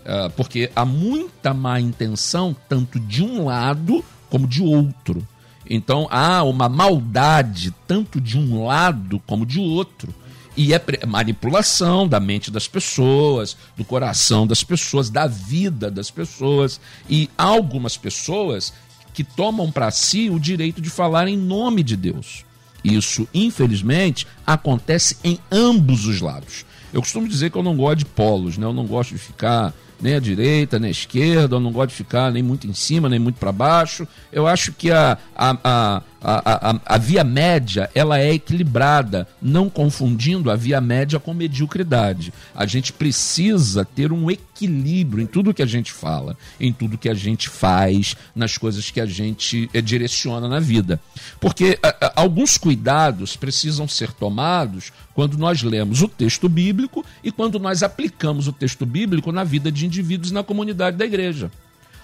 Uh, 0.00 0.28
porque 0.36 0.72
há 0.74 0.84
muita 0.84 1.54
má 1.54 1.78
intenção, 1.78 2.56
tanto 2.68 2.98
de 2.98 3.22
um 3.22 3.44
lado 3.44 4.04
como 4.28 4.44
de 4.44 4.60
outro. 4.60 5.24
Então 5.70 6.08
há 6.10 6.42
uma 6.42 6.68
maldade, 6.68 7.72
tanto 7.86 8.20
de 8.20 8.36
um 8.36 8.64
lado 8.64 9.22
como 9.24 9.46
de 9.46 9.60
outro. 9.60 10.12
E 10.56 10.74
é 10.74 10.80
manipulação 11.06 12.06
da 12.06 12.20
mente 12.20 12.50
das 12.50 12.68
pessoas, 12.68 13.56
do 13.76 13.84
coração 13.84 14.46
das 14.46 14.62
pessoas, 14.62 15.08
da 15.08 15.26
vida 15.26 15.90
das 15.90 16.10
pessoas. 16.10 16.80
E 17.08 17.30
há 17.38 17.44
algumas 17.44 17.96
pessoas 17.96 18.72
que 19.14 19.24
tomam 19.24 19.70
para 19.70 19.90
si 19.90 20.30
o 20.30 20.38
direito 20.38 20.80
de 20.80 20.90
falar 20.90 21.28
em 21.28 21.36
nome 21.36 21.82
de 21.82 21.96
Deus. 21.96 22.44
Isso, 22.84 23.28
infelizmente, 23.32 24.26
acontece 24.46 25.16
em 25.22 25.38
ambos 25.50 26.06
os 26.06 26.20
lados. 26.20 26.64
Eu 26.92 27.00
costumo 27.00 27.28
dizer 27.28 27.50
que 27.50 27.56
eu 27.56 27.62
não 27.62 27.76
gosto 27.76 27.98
de 27.98 28.04
polos, 28.04 28.58
né? 28.58 28.66
Eu 28.66 28.72
não 28.72 28.86
gosto 28.86 29.12
de 29.12 29.18
ficar 29.18 29.72
nem 30.00 30.14
à 30.14 30.20
direita, 30.20 30.78
nem 30.78 30.88
à 30.88 30.90
esquerda, 30.90 31.56
eu 31.56 31.60
não 31.60 31.70
gosto 31.70 31.90
de 31.90 31.94
ficar 31.94 32.30
nem 32.32 32.42
muito 32.42 32.66
em 32.66 32.74
cima, 32.74 33.08
nem 33.08 33.20
muito 33.20 33.36
para 33.36 33.52
baixo. 33.52 34.06
Eu 34.32 34.46
acho 34.46 34.72
que 34.72 34.90
a, 34.90 35.16
a, 35.34 35.56
a, 35.62 36.02
A, 36.22 36.70
a, 36.70 36.80
a, 36.86 36.98
via 36.98 37.24
média 37.24 37.90
ela 37.94 38.18
é 38.18 38.32
equilibrada, 38.32 39.26
não 39.40 39.68
confundindo 39.68 40.50
a 40.50 40.56
via 40.56 40.80
média 40.80 41.18
com 41.18 41.34
mediocridade. 41.34 42.32
A 42.54 42.64
gente 42.64 42.92
precisa 42.92 43.84
ter 43.84 44.12
um 44.12 44.30
equilíbrio 44.30 45.22
em 45.22 45.26
tudo 45.26 45.52
que 45.52 45.62
a 45.62 45.66
gente 45.66 45.90
fala, 45.92 46.36
em 46.60 46.72
tudo 46.72 46.96
que 46.96 47.08
a 47.08 47.14
gente 47.14 47.48
faz, 47.48 48.16
nas 48.34 48.56
coisas 48.56 48.90
que 48.90 49.00
a 49.00 49.06
gente 49.06 49.68
é, 49.74 49.80
direciona 49.80 50.48
na 50.48 50.60
vida. 50.60 51.00
Porque 51.40 51.78
a, 51.82 52.12
alguns 52.14 52.56
cuidados 52.56 53.36
precisam 53.36 53.88
ser 53.88 54.12
tomados 54.12 54.92
quando 55.14 55.36
nós 55.36 55.62
lemos 55.62 56.02
o 56.02 56.08
texto 56.08 56.48
bíblico 56.48 57.04
e 57.24 57.32
quando 57.32 57.58
nós 57.58 57.82
aplicamos 57.82 58.46
o 58.46 58.52
texto 58.52 58.86
bíblico 58.86 59.32
na 59.32 59.42
vida 59.42 59.72
de 59.72 59.86
indivíduos 59.86 60.30
na 60.30 60.44
comunidade 60.44 60.96
da 60.96 61.04
igreja 61.04 61.50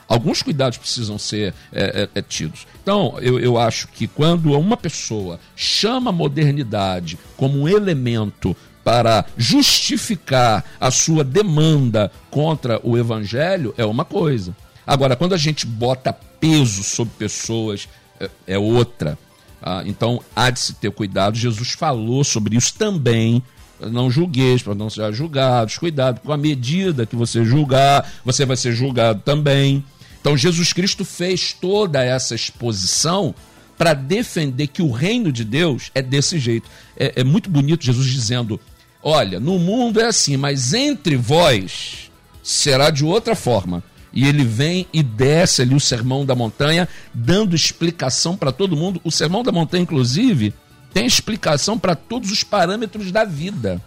alguns 0.09 0.43
cuidados 0.43 0.79
precisam 0.79 1.19
ser 1.19 1.55
é, 1.73 2.09
é, 2.15 2.19
é, 2.19 2.23
tidos. 2.23 2.67
Então, 2.83 3.17
eu, 3.21 3.39
eu 3.39 3.59
acho 3.59 3.89
que 3.89 4.09
quando 4.09 4.53
uma 4.59 4.77
pessoa 4.77 5.39
chama 5.55 6.11
a 6.11 6.13
modernidade 6.13 7.19
como 7.37 7.61
um 7.61 7.69
elemento 7.69 8.57
para 8.83 9.27
justificar 9.37 10.65
a 10.81 10.91
sua 10.91 11.23
demanda 11.23 12.11
contra 12.31 12.81
o 12.83 12.97
evangelho, 12.97 13.75
é 13.77 13.85
uma 13.85 14.05
coisa. 14.05 14.57
Agora, 14.87 15.15
quando 15.15 15.35
a 15.35 15.39
gente 15.39 15.67
bota 15.67 16.13
peso 16.13 16.83
sobre 16.83 17.13
pessoas, 17.19 17.87
é, 18.19 18.31
é 18.47 18.59
outra. 18.59 19.19
Ah, 19.61 19.83
então, 19.85 20.23
há 20.35 20.49
de 20.49 20.61
se 20.61 20.73
ter 20.75 20.91
cuidado. 20.91 21.37
Jesus 21.37 21.73
falou 21.73 22.25
sobre 22.25 22.57
isso 22.57 22.75
também 22.79 23.43
não 23.81 24.11
julgueis 24.11 24.63
para 24.63 24.75
não 24.75 24.91
ser 24.91 25.13
julgados. 25.13 25.79
Cuidado 25.79 26.21
com 26.21 26.33
a 26.33 26.37
medida 26.37 27.07
que 27.07 27.15
você 27.15 27.45
julgar, 27.45 28.11
você 28.25 28.45
vai 28.45 28.57
ser 28.57 28.73
julgado 28.73 29.23
também. 29.25 29.85
Então 30.29 30.37
Jesus 30.37 30.75
Cristo 30.75 31.07
fez 31.07 31.55
toda 31.55 32.05
essa 32.05 32.35
exposição 32.35 33.35
para 33.79 33.95
defender 33.95 34.67
que 34.67 34.83
o 34.83 34.91
reino 34.91 35.33
de 35.33 35.43
Deus 35.43 35.91
é 35.95 36.03
desse 36.03 36.39
jeito. 36.39 36.69
É, 36.95 37.15
é, 37.17 37.25
muito 37.25 37.49
bonito 37.49 37.87
Jesus 37.87 38.07
dizendo: 38.09 38.61
olha, 39.03 39.41
no 39.41 39.59
mundo 39.59 39.99
é 39.99 40.05
assim, 40.05 40.37
mas 40.37 40.75
entre 40.75 41.17
vós 41.17 42.11
será 42.43 42.91
de 42.91 43.07
outra 43.07 43.35
forma. 43.35 43.83
E 44.13 44.27
ele 44.29 44.45
vem 44.45 44.87
e 44.93 45.03
desce 45.03 45.63
ali 45.63 45.75
o 45.75 45.81
sermão 45.81 46.27
da 46.27 46.35
montanha, 46.35 46.87
dando 47.15 47.57
explicação 47.57 48.37
para 48.37 48.53
todo 48.53 48.77
mundo. 48.77 49.01
O 49.05 49.11
sermão 49.11 49.43
da 49.43 49.51
montanha, 49.51 49.83
inclusive, 49.83 50.53
tem 50.93 51.07
explicação 51.07 51.79
para 51.79 51.95
todos 51.95 52.31
os 52.31 52.45
parâmetros 52.45 53.11
da 53.11 53.25
vida. 53.25 53.81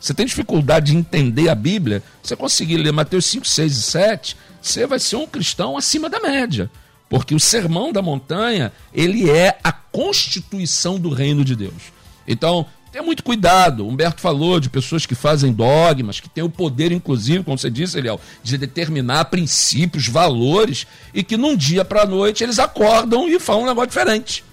Você 0.00 0.14
tem 0.14 0.24
dificuldade 0.24 0.92
de 0.92 0.96
entender 0.96 1.50
a 1.50 1.54
Bíblia? 1.54 2.02
Você 2.22 2.34
conseguir 2.34 2.78
ler 2.78 2.92
Mateus 2.92 3.26
5, 3.26 3.46
6 3.46 3.76
e 3.76 3.82
7, 3.82 4.36
você 4.60 4.86
vai 4.86 4.98
ser 4.98 5.16
um 5.16 5.26
cristão 5.26 5.76
acima 5.76 6.08
da 6.08 6.18
média. 6.18 6.70
Porque 7.08 7.34
o 7.34 7.40
sermão 7.40 7.92
da 7.92 8.00
montanha, 8.00 8.72
ele 8.94 9.28
é 9.28 9.58
a 9.62 9.70
constituição 9.70 10.98
do 10.98 11.10
reino 11.10 11.44
de 11.44 11.54
Deus. 11.54 11.92
Então, 12.26 12.64
tenha 12.90 13.02
muito 13.02 13.22
cuidado. 13.22 13.86
Humberto 13.86 14.20
falou 14.20 14.58
de 14.58 14.70
pessoas 14.70 15.04
que 15.04 15.14
fazem 15.14 15.52
dogmas, 15.52 16.18
que 16.18 16.28
têm 16.28 16.44
o 16.44 16.48
poder, 16.48 16.92
inclusive, 16.92 17.44
como 17.44 17.58
você 17.58 17.68
disse, 17.68 17.98
Eliel, 17.98 18.20
de 18.42 18.56
determinar 18.56 19.26
princípios, 19.26 20.08
valores, 20.08 20.86
e 21.12 21.22
que 21.22 21.36
num 21.36 21.56
dia 21.56 21.84
para 21.84 22.02
a 22.02 22.06
noite 22.06 22.42
eles 22.42 22.58
acordam 22.58 23.28
e 23.28 23.38
falam 23.38 23.64
um 23.64 23.66
negócio 23.66 23.88
diferente. 23.88 24.44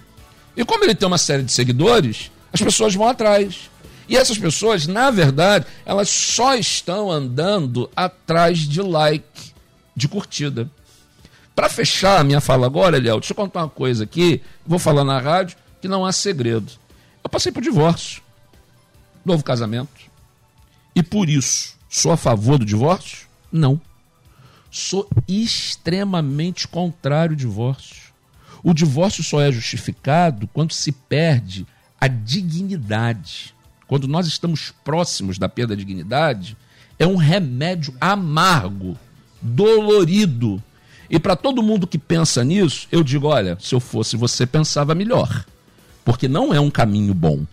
E 0.55 0.65
como 0.65 0.83
ele 0.83 0.95
tem 0.95 1.07
uma 1.07 1.17
série 1.17 1.43
de 1.43 1.51
seguidores, 1.51 2.31
as 2.51 2.61
pessoas 2.61 2.95
vão 2.95 3.07
atrás. 3.07 3.69
E 4.07 4.15
essas 4.15 4.37
pessoas, 4.37 4.87
na 4.87 5.11
verdade, 5.11 5.65
elas 5.85 6.09
só 6.09 6.55
estão 6.55 7.11
andando 7.11 7.89
atrás 7.95 8.59
de 8.59 8.81
like 8.81 9.51
de 9.95 10.07
curtida. 10.07 10.69
Para 11.55 11.69
fechar 11.69 12.19
a 12.19 12.23
minha 12.23 12.39
fala 12.39 12.67
agora, 12.67 12.97
Eliel, 12.97 13.19
deixa 13.19 13.33
eu 13.33 13.35
contar 13.35 13.61
uma 13.61 13.69
coisa 13.69 14.03
aqui, 14.03 14.41
vou 14.65 14.77
falar 14.77 15.03
na 15.03 15.19
rádio, 15.19 15.57
que 15.81 15.87
não 15.87 16.05
há 16.05 16.11
segredo. 16.11 16.71
Eu 17.23 17.29
passei 17.29 17.51
por 17.51 17.61
divórcio, 17.61 18.21
novo 19.25 19.43
casamento, 19.43 20.07
e 20.95 21.03
por 21.03 21.29
isso, 21.29 21.75
sou 21.89 22.11
a 22.11 22.17
favor 22.17 22.57
do 22.57 22.65
divórcio? 22.65 23.27
Não. 23.51 23.79
Sou 24.71 25.09
extremamente 25.27 26.67
contrário 26.67 27.33
ao 27.33 27.37
divórcio. 27.37 28.13
O 28.63 28.73
divórcio 28.73 29.23
só 29.23 29.41
é 29.41 29.51
justificado 29.51 30.47
quando 30.47 30.73
se 30.73 30.91
perde 30.91 31.65
a 31.99 32.07
dignidade. 32.07 33.53
Quando 33.87 34.07
nós 34.07 34.27
estamos 34.27 34.73
próximos 34.83 35.37
da 35.37 35.47
perda 35.47 35.75
da 35.75 35.79
dignidade, 35.79 36.57
é 36.99 37.07
um 37.07 37.15
remédio 37.15 37.93
amargo 37.99 38.97
dolorido. 39.41 40.61
E 41.09 41.17
para 41.17 41.35
todo 41.35 41.63
mundo 41.63 41.87
que 41.87 41.97
pensa 41.97 42.43
nisso, 42.43 42.87
eu 42.91 43.03
digo: 43.03 43.27
olha, 43.27 43.57
se 43.61 43.73
eu 43.73 43.79
fosse 43.79 44.17
você, 44.17 44.45
pensava 44.45 44.93
melhor. 44.93 45.45
Porque 46.03 46.27
não 46.27 46.53
é 46.53 46.59
um 46.59 46.69
caminho 46.69 47.13
bom. 47.13 47.45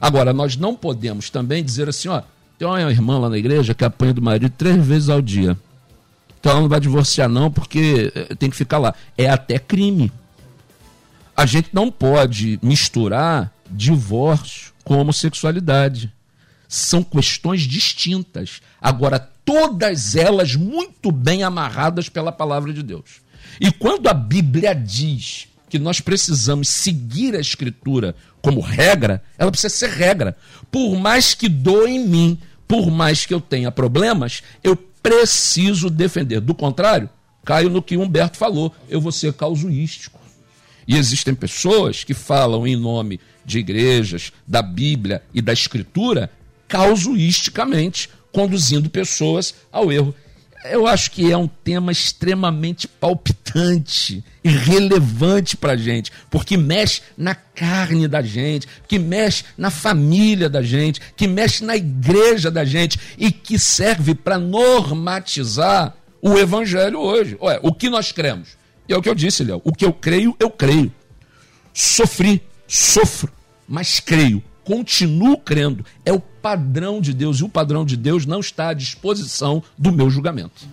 Agora, 0.00 0.32
nós 0.32 0.56
não 0.56 0.74
podemos 0.74 1.30
também 1.30 1.64
dizer 1.64 1.88
assim: 1.88 2.08
ó, 2.08 2.22
tem 2.58 2.68
uma 2.68 2.90
irmã 2.90 3.18
lá 3.18 3.30
na 3.30 3.38
igreja 3.38 3.74
que 3.74 3.84
apanha 3.84 4.12
do 4.12 4.22
marido 4.22 4.50
três 4.50 4.84
vezes 4.84 5.08
ao 5.08 5.22
dia. 5.22 5.56
Então 6.38 6.52
ela 6.52 6.60
não 6.60 6.68
vai 6.68 6.80
divorciar, 6.80 7.28
não, 7.28 7.50
porque 7.50 8.12
eh, 8.14 8.34
tem 8.34 8.50
que 8.50 8.56
ficar 8.56 8.78
lá. 8.78 8.94
É 9.16 9.30
até 9.30 9.58
crime. 9.58 10.12
A 11.36 11.46
gente 11.46 11.70
não 11.72 11.90
pode 11.90 12.58
misturar 12.60 13.52
divórcio 13.70 14.71
com 14.84 14.96
homossexualidade. 14.96 16.12
São 16.68 17.02
questões 17.02 17.62
distintas. 17.62 18.60
Agora, 18.80 19.18
todas 19.44 20.16
elas 20.16 20.54
muito 20.54 21.12
bem 21.12 21.42
amarradas 21.42 22.08
pela 22.08 22.32
palavra 22.32 22.72
de 22.72 22.82
Deus. 22.82 23.20
E 23.60 23.70
quando 23.70 24.08
a 24.08 24.14
Bíblia 24.14 24.74
diz 24.74 25.48
que 25.68 25.78
nós 25.78 26.00
precisamos 26.00 26.68
seguir 26.68 27.34
a 27.34 27.40
Escritura 27.40 28.14
como 28.40 28.60
regra, 28.60 29.22
ela 29.38 29.50
precisa 29.50 29.74
ser 29.74 29.90
regra. 29.90 30.36
Por 30.70 30.96
mais 30.96 31.34
que 31.34 31.48
doa 31.48 31.88
em 31.88 32.06
mim, 32.06 32.38
por 32.66 32.90
mais 32.90 33.26
que 33.26 33.34
eu 33.34 33.40
tenha 33.40 33.70
problemas, 33.70 34.42
eu 34.62 34.76
preciso 34.76 35.90
defender. 35.90 36.40
Do 36.40 36.54
contrário, 36.54 37.08
caio 37.44 37.68
no 37.68 37.82
que 37.82 37.96
Humberto 37.96 38.36
falou, 38.36 38.74
eu 38.88 39.00
vou 39.00 39.12
ser 39.12 39.32
causuístico. 39.34 40.20
E 40.86 40.96
existem 40.96 41.34
pessoas 41.34 42.04
que 42.04 42.14
falam 42.14 42.66
em 42.66 42.76
nome 42.76 43.20
de 43.44 43.58
igrejas, 43.58 44.32
da 44.46 44.62
Bíblia 44.62 45.22
e 45.32 45.40
da 45.40 45.52
Escritura, 45.52 46.30
causuisticamente, 46.68 48.08
conduzindo 48.32 48.88
pessoas 48.88 49.54
ao 49.70 49.92
erro. 49.92 50.14
Eu 50.64 50.86
acho 50.86 51.10
que 51.10 51.30
é 51.30 51.36
um 51.36 51.48
tema 51.48 51.90
extremamente 51.90 52.86
palpitante 52.86 54.22
e 54.44 54.48
relevante 54.48 55.56
para 55.56 55.72
a 55.72 55.76
gente, 55.76 56.12
porque 56.30 56.56
mexe 56.56 57.02
na 57.16 57.34
carne 57.34 58.06
da 58.06 58.22
gente, 58.22 58.68
que 58.86 58.96
mexe 58.98 59.44
na 59.58 59.70
família 59.70 60.48
da 60.48 60.62
gente, 60.62 61.00
que 61.16 61.26
mexe 61.26 61.64
na 61.64 61.76
igreja 61.76 62.48
da 62.48 62.64
gente 62.64 62.98
e 63.18 63.32
que 63.32 63.58
serve 63.58 64.14
para 64.14 64.38
normatizar 64.38 65.96
o 66.20 66.38
evangelho 66.38 67.00
hoje. 67.00 67.36
Ué, 67.40 67.58
o 67.60 67.74
que 67.74 67.90
nós 67.90 68.12
cremos? 68.12 68.50
E 68.88 68.92
é 68.92 68.96
o 68.96 69.02
que 69.02 69.08
eu 69.08 69.14
disse, 69.14 69.42
Léo. 69.42 69.60
O 69.64 69.72
que 69.72 69.84
eu 69.84 69.92
creio, 69.92 70.36
eu 70.38 70.48
creio. 70.48 70.92
Sofri, 71.74 72.40
sofro, 72.74 73.32
mas 73.68 74.00
creio 74.00 74.42
continuo 74.64 75.38
crendo. 75.38 75.84
É 76.04 76.12
o 76.12 76.20
padrão 76.20 77.00
de 77.00 77.12
Deus 77.12 77.38
e 77.38 77.44
o 77.44 77.48
padrão 77.48 77.84
de 77.84 77.96
Deus 77.96 78.26
não 78.26 78.40
está 78.40 78.68
à 78.68 78.74
disposição 78.74 79.62
do 79.76 79.92
meu 79.92 80.10
julgamento. 80.10 80.66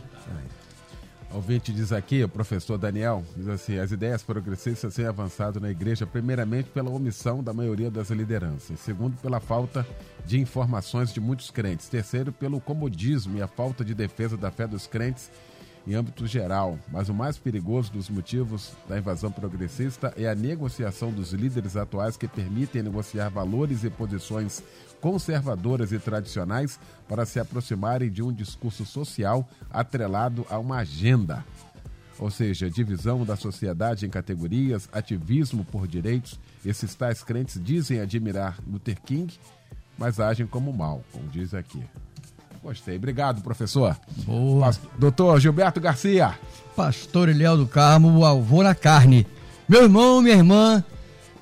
Ouvinte 1.31 1.71
diz 1.71 1.91
aqui, 1.91 2.23
o 2.23 2.29
professor 2.29 2.75
Daniel, 2.75 3.23
diz 3.37 3.47
assim: 3.47 3.77
as 3.77 3.91
ideias 3.91 4.23
progressistas 4.23 4.95
têm 4.95 5.05
avançado 5.05 5.59
na 5.59 5.69
igreja, 5.69 6.07
primeiramente 6.07 6.69
pela 6.71 6.89
omissão 6.89 7.43
da 7.43 7.53
maioria 7.53 7.91
das 7.91 8.09
lideranças, 8.09 8.79
segundo, 8.79 9.15
pela 9.21 9.39
falta 9.39 9.85
de 10.25 10.39
informações 10.39 11.13
de 11.13 11.19
muitos 11.19 11.51
crentes, 11.51 11.87
terceiro, 11.87 12.31
pelo 12.31 12.59
comodismo 12.59 13.37
e 13.37 13.43
a 13.43 13.47
falta 13.47 13.85
de 13.85 13.93
defesa 13.93 14.35
da 14.35 14.49
fé 14.49 14.65
dos 14.65 14.87
crentes 14.87 15.29
em 15.89 15.95
âmbito 15.95 16.27
geral, 16.27 16.77
mas 16.91 17.09
o 17.09 17.13
mais 17.15 17.39
perigoso 17.39 17.91
dos 17.91 18.09
motivos 18.09 18.73
da 18.87 18.99
invasão 18.99 19.31
progressista 19.31 20.13
é 20.15 20.29
a 20.29 20.35
negociação 20.35 21.11
dos 21.11 21.33
líderes 21.33 21.75
atuais 21.75 22.15
que 22.15 22.27
permitem 22.27 22.83
negociar 22.83 23.29
valores 23.29 23.83
e 23.83 23.89
posições 23.89 24.61
conservadoras 25.01 25.91
e 25.91 25.97
tradicionais 25.97 26.79
para 27.07 27.25
se 27.25 27.39
aproximarem 27.39 28.11
de 28.11 28.21
um 28.21 28.31
discurso 28.31 28.85
social 28.85 29.49
atrelado 29.71 30.45
a 30.47 30.59
uma 30.59 30.77
agenda. 30.77 31.43
Ou 32.19 32.29
seja, 32.29 32.69
divisão 32.69 33.25
da 33.25 33.35
sociedade 33.35 34.05
em 34.05 34.09
categorias, 34.11 34.87
ativismo 34.91 35.65
por 35.65 35.87
direitos. 35.87 36.39
Esses 36.63 36.93
tais 36.93 37.23
crentes 37.23 37.59
dizem 37.63 37.99
admirar 37.99 38.59
Luther 38.67 39.01
King, 39.01 39.33
mas 39.97 40.19
agem 40.19 40.45
como 40.45 40.71
mal, 40.71 41.03
como 41.11 41.27
diz 41.29 41.55
aqui. 41.55 41.83
Gostei. 42.61 42.97
Obrigado, 42.97 43.41
professor. 43.41 43.97
Boa. 44.25 44.71
Doutor 44.97 45.39
Gilberto 45.39 45.79
Garcia. 45.79 46.37
Pastor 46.75 47.29
Eliel 47.29 47.57
do 47.57 47.65
Carmo, 47.65 48.19
o 48.19 48.25
avô 48.25 48.61
na 48.61 48.75
carne. 48.75 49.25
Meu 49.67 49.83
irmão, 49.83 50.21
minha 50.21 50.35
irmã, 50.35 50.83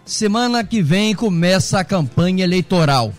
semana 0.06 0.64
que 0.64 0.82
vem 0.82 1.16
começa 1.16 1.80
a 1.80 1.84
campanha 1.84 2.44
eleitoral. 2.44 3.14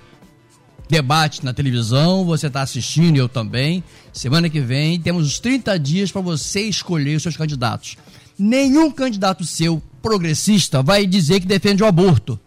Debate 0.88 1.44
na 1.44 1.53
televisão, 1.53 2.24
você 2.24 2.46
está 2.46 2.62
assistindo, 2.62 3.16
eu 3.16 3.28
também. 3.28 3.84
Semana 4.12 4.49
que 4.49 4.61
vem 4.61 5.01
temos 5.01 5.26
os 5.26 5.38
30 5.38 5.78
dias 5.78 6.11
para 6.11 6.22
você 6.22 6.62
escolher 6.62 7.16
os 7.16 7.22
seus 7.22 7.36
candidatos. 7.36 7.96
Nenhum 8.38 8.90
candidato 8.90 9.44
seu 9.44 9.82
progressista 10.01 10.82
vai 10.82 11.07
dizer 11.07 11.40
que 11.40 11.46
defende 11.46 11.82
o 11.82 11.86
aborto. 11.86 12.38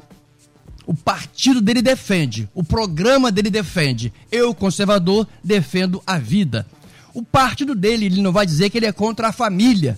O 0.92 0.94
partido 0.94 1.62
dele 1.62 1.82
defende, 1.82 2.50
o 2.54 2.66
programa 2.66 3.32
dele 3.32 3.50
defende. 3.50 4.12
Eu, 4.30 4.54
conservador, 4.54 5.26
defendo 5.42 6.04
a 6.06 6.18
vida. 6.18 6.68
O 7.14 7.24
partido 7.24 7.74
dele, 7.74 8.08
ele 8.08 8.22
não 8.22 8.34
vai 8.34 8.46
dizer 8.46 8.70
que 8.70 8.78
ele 8.78 8.88
é 8.88 8.92
contra 8.92 9.30
a 9.30 9.32
família. 9.32 9.98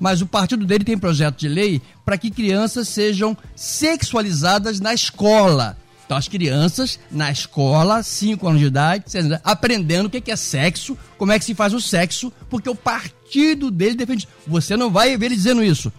Mas 0.00 0.22
o 0.22 0.26
partido 0.26 0.64
dele 0.64 0.82
tem 0.82 0.96
projeto 0.96 1.36
de 1.36 1.46
lei 1.46 1.82
para 2.06 2.16
que 2.16 2.30
crianças 2.30 2.88
sejam 2.88 3.36
sexualizadas 3.54 4.80
na 4.80 4.94
escola. 4.94 5.76
Então, 6.06 6.16
as 6.16 6.26
crianças 6.26 6.98
na 7.10 7.30
escola, 7.30 8.02
5 8.02 8.48
anos 8.48 8.60
de 8.60 8.66
idade, 8.66 9.04
aprendendo 9.44 10.06
o 10.06 10.10
que 10.10 10.32
é 10.32 10.36
sexo, 10.36 10.96
como 11.18 11.32
é 11.32 11.38
que 11.38 11.44
se 11.44 11.54
faz 11.54 11.74
o 11.74 11.82
sexo, 11.82 12.32
porque 12.48 12.70
o 12.70 12.74
partido 12.74 13.70
dele 13.70 13.94
defende. 13.94 14.26
Você 14.46 14.74
não 14.74 14.90
vai 14.90 15.18
ver 15.18 15.26
ele 15.26 15.36
dizendo 15.36 15.62
isso. 15.62 15.92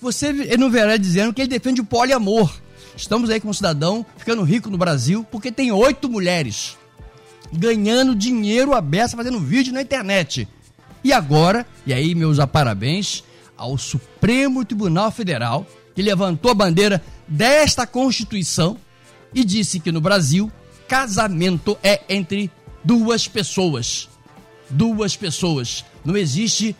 Você 0.00 0.32
não 0.56 0.70
verá 0.70 0.96
dizendo 0.96 1.34
que 1.34 1.42
ele 1.42 1.48
defende 1.48 1.80
o 1.80 1.84
poliamor. 1.84 2.56
Estamos 2.98 3.30
aí 3.30 3.40
com 3.40 3.48
um 3.48 3.52
cidadão 3.52 4.04
ficando 4.16 4.42
rico 4.42 4.68
no 4.68 4.76
Brasil 4.76 5.24
porque 5.30 5.52
tem 5.52 5.70
oito 5.70 6.08
mulheres 6.08 6.76
ganhando 7.52 8.12
dinheiro 8.12 8.74
aberto 8.74 9.16
fazendo 9.16 9.38
vídeo 9.38 9.72
na 9.72 9.80
internet. 9.80 10.48
E 11.04 11.12
agora, 11.12 11.64
e 11.86 11.94
aí 11.94 12.12
meus 12.12 12.38
parabéns 12.46 13.22
ao 13.56 13.78
Supremo 13.78 14.64
Tribunal 14.64 15.12
Federal, 15.12 15.64
que 15.94 16.02
levantou 16.02 16.50
a 16.50 16.54
bandeira 16.54 17.00
desta 17.28 17.86
Constituição 17.86 18.76
e 19.32 19.44
disse 19.44 19.78
que 19.78 19.92
no 19.92 20.00
Brasil 20.00 20.50
casamento 20.88 21.78
é 21.84 22.00
entre 22.08 22.50
duas 22.82 23.28
pessoas. 23.28 24.08
Duas 24.68 25.16
pessoas. 25.16 25.84
Não 26.04 26.16
existe 26.16 26.74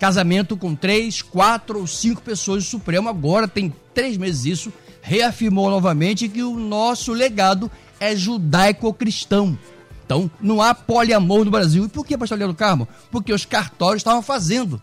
casamento 0.00 0.56
com 0.56 0.74
três, 0.74 1.22
quatro 1.22 1.78
ou 1.78 1.86
cinco 1.86 2.20
pessoas. 2.20 2.64
O 2.64 2.70
Supremo 2.70 3.08
agora 3.08 3.46
tem 3.46 3.72
três 3.94 4.16
meses 4.16 4.44
isso, 4.44 4.72
reafirmou 5.02 5.68
novamente 5.68 6.28
que 6.28 6.42
o 6.42 6.56
nosso 6.56 7.12
legado 7.12 7.70
é 8.00 8.16
judaico-cristão. 8.16 9.58
Então, 10.06 10.30
não 10.40 10.62
há 10.62 10.74
poliamor 10.74 11.44
no 11.44 11.50
Brasil. 11.50 11.84
E 11.84 11.88
por 11.88 12.06
que, 12.06 12.16
pastor 12.16 12.38
Leandro 12.38 12.56
Carmo? 12.56 12.88
Porque 13.10 13.32
os 13.32 13.44
cartórios 13.44 14.00
estavam 14.00 14.22
fazendo. 14.22 14.80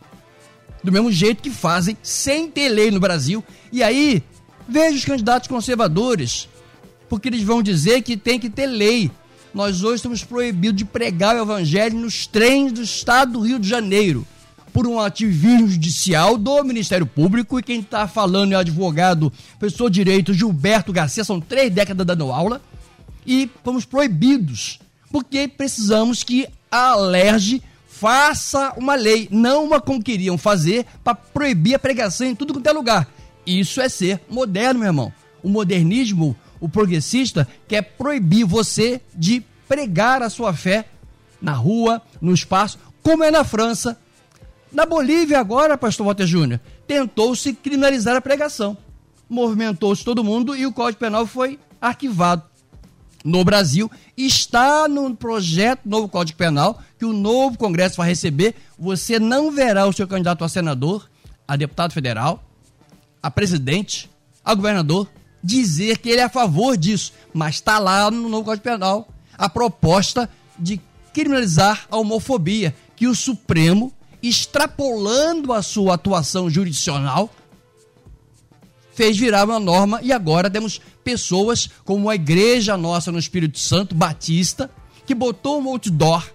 Do 0.84 0.92
mesmo 0.92 1.12
jeito 1.12 1.42
que 1.42 1.50
fazem, 1.50 1.98
sem 2.04 2.50
ter 2.50 2.70
lei 2.70 2.92
no 2.92 3.00
Brasil. 3.00 3.44
E 3.72 3.82
aí, 3.82 4.22
veja 4.68 4.98
os 4.98 5.06
candidatos 5.06 5.48
conservadores, 5.48 6.48
porque 7.08 7.30
eles 7.30 7.44
vão 7.44 7.64
dizer 7.64 8.02
que 8.02 8.16
tem 8.16 8.40
que 8.40 8.50
ter 8.50 8.68
lei. 8.68 9.10
Nós 9.54 9.84
hoje 9.84 9.96
estamos 9.96 10.24
proibidos 10.24 10.78
de 10.78 10.86
pregar 10.86 11.36
o 11.36 11.42
evangelho 11.42 11.98
nos 11.98 12.28
trens 12.28 12.72
do 12.72 12.82
estado 12.82 13.34
do 13.34 13.40
Rio 13.42 13.60
de 13.60 13.68
Janeiro 13.68 14.26
por 14.80 14.88
um 14.88 14.98
ativismo 14.98 15.68
judicial 15.68 16.38
do 16.38 16.64
Ministério 16.64 17.06
Público 17.06 17.60
e 17.60 17.64
quem 17.64 17.82
está 17.82 18.08
falando 18.08 18.54
é 18.54 18.56
o 18.56 18.60
advogado, 18.60 19.30
professor 19.60 19.90
de 19.90 19.96
direito 19.96 20.34
Gilberto 20.34 20.94
Garcia, 20.94 21.26
são 21.26 21.42
três 21.42 21.70
décadas 21.70 22.08
dando 22.08 22.32
aula 22.32 22.62
e 23.28 23.50
fomos 23.62 23.84
proibidos 23.84 24.80
porque 25.12 25.50
precisamos 25.50 26.24
que 26.24 26.48
a 26.72 26.92
Alerj 26.92 27.62
faça 27.90 28.74
uma 28.78 28.96
lei, 28.96 29.28
não 29.30 29.66
uma 29.66 29.82
como 29.82 30.02
queriam 30.02 30.38
fazer 30.38 30.86
para 31.04 31.14
proibir 31.14 31.76
a 31.76 31.80
pregação 31.80 32.28
em 32.28 32.34
tudo 32.34 32.54
quanto 32.54 32.68
é 32.68 32.72
lugar. 32.72 33.06
Isso 33.46 33.82
é 33.82 33.90
ser 33.90 34.22
moderno, 34.30 34.80
meu 34.80 34.88
irmão. 34.88 35.12
O 35.44 35.50
modernismo, 35.50 36.38
o 36.58 36.70
progressista, 36.70 37.46
quer 37.68 37.82
proibir 37.82 38.46
você 38.46 39.02
de 39.14 39.44
pregar 39.68 40.24
a 40.24 40.30
sua 40.30 40.54
fé 40.54 40.86
na 41.42 41.52
rua, 41.52 42.02
no 42.22 42.34
espaço, 42.34 42.80
como 43.04 43.26
é 43.26 43.30
na 43.30 43.44
França. 43.44 44.00
Na 44.72 44.86
Bolívia 44.86 45.40
agora, 45.40 45.78
pastor 45.78 46.06
Walter 46.06 46.28
Júnior, 46.28 46.60
tentou-se 46.88 47.54
criminalizar 47.54 48.16
a 48.16 48.22
pregação. 48.22 48.78
Movimentou-se 49.28 50.04
todo 50.04 50.24
mundo 50.24 50.56
e 50.56 50.66
o 50.66 50.72
Código 50.72 51.00
Penal 51.00 51.26
foi 51.26 51.60
arquivado 51.82 52.44
no 53.24 53.44
Brasil. 53.44 53.90
Está 54.16 54.88
no 54.88 55.16
projeto 55.16 55.82
novo 55.86 56.08
Código 56.08 56.38
Penal 56.38 56.82
que 56.98 57.06
o 57.06 57.14
novo 57.14 57.58
Congresso 57.58 57.98
vai 57.98 58.10
receber. 58.10 58.56
Você 58.78 59.20
não 59.20 59.52
verá 59.52 59.88
o 59.88 59.94
seu 59.94 60.08
candidato 60.08 60.44
a 60.44 60.50
senador, 60.50 61.10
a 61.48 61.56
deputado 61.56 61.92
federal, 61.92 62.44
a 63.22 63.32
presidente, 63.32 64.10
a 64.44 64.54
governador 64.54 65.10
dizer 65.44 65.98
que 65.98 66.10
ele 66.10 66.22
é 66.22 66.26
a 66.26 66.30
favor 66.30 66.78
disso, 66.78 67.14
mas 67.34 67.56
está 67.56 67.80
lá 67.80 68.12
no 68.12 68.30
novo 68.30 68.46
Código 68.46 68.64
Penal 68.64 69.08
a 69.38 69.50
proposta 69.50 70.30
de 70.58 70.82
criminalizar 71.14 71.88
a 71.90 71.98
homofobia 71.98 72.76
que 72.96 73.08
o 73.08 73.16
Supremo, 73.16 73.94
extrapolando 74.22 75.54
a 75.54 75.62
sua 75.62 75.96
atuação 75.96 76.50
jurisdicional, 76.50 77.30
fez 78.94 79.18
virar 79.18 79.46
uma 79.46 79.60
norma 79.60 80.00
e 80.04 80.12
agora 80.12 80.50
temos 80.50 80.82
pessoas 81.04 81.70
como 81.86 82.10
a 82.10 82.16
igreja 82.16 82.76
nossa 82.76 83.12
no 83.12 83.20
Espírito 83.20 83.58
Santo, 83.58 83.96
Batista, 83.96 84.70
que 85.06 85.16
botou 85.16 85.62
um 85.62 85.70
outdoor 85.70 86.30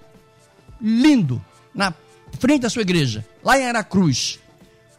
lindo 0.80 1.44
na 1.74 1.92
frente 2.38 2.62
da 2.62 2.70
sua 2.70 2.82
igreja, 2.82 3.24
lá 3.42 3.58
em 3.58 3.66
Aracruz. 3.66 4.38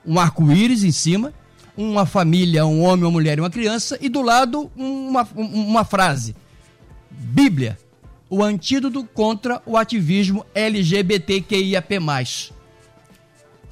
Um 0.05 0.19
arco-íris 0.19 0.83
em 0.83 0.91
cima, 0.91 1.33
uma 1.75 2.05
família, 2.05 2.65
um 2.65 2.83
homem, 2.83 3.05
uma 3.05 3.11
mulher 3.11 3.37
e 3.37 3.41
uma 3.41 3.49
criança, 3.49 3.97
e 3.99 4.07
do 4.07 4.21
lado 4.21 4.71
uma, 4.75 5.27
uma 5.35 5.83
frase: 5.83 6.35
Bíblia, 7.09 7.77
o 8.29 8.43
antídoto 8.43 9.03
contra 9.05 9.61
o 9.65 9.75
ativismo 9.75 10.45
LGBTQIAP+. 10.53 11.99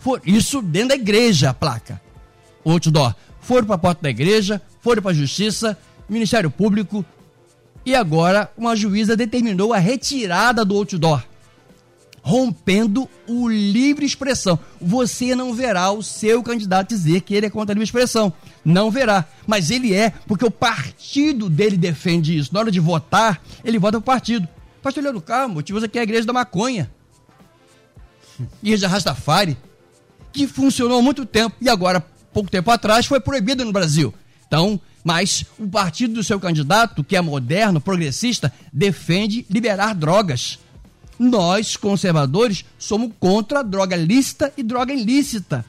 For, 0.03 0.21
isso 0.25 0.61
dentro 0.61 0.89
da 0.89 0.95
igreja, 0.95 1.51
a 1.51 1.53
placa. 1.53 2.01
Outdoor 2.65 3.15
foram 3.39 3.65
para 3.65 3.75
a 3.75 3.79
porta 3.79 4.01
da 4.03 4.09
igreja, 4.09 4.61
foram 4.81 5.01
para 5.01 5.11
a 5.11 5.15
justiça, 5.15 5.77
Ministério 6.09 6.51
Público 6.51 7.05
e 7.85 7.95
agora 7.95 8.51
uma 8.57 8.75
juíza 8.75 9.15
determinou 9.15 9.73
a 9.73 9.77
retirada 9.77 10.63
do 10.63 10.75
outdoor, 10.75 11.23
rompendo 12.21 13.09
o 13.27 13.49
livre 13.49 14.05
expressão. 14.05 14.57
Você 14.79 15.35
não 15.35 15.53
verá 15.53 15.91
o 15.91 16.01
seu 16.01 16.41
candidato 16.41 16.89
dizer 16.89 17.21
que 17.21 17.33
ele 17.33 17.45
é 17.45 17.49
contra 17.49 17.73
a 17.73 17.75
livre 17.75 17.85
expressão. 17.85 18.31
Não 18.63 18.89
verá. 18.89 19.25
Mas 19.45 19.69
ele 19.69 19.93
é, 19.93 20.11
porque 20.27 20.45
o 20.45 20.51
partido 20.51 21.49
dele 21.49 21.75
defende 21.75 22.37
isso. 22.37 22.53
Na 22.53 22.61
hora 22.61 22.71
de 22.71 22.79
votar, 22.79 23.41
ele 23.63 23.79
vota 23.79 23.99
para 23.99 24.13
o 24.13 24.15
partido. 24.15 24.47
Pastor 24.81 25.03
Leandro 25.03 25.21
Carmo, 25.21 25.61
te 25.61 25.73
usa 25.73 25.85
aqui 25.85 25.99
a 25.99 26.03
igreja 26.03 26.25
da 26.25 26.33
maconha. 26.33 26.89
Igreja 28.61 28.87
Rastafari, 28.87 29.57
que 30.33 30.47
funcionou 30.47 30.99
há 30.99 31.01
muito 31.01 31.25
tempo 31.25 31.55
e 31.61 31.69
agora 31.69 32.03
pouco 32.33 32.49
tempo 32.49 32.71
atrás, 32.71 33.05
foi 33.05 33.19
proibido 33.19 33.63
no 33.63 33.71
Brasil. 33.71 34.13
Então, 34.47 34.81
mas 35.03 35.45
o 35.59 35.67
partido 35.67 36.15
do 36.15 36.23
seu 36.23 36.39
candidato, 36.39 37.03
que 37.03 37.15
é 37.15 37.21
moderno, 37.21 37.79
progressista, 37.79 38.51
defende 38.71 39.45
liberar 39.49 39.93
drogas. 39.93 40.59
Nós, 41.19 41.77
conservadores, 41.77 42.65
somos 42.77 43.11
contra 43.19 43.59
a 43.59 43.63
droga 43.63 43.95
lícita 43.95 44.51
e 44.57 44.63
droga 44.63 44.93
ilícita. 44.93 45.63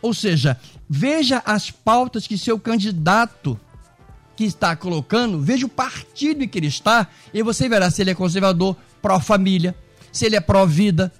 Ou 0.00 0.14
seja, 0.14 0.58
veja 0.88 1.42
as 1.44 1.70
pautas 1.70 2.26
que 2.26 2.38
seu 2.38 2.58
candidato 2.58 3.58
que 4.36 4.44
está 4.44 4.76
colocando, 4.76 5.40
veja 5.40 5.66
o 5.66 5.70
partido 5.70 6.44
em 6.44 6.48
que 6.48 6.58
ele 6.58 6.66
está, 6.66 7.08
e 7.32 7.42
você 7.42 7.68
verá 7.68 7.90
se 7.90 8.02
ele 8.02 8.10
é 8.10 8.14
conservador, 8.14 8.76
pró-família, 9.00 9.74
se 10.12 10.26
ele 10.26 10.36
é 10.36 10.40
pró-vida, 10.40 11.12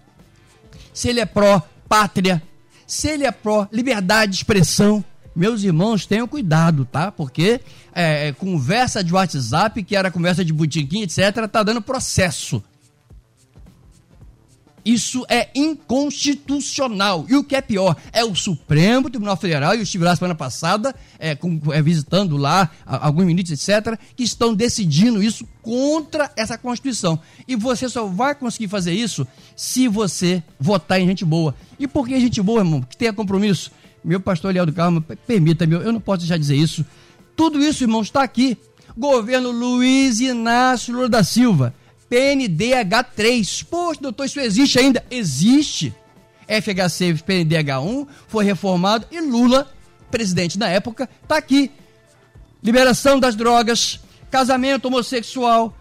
se 0.92 1.08
ele 1.08 1.20
é 1.20 1.26
pró-pátria, 1.26 2.42
se 2.86 3.08
ele 3.08 3.24
é 3.24 3.30
pró-liberdade 3.30 4.32
de 4.32 4.38
expressão, 4.38 5.04
meus 5.34 5.62
irmãos, 5.62 6.06
tenham 6.06 6.26
cuidado, 6.26 6.84
tá? 6.84 7.12
Porque 7.12 7.60
é, 7.92 8.32
conversa 8.32 9.04
de 9.04 9.12
WhatsApp, 9.12 9.82
que 9.82 9.94
era 9.94 10.10
conversa 10.10 10.44
de 10.44 10.52
botiquim, 10.52 11.02
etc., 11.02 11.46
tá 11.50 11.62
dando 11.62 11.82
processo. 11.82 12.62
Isso 14.86 15.26
é 15.28 15.48
inconstitucional. 15.52 17.26
E 17.28 17.34
o 17.34 17.42
que 17.42 17.56
é 17.56 17.60
pior, 17.60 17.96
é 18.12 18.24
o 18.24 18.36
Supremo 18.36 19.10
Tribunal 19.10 19.36
Federal, 19.36 19.74
eu 19.74 19.82
estive 19.82 20.04
lá 20.04 20.14
semana 20.14 20.36
passada, 20.36 20.94
é, 21.18 21.34
com, 21.34 21.60
é, 21.72 21.82
visitando 21.82 22.36
lá 22.36 22.70
alguns 22.86 23.24
ministros, 23.26 23.68
etc., 23.68 23.98
que 24.14 24.22
estão 24.22 24.54
decidindo 24.54 25.20
isso 25.20 25.44
contra 25.60 26.30
essa 26.36 26.56
Constituição. 26.56 27.18
E 27.48 27.56
você 27.56 27.88
só 27.88 28.06
vai 28.06 28.32
conseguir 28.36 28.68
fazer 28.68 28.92
isso 28.92 29.26
se 29.56 29.88
você 29.88 30.40
votar 30.60 31.00
em 31.00 31.06
gente 31.08 31.24
boa. 31.24 31.52
E 31.80 31.88
por 31.88 32.06
que 32.06 32.20
gente 32.20 32.40
boa, 32.40 32.60
irmão? 32.60 32.80
Que 32.80 32.96
tenha 32.96 33.12
compromisso. 33.12 33.72
Meu 34.04 34.20
pastor 34.20 34.54
Leal 34.54 34.66
do 34.66 34.72
Carmo, 34.72 35.02
permita-me, 35.26 35.74
eu 35.74 35.92
não 35.92 36.00
posso 36.00 36.20
deixar 36.20 36.36
de 36.36 36.42
dizer 36.42 36.56
isso. 36.56 36.86
Tudo 37.34 37.60
isso, 37.60 37.82
irmão, 37.82 38.02
está 38.02 38.22
aqui. 38.22 38.56
Governo 38.96 39.50
Luiz 39.50 40.20
Inácio 40.20 40.94
Lula 40.94 41.08
da 41.08 41.24
Silva 41.24 41.74
PNDH3. 42.10 43.66
Poxa, 43.68 44.00
doutor, 44.00 44.24
isso 44.24 44.40
existe 44.40 44.78
ainda? 44.78 45.04
Existe. 45.10 45.94
FHC 46.46 47.14
PNDH1 47.26 48.06
foi 48.28 48.44
reformado 48.44 49.06
e 49.10 49.20
Lula, 49.20 49.70
presidente 50.10 50.58
na 50.58 50.68
época, 50.68 51.08
está 51.22 51.36
aqui. 51.36 51.70
Liberação 52.62 53.18
das 53.18 53.34
drogas, 53.34 54.00
casamento 54.30 54.86
homossexual, 54.86 55.76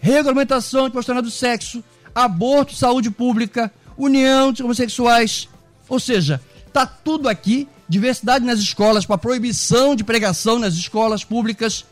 regulamentação 0.00 0.86
de 0.86 0.92
profissional 0.92 1.22
do 1.22 1.30
sexo, 1.30 1.82
aborto, 2.14 2.74
saúde 2.74 3.10
pública, 3.10 3.72
união 3.96 4.52
de 4.52 4.62
homossexuais. 4.62 5.48
Ou 5.88 5.98
seja, 5.98 6.40
está 6.66 6.86
tudo 6.86 7.28
aqui 7.28 7.68
diversidade 7.88 8.44
nas 8.44 8.58
escolas, 8.58 9.04
para 9.04 9.18
proibição 9.18 9.94
de 9.94 10.02
pregação 10.02 10.58
nas 10.58 10.72
escolas 10.72 11.24
públicas, 11.24 11.84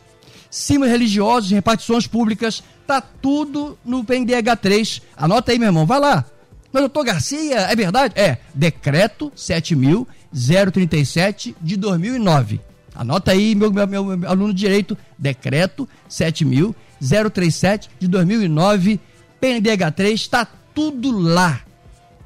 símbolos 0.51 0.93
religiosos, 0.93 1.51
repartições 1.51 2.07
públicas, 2.07 2.63
tá 2.87 3.01
tudo 3.01 3.79
no 3.85 4.05
PNDH 4.05 4.57
3. 4.57 5.03
Anota 5.17 5.53
aí, 5.53 5.59
meu 5.59 5.69
irmão, 5.69 5.87
vai 5.87 6.01
lá. 6.01 6.27
Mas, 6.73 6.83
doutor 6.83 7.05
Garcia, 7.05 7.61
é 7.61 7.77
verdade? 7.77 8.15
É, 8.17 8.39
decreto 8.55 9.31
7.037 9.37 11.55
de 11.61 11.77
2009. 11.77 12.61
Anota 12.95 13.33
aí, 13.33 13.55
meu, 13.55 13.71
meu, 13.73 13.87
meu, 13.87 14.29
aluno 14.29 14.53
de 14.53 14.61
direito, 14.61 14.99
decreto 15.19 15.89
7.037 16.09 17.89
de 17.99 18.07
2009, 18.09 19.01
PNDH 19.41 19.93
3, 19.95 20.21
está 20.21 20.47
tudo 20.75 21.19
lá. 21.19 21.61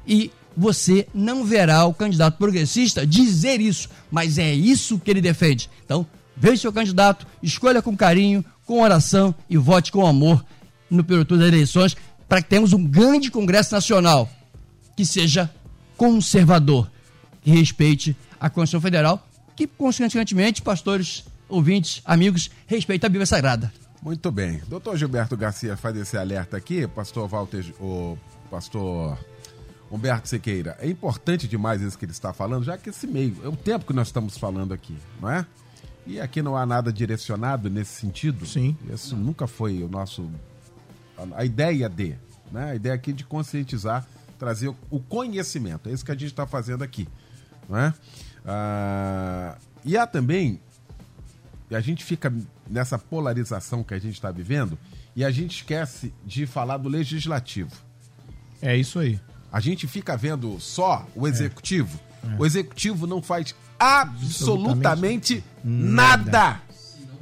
E 0.05 0.31
você 0.55 1.07
não 1.13 1.43
verá 1.43 1.85
o 1.85 1.93
candidato 1.93 2.37
progressista 2.37 3.05
dizer 3.05 3.59
isso, 3.61 3.89
mas 4.11 4.37
é 4.37 4.53
isso 4.53 4.99
que 4.99 5.11
ele 5.11 5.21
defende. 5.21 5.69
Então, 5.83 6.05
veja 6.35 6.61
seu 6.61 6.73
candidato, 6.73 7.25
escolha 7.41 7.81
com 7.81 7.95
carinho, 7.95 8.43
com 8.65 8.81
oração 8.81 9.33
e 9.49 9.57
vote 9.57 9.91
com 9.91 10.05
amor 10.05 10.43
no 10.89 11.03
período 11.03 11.37
das 11.37 11.47
eleições 11.47 11.95
para 12.27 12.41
que 12.41 12.49
tenhamos 12.49 12.73
um 12.73 12.83
grande 12.83 13.29
Congresso 13.31 13.73
Nacional 13.73 14.29
que 14.95 15.05
seja 15.05 15.49
conservador, 15.97 16.89
que 17.41 17.51
respeite 17.51 18.15
a 18.39 18.49
Constituição 18.49 18.81
Federal, 18.81 19.27
que, 19.55 19.67
consequentemente, 19.67 20.61
pastores, 20.61 21.25
ouvintes, 21.47 22.01
amigos, 22.05 22.49
respeite 22.65 23.05
a 23.05 23.09
Bíblia 23.09 23.25
Sagrada. 23.25 23.71
Muito 24.01 24.31
bem. 24.31 24.61
Doutor 24.67 24.97
Gilberto 24.97 25.35
Garcia 25.35 25.75
faz 25.75 25.95
esse 25.97 26.17
alerta 26.17 26.57
aqui, 26.57 26.87
pastor 26.87 27.27
Walter, 27.27 27.65
o 27.79 28.17
pastor 28.49 29.17
Humberto 29.91 30.27
Sequeira. 30.27 30.77
É 30.79 30.87
importante 30.87 31.47
demais 31.47 31.81
isso 31.81 31.97
que 31.97 32.05
ele 32.05 32.11
está 32.11 32.33
falando, 32.33 32.63
já 32.63 32.77
que 32.77 32.89
esse 32.89 33.07
meio, 33.07 33.37
é 33.43 33.47
o 33.47 33.55
tempo 33.55 33.85
que 33.85 33.93
nós 33.93 34.07
estamos 34.07 34.37
falando 34.37 34.73
aqui, 34.73 34.95
não 35.19 35.29
é? 35.29 35.45
E 36.05 36.19
aqui 36.19 36.41
não 36.41 36.55
há 36.55 36.65
nada 36.65 36.93
direcionado 36.93 37.69
nesse 37.69 37.99
sentido. 37.99 38.45
Sim. 38.45 38.77
Isso 38.93 39.15
nunca 39.15 39.47
foi 39.47 39.81
o 39.81 39.87
nosso. 39.87 40.29
A, 41.35 41.43
ideia 41.43 41.89
de. 41.89 42.15
Né? 42.51 42.71
A 42.71 42.75
ideia 42.75 42.93
aqui 42.93 43.11
de 43.11 43.23
conscientizar, 43.23 44.05
trazer 44.37 44.73
o, 44.89 44.99
conhecimento. 44.99 45.89
É 45.89 45.91
isso 45.91 46.05
que 46.05 46.11
a 46.11 46.15
gente 46.15 46.25
está 46.25 46.45
fazendo 46.45 46.83
aqui. 46.83 47.07
Não 47.67 47.77
é? 47.77 47.93
Ah, 48.45 49.57
e 49.83 49.97
há 49.97 50.05
também. 50.05 50.59
A 51.71 51.79
gente 51.79 52.05
fica 52.05 52.31
nessa 52.69 52.97
polarização 52.99 53.83
que 53.83 53.95
a 53.95 53.99
gente 53.99 54.13
está 54.13 54.29
vivendo 54.29 54.77
e 55.15 55.25
a 55.25 55.31
gente 55.31 55.57
esquece 55.57 56.13
de 56.23 56.45
falar 56.45 56.77
do 56.77 56.87
legislativo. 56.87 57.71
É 58.61 58.77
isso 58.77 58.99
aí. 58.99 59.19
A 59.51 59.59
gente 59.59 59.87
fica 59.87 60.15
vendo 60.15 60.59
só 60.59 61.07
o 61.15 61.27
executivo. 61.27 61.99
O 62.37 62.45
executivo 62.45 63.05
não 63.07 63.21
faz 63.21 63.53
absolutamente 63.79 65.43
nada. 65.63 66.59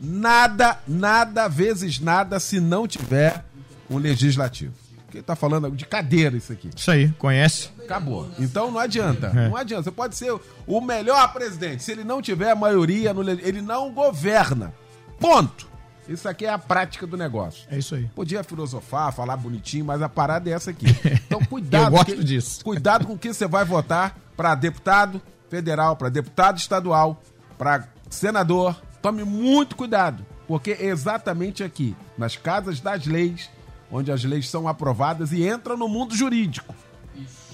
Nada, 0.02 0.80
nada, 0.86 1.48
vezes 1.48 2.00
nada, 2.00 2.40
se 2.40 2.60
não 2.60 2.86
tiver 2.88 3.44
um 3.90 3.98
legislativo. 3.98 4.74
Porque 5.06 5.22
tá 5.22 5.36
falando 5.36 5.70
de 5.72 5.86
cadeira 5.86 6.36
isso 6.36 6.52
aqui. 6.52 6.70
Isso 6.76 6.92
aí, 6.92 7.10
conhece? 7.20 7.70
Acabou. 7.82 8.28
Então 8.40 8.70
não 8.72 8.80
adianta. 8.80 9.32
Não 9.32 9.56
adianta. 9.56 9.84
Você 9.84 9.92
pode 9.92 10.16
ser 10.18 10.34
o 10.68 10.82
melhor 10.82 11.32
presidente. 11.32 11.84
Se 11.84 11.92
ele 11.92 12.04
não 12.04 12.22
tiver 12.22 12.52
a 12.52 12.56
maioria, 12.56 13.14
no 13.14 13.22
le- 13.22 13.40
ele 13.44 13.62
não 13.62 13.92
governa. 13.94 14.74
Ponto. 15.20 15.72
Isso 16.10 16.28
aqui 16.28 16.46
é 16.46 16.50
a 16.50 16.58
prática 16.58 17.08
do 17.08 17.16
negócio. 17.16 17.64
É 17.72 17.78
isso 17.78 17.96
aí. 17.96 18.10
Podia 18.14 18.44
filosofar, 18.44 19.14
falar 19.14 19.38
bonitinho, 19.38 19.86
mas 19.86 20.02
a 20.02 20.10
parada 20.10 20.50
é 20.50 20.54
essa 20.54 20.72
aqui. 20.72 20.86
Então 21.28 21.40
cuidado. 21.46 21.86
Eu 21.86 21.92
gosto 21.92 22.06
que- 22.18 22.24
disso. 22.24 22.62
Cuidado 22.64 23.06
com 23.06 23.14
o 23.14 23.18
que 23.18 23.34
você 23.34 23.48
vai 23.48 23.64
votar 23.64 24.18
para 24.36 24.56
deputado 24.56 25.22
federal, 25.50 25.96
para 25.96 26.10
deputado 26.10 26.58
estadual, 26.58 27.22
para 27.58 27.88
senador. 28.10 28.76
Tome 29.02 29.24
muito 29.24 29.76
cuidado, 29.76 30.26
porque 30.48 30.72
é 30.72 30.86
exatamente 30.86 31.64
aqui, 31.64 31.96
nas 32.18 32.36
casas 32.38 32.80
das 32.80 33.06
leis, 33.06 33.50
onde 33.92 34.12
as 34.12 34.24
leis 34.24 34.50
são 34.50 34.68
aprovadas 34.68 35.32
e 35.32 35.48
entram 35.48 35.76
no 35.78 35.88
mundo 35.88 36.16
jurídico. 36.16 36.74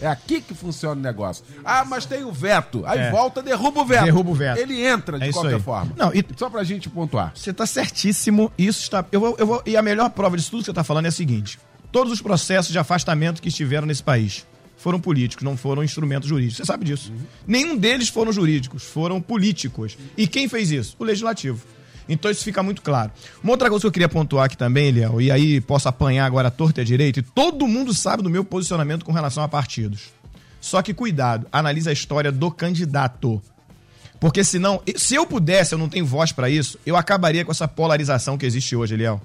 É 0.02 0.08
aqui 0.08 0.40
que 0.40 0.54
funciona 0.54 0.96
o 0.96 1.04
negócio. 1.04 1.44
Ah, 1.66 1.84
mas 1.84 2.06
tem 2.06 2.24
o 2.24 2.32
veto. 2.32 2.84
Aí 2.86 3.00
É. 3.00 3.12
volta, 3.12 3.42
derruba 3.42 3.82
o 3.82 3.86
veto. 3.86 4.06
Derruba 4.06 4.30
o 4.32 4.34
veto. 4.34 4.58
Ele 4.58 4.82
entra 4.86 5.20
de 5.20 5.28
É 5.28 5.34
qualquer 5.34 5.56
aí. 5.56 5.62
forma. 5.62 5.92
Não, 5.98 6.14
e- 6.14 6.24
Só 6.38 6.50
pra 6.50 6.64
gente 6.64 6.90
pontuar. 6.90 7.34
Você 7.36 7.50
está 7.50 7.66
certíssimo. 7.66 8.50
Isso 8.58 8.82
está. 8.84 9.04
Eu 9.12 9.20
vou, 9.20 9.36
eu 9.38 9.46
vou- 9.46 9.62
e 9.66 9.76
a 9.76 9.82
melhor 9.82 10.10
prova 10.12 10.38
disso 10.38 10.52
tudo 10.52 10.60
que 10.62 10.66
você 10.66 10.72
está 10.72 10.86
falando 10.86 11.08
é 11.08 11.10
a 11.10 11.12
seguinte: 11.12 11.60
todos 11.92 12.14
os 12.14 12.22
processos 12.22 12.72
de 12.72 12.80
afastamento 12.80 13.42
que 13.42 13.50
estiveram 13.50 13.86
nesse 13.86 14.02
país 14.02 14.48
foram 14.80 15.00
políticos, 15.00 15.44
não 15.44 15.58
foram 15.58 15.84
instrumentos 15.84 16.28
jurídicos. 16.28 16.58
Você 16.58 16.66
sabe 16.66 16.86
disso. 16.86 17.12
Nenhum 17.46 17.76
deles 17.76 18.08
foram 18.08 18.32
jurídicos, 18.32 18.84
foram 18.84 19.22
políticos. 19.22 19.98
E 20.18 20.26
quem 20.26 20.48
fez 20.48 20.72
isso? 20.72 20.96
O 20.98 21.04
legislativo. 21.04 21.62
Então 22.08 22.32
isso 22.32 22.44
fica 22.44 22.64
muito 22.64 22.82
claro. 22.82 23.12
Uma 23.44 23.52
outra 23.52 23.70
coisa 23.70 23.82
que 23.82 23.88
eu 23.88 23.92
queria 23.92 24.10
pontuar 24.10 24.46
aqui 24.46 24.58
também, 24.58 24.88
Eliel, 24.88 25.22
e 25.22 25.30
aí 25.30 25.62
posso 25.62 25.88
apanhar 25.90 26.26
agora 26.26 26.48
a 26.48 26.52
torta 26.52 26.80
e 26.80 26.82
a 26.82 26.86
direita, 26.86 27.20
e 27.20 27.22
todo 27.22 27.68
mundo 27.68 27.94
sabe 27.94 28.24
do 28.24 28.30
meu 28.30 28.44
posicionamento 28.44 29.06
com 29.06 29.12
relação 29.12 29.44
a 29.44 29.48
partidos. 29.50 30.14
Só 30.62 30.82
que 30.82 30.94
cuidado, 30.94 31.46
analise 31.52 31.90
a 31.90 31.94
história 31.94 32.32
do 32.32 32.50
candidato. 32.50 33.42
Porque 34.20 34.44
senão, 34.44 34.82
se 34.96 35.14
eu 35.14 35.26
pudesse, 35.26 35.74
eu 35.74 35.78
não 35.78 35.88
tenho 35.90 36.06
voz 36.06 36.32
pra 36.32 36.50
isso, 36.50 36.80
eu 36.86 36.96
acabaria 36.96 37.46
com 37.46 37.52
essa 37.52 37.68
polarização 37.68 38.38
que 38.38 38.46
existe 38.46 38.76
hoje, 38.76 38.96
Eliel. 38.96 39.22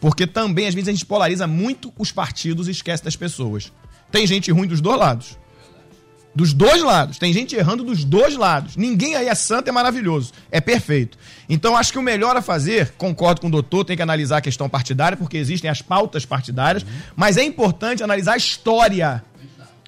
Porque 0.00 0.26
também, 0.26 0.66
às 0.66 0.74
vezes, 0.74 0.88
a 0.88 0.92
gente 0.92 1.06
polariza 1.06 1.46
muito 1.46 1.92
os 1.98 2.10
partidos 2.10 2.66
e 2.66 2.72
esquece 2.72 3.04
das 3.04 3.16
pessoas. 3.16 3.72
Tem 4.10 4.26
gente 4.26 4.50
ruim 4.50 4.66
dos 4.66 4.80
dois 4.80 4.98
lados. 4.98 5.38
Dos 6.34 6.52
dois 6.52 6.82
lados. 6.82 7.18
Tem 7.18 7.32
gente 7.32 7.54
errando 7.54 7.84
dos 7.84 8.04
dois 8.04 8.36
lados. 8.36 8.76
Ninguém 8.76 9.14
aí 9.14 9.28
é 9.28 9.34
santo, 9.34 9.68
é 9.68 9.72
maravilhoso. 9.72 10.32
É 10.50 10.60
perfeito. 10.60 11.16
Então, 11.48 11.76
acho 11.76 11.92
que 11.92 11.98
o 11.98 12.02
melhor 12.02 12.36
a 12.36 12.42
fazer, 12.42 12.92
concordo 12.98 13.40
com 13.40 13.46
o 13.46 13.50
doutor, 13.50 13.84
tem 13.84 13.96
que 13.96 14.02
analisar 14.02 14.38
a 14.38 14.40
questão 14.40 14.68
partidária, 14.68 15.16
porque 15.16 15.36
existem 15.36 15.70
as 15.70 15.80
pautas 15.80 16.24
partidárias, 16.24 16.84
mas 17.14 17.36
é 17.36 17.44
importante 17.44 18.02
analisar 18.02 18.34
a 18.34 18.36
história 18.36 19.22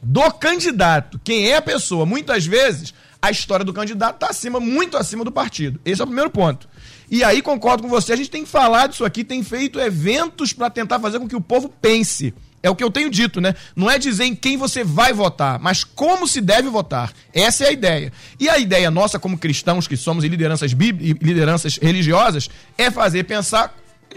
do 0.01 0.31
candidato. 0.33 1.21
Quem 1.25 1.49
é 1.51 1.57
a 1.57 1.63
pessoa? 1.63 2.07
Muitas 2.07 2.47
vezes, 2.47 2.95
a 3.21 3.31
história 3.31 3.65
do 3.65 3.73
candidato 3.73 4.15
está 4.17 4.29
acima, 4.29 4.61
muito 4.61 4.97
acima 4.97 5.25
do 5.25 5.33
partido. 5.33 5.81
Esse 5.85 6.01
é 6.01 6.05
o 6.05 6.07
primeiro 6.07 6.31
ponto. 6.31 6.69
E 7.11 7.25
aí 7.25 7.43
concordo 7.43 7.83
com 7.83 7.89
você, 7.89 8.13
a 8.13 8.17
gente 8.17 8.31
tem 8.31 8.45
que 8.45 8.49
falar 8.49 8.89
disso 8.89 9.05
aqui, 9.05 9.25
tem 9.25 9.43
feito 9.43 9.81
eventos 9.81 10.53
para 10.53 10.71
tentar 10.71 11.01
fazer 11.01 11.19
com 11.19 11.29
que 11.29 11.37
o 11.37 11.41
povo 11.41 11.69
pense. 11.69 12.35
É 12.67 12.71
o 12.71 12.75
que 12.75 12.83
eu 12.83 12.91
tenho 12.91 13.09
dito, 13.09 13.41
né? 13.41 13.55
Não 13.77 13.89
é 13.89 13.97
dizer 13.97 14.25
em 14.25 14.35
quem 14.35 14.57
você 14.57 14.83
vai 14.83 15.13
votar, 15.13 15.59
mas 15.61 15.85
como 15.85 16.27
se 16.27 16.41
deve 16.41 16.69
votar. 16.69 17.13
Essa 17.33 17.63
é 17.65 17.69
a 17.69 17.73
ideia. 17.73 18.13
E 18.41 18.49
a 18.49 18.59
ideia 18.59 18.91
nossa, 18.91 19.19
como 19.21 19.39
cristãos 19.39 19.87
que 19.87 19.97
somos 19.97 20.25
e 20.25 20.29
lideranças, 20.29 20.73
bí- 20.73 20.97
e 21.01 21.13
lideranças 21.13 21.77
religiosas, 21.77 22.49
é 22.77 22.91
fazer 22.91 23.23
pensar 23.25 23.73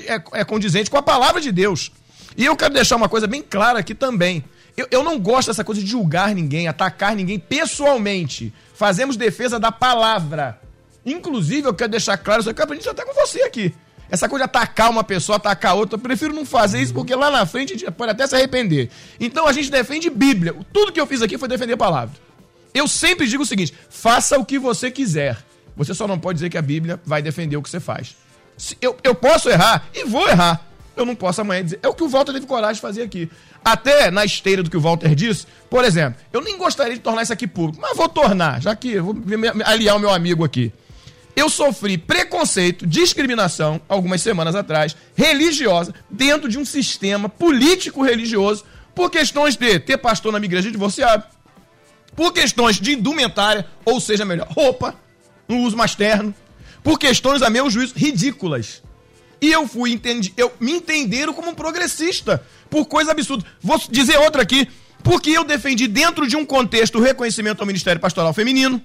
é, 0.08 0.16
é 0.40 0.44
condizente 0.44 0.90
com 0.90 0.98
a 0.98 1.02
palavra 1.04 1.40
de 1.40 1.52
Deus. 1.52 1.92
E 2.36 2.44
eu 2.46 2.56
quero 2.56 2.74
deixar 2.74 2.96
uma 2.96 3.08
coisa 3.08 3.28
bem 3.28 3.42
clara 3.44 3.78
aqui 3.80 3.94
também. 3.94 4.44
Eu, 4.76 4.88
eu 4.90 5.04
não 5.04 5.20
gosto 5.20 5.50
dessa 5.50 5.64
coisa 5.64 5.82
de 5.82 5.88
julgar 5.88 6.34
ninguém, 6.34 6.68
atacar 6.68 7.16
ninguém 7.16 7.38
pessoalmente. 7.38 8.52
Fazemos 8.74 9.16
defesa 9.16 9.60
da 9.60 9.72
palavra. 9.72 10.60
Inclusive, 11.06 11.68
eu 11.68 11.74
quero 11.74 11.92
deixar 11.92 12.18
claro, 12.18 12.42
isso 12.42 12.50
aqui 12.50 12.62
eu 12.62 12.64
aprendi 12.64 12.88
até 12.90 13.06
com 13.06 13.14
você 13.14 13.42
aqui. 13.44 13.74
Essa 14.10 14.28
coisa 14.28 14.46
de 14.46 14.50
atacar 14.50 14.90
uma 14.90 15.04
pessoa, 15.04 15.36
atacar 15.36 15.76
outra, 15.76 15.96
eu 15.96 16.00
prefiro 16.00 16.34
não 16.34 16.46
fazer 16.46 16.82
isso, 16.82 16.94
porque 16.94 17.14
lá 17.14 17.30
na 17.30 17.46
frente 17.46 17.74
a 17.74 17.78
gente 17.78 17.92
pode 17.92 18.12
até 18.12 18.26
se 18.26 18.36
arrepender. 18.36 18.90
Então 19.20 19.48
a 19.48 19.54
gente 19.54 19.70
defende 19.70 20.10
Bíblia. 20.10 20.56
Tudo 20.74 20.92
que 20.92 21.00
eu 21.00 21.06
fiz 21.06 21.22
aqui 21.22 21.38
foi 21.38 21.48
defender 21.48 21.74
a 21.74 21.78
palavra. 21.78 22.16
Eu 22.74 22.88
sempre 22.88 23.28
digo 23.28 23.44
o 23.44 23.46
seguinte: 23.46 23.74
faça 23.90 24.38
o 24.38 24.46
que 24.46 24.58
você 24.58 24.90
quiser. 24.90 25.38
Você 25.76 25.94
só 25.94 26.08
não 26.08 26.20
pode 26.20 26.38
dizer 26.38 26.50
que 26.50 26.58
a 26.58 26.62
Bíblia 26.62 27.00
vai 27.06 27.22
defender 27.22 27.56
o 27.56 27.62
que 27.62 27.70
você 27.70 27.80
faz. 27.80 28.16
Eu, 28.82 28.98
eu 29.04 29.16
posso 29.16 29.50
errar 29.50 29.88
e 29.94 30.04
vou 30.04 30.28
errar. 30.28 30.66
Eu 30.96 31.06
não 31.06 31.16
posso 31.16 31.40
amanhã 31.40 31.64
dizer. 31.64 31.80
É 31.82 31.88
o 31.88 31.94
que 31.94 32.04
o 32.04 32.10
Walter 32.10 32.34
teve 32.34 32.46
coragem 32.46 32.76
de 32.76 32.82
fazer 32.82 33.04
aqui. 33.04 33.30
Até 33.64 34.12
na 34.12 34.26
esteira 34.26 34.62
do 34.62 34.70
que 34.70 34.76
o 34.76 34.82
Walter 34.82 35.16
disse, 35.16 35.48
por 35.70 35.86
exemplo, 35.86 36.20
eu 36.34 36.42
nem 36.42 36.58
gostaria 36.58 36.94
de 36.94 37.00
tornar 37.00 37.22
isso 37.24 37.32
aqui 37.32 37.48
público, 37.48 37.82
mas 37.82 37.96
vou 37.96 38.10
tornar, 38.10 38.62
já 38.62 38.76
que 38.76 39.00
vou 39.00 39.16
aliar 39.66 39.96
o 39.96 40.00
meu 40.00 40.10
amigo 40.10 40.44
aqui. 40.44 40.74
Eu 41.40 41.48
sofri 41.50 41.98
preconceito, 41.98 42.86
discriminação, 42.86 43.80
algumas 43.88 44.22
semanas 44.22 44.56
atrás, 44.56 44.94
religiosa, 45.16 45.96
dentro 46.10 46.50
de 46.50 46.60
um 46.60 46.66
sistema 46.66 47.30
político-religioso, 47.30 48.66
por 48.94 49.10
questões 49.10 49.56
de 49.56 49.80
ter 49.80 49.98
pastor 50.00 50.34
na 50.34 50.40
minha 50.40 50.50
igreja 50.50 50.70
divorciado, 50.70 51.24
por 52.14 52.34
questões 52.34 52.78
de 52.78 52.92
indumentária, 52.92 53.66
ou 53.86 54.02
seja, 54.02 54.26
melhor, 54.26 54.50
roupa, 54.50 54.96
um 55.48 55.64
uso 55.64 55.78
mais 55.78 55.96
terno, 55.96 56.36
por 56.84 57.00
questões, 57.00 57.42
a 57.42 57.50
meu 57.50 57.70
juízo, 57.70 57.94
ridículas. 57.96 58.84
E 59.42 59.50
eu 59.50 59.66
fui 59.66 59.94
entendi, 59.94 60.34
eu 60.36 60.52
me 60.60 60.74
entenderam 60.74 61.32
como 61.32 61.52
um 61.52 61.56
progressista 61.56 62.44
por 62.70 62.84
coisa 62.84 63.14
absurda. 63.14 63.46
Vou 63.62 63.82
dizer 63.90 64.18
outra 64.18 64.42
aqui, 64.42 64.68
porque 65.02 65.30
eu 65.30 65.46
defendi 65.46 65.88
dentro 65.88 66.28
de 66.28 66.36
um 66.36 66.46
contexto 66.46 66.98
o 66.98 67.02
reconhecimento 67.02 67.62
ao 67.62 67.66
Ministério 67.66 68.02
Pastoral 68.02 68.34
Feminino. 68.34 68.84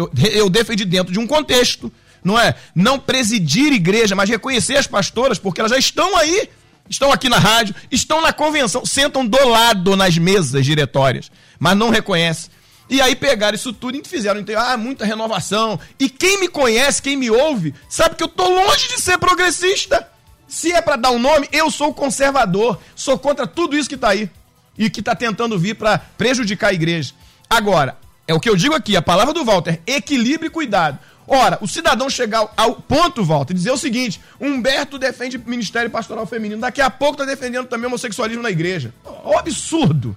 Eu, 0.00 0.10
eu 0.32 0.50
defendi 0.50 0.84
dentro 0.84 1.12
de 1.12 1.18
um 1.18 1.26
contexto, 1.26 1.92
não 2.24 2.38
é? 2.38 2.54
Não 2.74 2.98
presidir 2.98 3.72
igreja, 3.72 4.14
mas 4.14 4.28
reconhecer 4.28 4.76
as 4.76 4.86
pastoras, 4.86 5.38
porque 5.38 5.60
elas 5.60 5.72
já 5.72 5.78
estão 5.78 6.16
aí, 6.16 6.48
estão 6.88 7.12
aqui 7.12 7.28
na 7.28 7.38
rádio, 7.38 7.74
estão 7.90 8.20
na 8.20 8.32
convenção, 8.32 8.84
sentam 8.84 9.26
do 9.26 9.48
lado 9.48 9.96
nas 9.96 10.16
mesas 10.18 10.64
diretórias, 10.64 11.30
mas 11.58 11.76
não 11.76 11.90
reconhece. 11.90 12.48
E 12.88 13.00
aí 13.00 13.14
pegaram 13.14 13.54
isso 13.54 13.72
tudo 13.72 13.96
e 13.96 14.02
fizeram, 14.04 14.44
ah, 14.56 14.76
muita 14.76 15.04
renovação. 15.04 15.78
E 15.98 16.10
quem 16.10 16.40
me 16.40 16.48
conhece, 16.48 17.00
quem 17.00 17.16
me 17.16 17.30
ouve, 17.30 17.72
sabe 17.88 18.16
que 18.16 18.22
eu 18.24 18.28
tô 18.28 18.48
longe 18.48 18.88
de 18.88 19.00
ser 19.00 19.16
progressista. 19.16 20.08
Se 20.48 20.72
é 20.72 20.82
para 20.82 20.96
dar 20.96 21.12
um 21.12 21.18
nome, 21.18 21.48
eu 21.52 21.70
sou 21.70 21.94
conservador, 21.94 22.80
sou 22.96 23.16
contra 23.16 23.46
tudo 23.46 23.76
isso 23.76 23.88
que 23.88 23.96
tá 23.96 24.08
aí 24.08 24.28
e 24.76 24.90
que 24.90 25.00
tá 25.00 25.14
tentando 25.14 25.56
vir 25.56 25.76
para 25.76 25.98
prejudicar 25.98 26.70
a 26.70 26.72
igreja. 26.72 27.14
Agora, 27.48 27.96
é 28.26 28.34
o 28.34 28.40
que 28.40 28.48
eu 28.48 28.56
digo 28.56 28.74
aqui, 28.74 28.96
a 28.96 29.02
palavra 29.02 29.34
do 29.34 29.44
Walter, 29.44 29.80
equilíbrio 29.86 30.48
e 30.48 30.50
cuidado. 30.50 30.98
Ora, 31.26 31.58
o 31.60 31.68
cidadão 31.68 32.10
chegar 32.10 32.52
ao 32.56 32.74
ponto, 32.74 33.24
Walter, 33.24 33.54
dizer 33.54 33.70
o 33.70 33.76
seguinte: 33.76 34.20
Humberto 34.40 34.98
defende 34.98 35.38
ministério 35.38 35.88
pastoral 35.88 36.26
feminino, 36.26 36.60
daqui 36.60 36.80
a 36.80 36.90
pouco 36.90 37.18
tá 37.18 37.24
defendendo 37.24 37.66
também 37.66 37.86
homossexualismo 37.86 38.42
na 38.42 38.50
igreja. 38.50 38.92
Ó, 39.04 39.38
absurdo. 39.38 40.16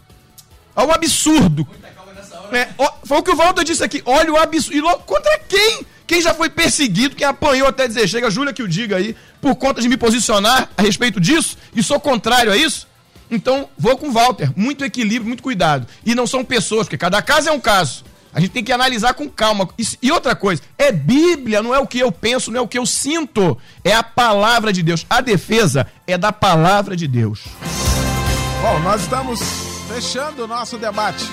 Ó, 0.75 0.85
o 0.85 0.91
absurdo. 0.91 1.67
É, 2.51 2.69
ó, 2.77 2.91
foi 3.03 3.17
o 3.17 3.23
que 3.23 3.31
o 3.31 3.35
Walter 3.35 3.63
disse 3.63 3.83
aqui. 3.83 4.01
Olha 4.05 4.33
o 4.33 4.37
absurdo. 4.37 4.75
E 4.75 4.81
logo 4.81 5.03
contra 5.03 5.39
quem? 5.39 5.85
Quem 6.05 6.21
já 6.21 6.33
foi 6.33 6.49
perseguido, 6.49 7.15
quem 7.15 7.25
apanhou 7.25 7.67
até 7.67 7.87
dizer, 7.87 8.07
chega, 8.07 8.29
Júlia 8.29 8.53
que 8.53 8.61
o 8.61 8.67
diga 8.67 8.97
aí, 8.97 9.15
por 9.41 9.55
conta 9.55 9.81
de 9.81 9.87
me 9.87 9.97
posicionar 9.97 10.69
a 10.75 10.81
respeito 10.81 11.19
disso, 11.19 11.57
e 11.75 11.81
sou 11.81 11.99
contrário 11.99 12.51
a 12.51 12.57
isso. 12.57 12.87
Então, 13.35 13.69
vou 13.77 13.97
com 13.97 14.09
o 14.09 14.11
Walter. 14.11 14.51
Muito 14.55 14.83
equilíbrio, 14.83 15.27
muito 15.27 15.43
cuidado. 15.43 15.87
E 16.05 16.13
não 16.13 16.27
são 16.27 16.43
pessoas, 16.43 16.87
porque 16.87 16.97
cada 16.97 17.21
caso 17.21 17.49
é 17.49 17.51
um 17.51 17.59
caso. 17.59 18.03
A 18.33 18.39
gente 18.39 18.51
tem 18.51 18.63
que 18.63 18.71
analisar 18.71 19.13
com 19.13 19.29
calma. 19.29 19.69
E 20.01 20.11
outra 20.11 20.35
coisa, 20.35 20.61
é 20.77 20.91
Bíblia, 20.91 21.61
não 21.61 21.73
é 21.73 21.79
o 21.79 21.85
que 21.85 21.99
eu 21.99 22.11
penso, 22.11 22.51
não 22.51 22.59
é 22.59 22.61
o 22.61 22.67
que 22.67 22.77
eu 22.77 22.85
sinto. 22.85 23.57
É 23.83 23.93
a 23.93 24.01
palavra 24.01 24.73
de 24.73 24.81
Deus. 24.81 25.05
A 25.09 25.21
defesa 25.21 25.85
é 26.07 26.17
da 26.17 26.31
palavra 26.31 26.95
de 26.95 27.07
Deus. 27.07 27.41
Bom, 28.61 28.79
nós 28.79 29.01
estamos 29.01 29.39
fechando 29.87 30.45
o 30.45 30.47
nosso 30.47 30.77
debate 30.77 31.25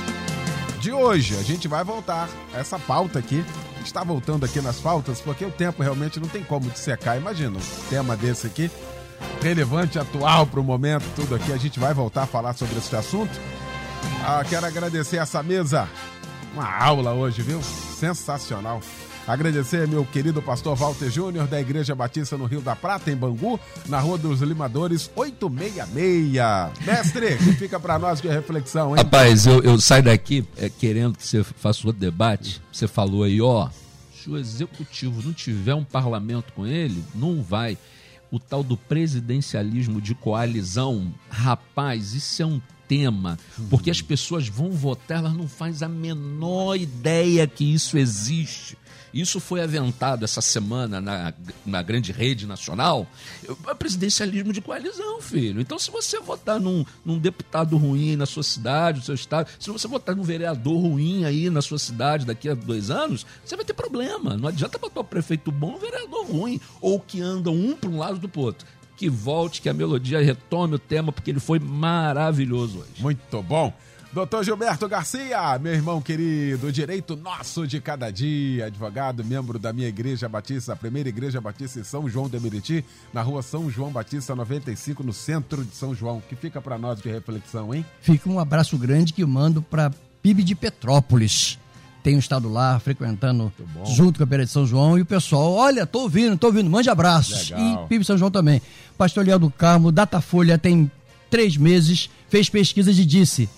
de 0.81 0.93
hoje. 0.93 1.37
A 1.37 1.43
gente 1.43 1.69
vai 1.69 1.85
voltar 1.85 2.29
a 2.53 2.59
essa 2.59 2.79
pauta 2.79 3.19
aqui. 3.19 3.45
Está 3.83 4.05
voltando 4.05 4.45
aqui 4.45 4.61
nas 4.61 4.77
pautas, 4.77 5.21
porque 5.21 5.43
o 5.43 5.51
tempo 5.51 5.83
realmente 5.83 6.21
não 6.21 6.29
tem 6.29 6.43
como 6.43 6.69
de 6.69 6.79
secar. 6.79 7.17
Imagina 7.17 7.57
um 7.57 7.89
tema 7.89 8.15
desse 8.15 8.47
aqui, 8.47 8.71
relevante, 9.43 9.99
atual 9.99 10.47
para 10.47 10.61
o 10.61 10.65
momento, 10.65 11.05
tudo 11.15 11.35
aqui. 11.35 11.53
A 11.53 11.57
gente 11.57 11.79
vai 11.79 11.95
voltar 11.95 12.23
a 12.23 12.27
falar 12.27 12.55
sobre 12.55 12.79
esse 12.79 12.95
assunto. 12.95 13.33
Ah, 14.25 14.45
quero 14.49 14.67
agradecer 14.67 15.19
essa 15.19 15.43
mesa 15.43 15.89
uma 16.53 16.69
aula 16.69 17.13
hoje, 17.13 17.43
viu? 17.43 17.61
Sensacional. 17.63 18.81
Agradecer 19.27 19.87
meu 19.87 20.05
querido 20.05 20.43
pastor 20.43 20.75
Walter 20.75 21.09
Júnior, 21.09 21.47
da 21.47 21.61
Igreja 21.61 21.95
Batista 21.95 22.37
no 22.37 22.47
Rio 22.47 22.61
da 22.61 22.75
Prata, 22.75 23.11
em 23.11 23.17
Bangu, 23.17 23.61
na 23.87 24.01
Rua 24.01 24.19
dos 24.19 24.41
Limadores, 24.41 25.11
866. 25.15 26.85
Mestre, 26.85 27.37
que 27.37 27.53
fica 27.53 27.79
para 27.79 27.99
nós 27.99 28.21
de 28.21 28.29
reflexão, 28.29 28.91
hein? 28.91 29.03
Rapaz, 29.03 29.47
eu, 29.47 29.63
eu 29.63 29.79
saio 29.79 30.03
daqui 30.03 30.45
é, 30.57 30.69
querendo 30.69 31.17
que 31.17 31.25
você 31.25 31.45
faça 31.45 31.87
outro 31.87 32.01
debate. 32.01 32.61
Você 32.73 32.89
falou 32.89 33.23
aí, 33.23 33.41
ó, 33.41 33.69
se 34.13 34.29
o 34.29 34.37
executivo 34.37 35.23
não 35.23 35.33
tiver 35.33 35.75
um 35.75 35.85
parlamento 35.85 36.53
com 36.53 36.67
ele, 36.67 37.05
não 37.15 37.43
vai. 37.43 37.79
O 38.31 38.39
tal 38.39 38.63
do 38.63 38.77
presidencialismo 38.77 40.01
de 40.01 40.15
coalizão, 40.15 41.13
rapaz, 41.29 42.15
isso 42.15 42.43
é 42.43 42.47
um 42.47 42.61
tema, 42.87 43.39
porque 43.69 43.89
as 43.91 44.03
pessoas 44.03 44.49
vão 44.49 44.73
votar, 44.73 45.19
elas 45.19 45.35
não 45.35 45.47
fazem 45.47 45.87
a 45.87 45.89
menor 45.89 46.75
ideia 46.75 47.47
que 47.47 47.65
isso 47.65 47.97
existe. 47.97 48.77
Isso 49.13 49.41
foi 49.41 49.61
aventado 49.61 50.25
essa 50.25 50.41
semana 50.41 51.01
na, 51.01 51.35
na 51.67 51.83
grande 51.83 52.13
rede 52.13 52.47
nacional. 52.47 53.07
É 53.69 53.75
presidencialismo 53.75 54.53
de 54.53 54.61
coalizão, 54.61 55.21
filho. 55.21 55.61
Então, 55.61 55.79
se 55.79 55.91
você 55.91 56.21
votar 56.21 56.61
num, 56.61 56.85
num 57.05 57.19
deputado 57.19 57.77
ruim 57.77 58.17
na 58.17 58.27
sua 58.27 58.43
cidade, 58.43 58.99
no 58.99 59.05
seu 59.05 59.15
estado, 59.15 59.49
se 59.59 59.71
você 59.71 59.89
votar 59.89 60.15
num 60.15 60.23
vereador 60.23 60.79
ruim 60.79 61.25
aí 61.25 61.51
na 61.51 61.63
sua 61.63 61.79
cidade 61.79 62.25
daqui 62.27 62.49
a 62.49 62.55
dois 62.55 62.91
anos, 62.91 63.27
você 63.45 63.57
vai 63.57 63.65
ter 63.65 63.75
problema. 63.75 64.37
Não 64.37 64.49
adianta 64.49 64.79
botar 64.79 65.01
o 65.01 65.05
prefeito 65.05 65.51
bom 65.51 65.71
um 65.71 65.79
vereador 65.79 66.27
ruim, 66.27 66.61
ou 66.81 66.99
que 66.99 67.21
andam 67.21 67.55
um 67.55 67.77
para 67.77 67.89
um 67.89 67.99
lado 67.99 68.19
do 68.19 68.41
outro 68.41 68.67
que 69.01 69.09
volte, 69.09 69.63
que 69.63 69.69
a 69.71 69.73
melodia 69.73 70.23
retome 70.23 70.75
o 70.75 70.79
tema, 70.79 71.11
porque 71.11 71.31
ele 71.31 71.41
foi 71.41 71.59
maravilhoso 71.59 72.81
hoje. 72.81 73.01
Muito 73.01 73.43
bom. 73.43 73.73
Doutor 74.13 74.43
Gilberto 74.43 74.89
Garcia, 74.89 75.57
meu 75.61 75.73
irmão 75.73 76.03
querido, 76.03 76.73
direito 76.73 77.15
nosso 77.15 77.65
de 77.65 77.81
cada 77.81 78.11
dia, 78.11 78.67
advogado, 78.67 79.25
membro 79.25 79.57
da 79.57 79.73
minha 79.73 79.87
Igreja 79.87 80.29
Batista, 80.29 80.73
a 80.73 80.77
primeira 80.77 81.09
Igreja 81.09 81.41
Batista 81.41 81.79
em 81.79 81.85
São 81.85 82.09
João 82.09 82.29
de 82.29 82.41
Meriti, 82.41 82.85
na 83.13 83.23
rua 83.23 83.41
São 83.41 83.71
João 83.71 83.93
Batista 83.93 84.35
95, 84.35 85.05
no 85.05 85.13
centro 85.13 85.65
de 85.65 85.77
São 85.77 85.95
João. 85.95 86.21
que 86.29 86.35
fica 86.35 86.61
para 86.61 86.77
nós 86.77 87.01
de 87.01 87.09
reflexão, 87.09 87.73
hein? 87.73 87.87
Fica 88.01 88.29
um 88.29 88.41
abraço 88.41 88.77
grande 88.77 89.13
que 89.13 89.25
mando 89.25 89.63
para 89.63 89.93
PIB 90.21 90.43
de 90.43 90.57
Petrópolis 90.57 91.57
tenho 92.03 92.19
estado 92.19 92.49
lá 92.49 92.81
frequentando 92.81 93.53
junto 93.85 94.17
com 94.17 94.25
a 94.25 94.27
Pereira 94.27 94.47
de 94.47 94.51
São 94.51 94.67
João 94.67 94.99
e 94.99 95.03
o 95.03 95.07
pessoal, 95.07 95.53
olha, 95.53 95.87
tô 95.87 96.01
ouvindo, 96.01 96.37
tô 96.37 96.47
ouvindo, 96.47 96.69
mande 96.69 96.89
abraços. 96.89 97.51
Legal. 97.51 97.85
E 97.85 97.89
Pibe 97.89 98.05
São 98.05 98.17
João 98.17 98.31
também. 98.31 98.61
Pastor 98.97 99.25
Leal 99.25 99.39
do 99.39 99.51
Carmo, 99.51 99.93
Datafolha 99.93 100.59
tem 100.59 100.91
três 101.29 101.57
meses, 101.59 102.11
fez 102.29 102.49
pesquisas 102.49 102.99
e 102.99 103.05
disse 103.05 103.49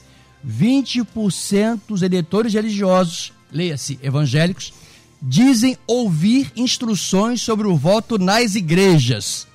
20% 0.47 1.81
dos 1.89 2.03
eleitores 2.03 2.55
religiosos, 2.55 3.33
leia-se 3.51 3.99
evangélicos, 4.03 4.73
dizem 5.21 5.77
ouvir 5.87 6.51
instruções 6.57 7.41
sobre 7.41 7.67
o 7.67 7.77
voto 7.77 8.19
nas 8.19 8.55
igrejas. 8.55 9.47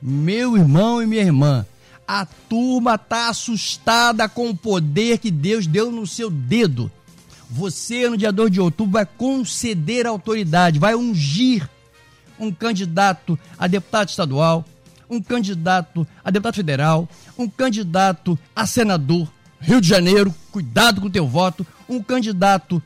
Meu 0.00 0.56
irmão 0.56 1.02
e 1.02 1.06
minha 1.06 1.22
irmã, 1.22 1.66
a 2.06 2.24
turma 2.24 2.96
tá 2.96 3.28
assustada 3.28 4.28
com 4.28 4.50
o 4.50 4.56
poder 4.56 5.18
que 5.18 5.30
Deus 5.30 5.66
deu 5.66 5.90
no 5.90 6.06
seu 6.06 6.30
dedo 6.30 6.90
você, 7.50 8.08
no 8.08 8.16
dia 8.16 8.30
2 8.30 8.50
de 8.50 8.60
outubro, 8.60 8.92
vai 8.92 9.06
conceder 9.06 10.06
autoridade, 10.06 10.78
vai 10.78 10.94
ungir 10.94 11.68
um 12.38 12.52
candidato 12.52 13.38
a 13.58 13.66
deputado 13.66 14.10
estadual, 14.10 14.64
um 15.08 15.20
candidato 15.22 16.06
a 16.22 16.30
deputado 16.30 16.54
federal, 16.54 17.08
um 17.38 17.48
candidato 17.48 18.38
a 18.54 18.66
senador, 18.66 19.26
Rio 19.60 19.80
de 19.80 19.88
Janeiro, 19.88 20.34
cuidado 20.50 21.00
com 21.00 21.08
o 21.08 21.10
teu 21.10 21.26
voto, 21.26 21.66
um 21.88 22.02
candidato 22.02 22.82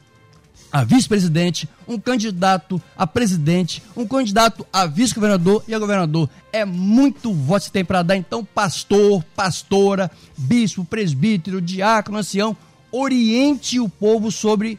a 0.72 0.84
vice-presidente, 0.84 1.68
um 1.86 1.98
candidato 1.98 2.80
a 2.96 3.06
presidente, 3.06 3.82
um 3.94 4.06
candidato 4.06 4.66
a 4.72 4.86
vice-governador 4.86 5.62
e 5.68 5.74
a 5.74 5.78
governador. 5.78 6.30
É 6.50 6.64
muito 6.64 7.32
voto 7.32 7.60
que 7.60 7.66
você 7.66 7.72
tem 7.72 7.84
para 7.84 8.02
dar. 8.02 8.16
Então, 8.16 8.42
pastor, 8.42 9.22
pastora, 9.36 10.10
bispo, 10.36 10.82
presbítero, 10.82 11.60
diácono, 11.60 12.18
ancião, 12.18 12.56
oriente 12.90 13.78
o 13.78 13.88
povo 13.88 14.32
sobre 14.32 14.78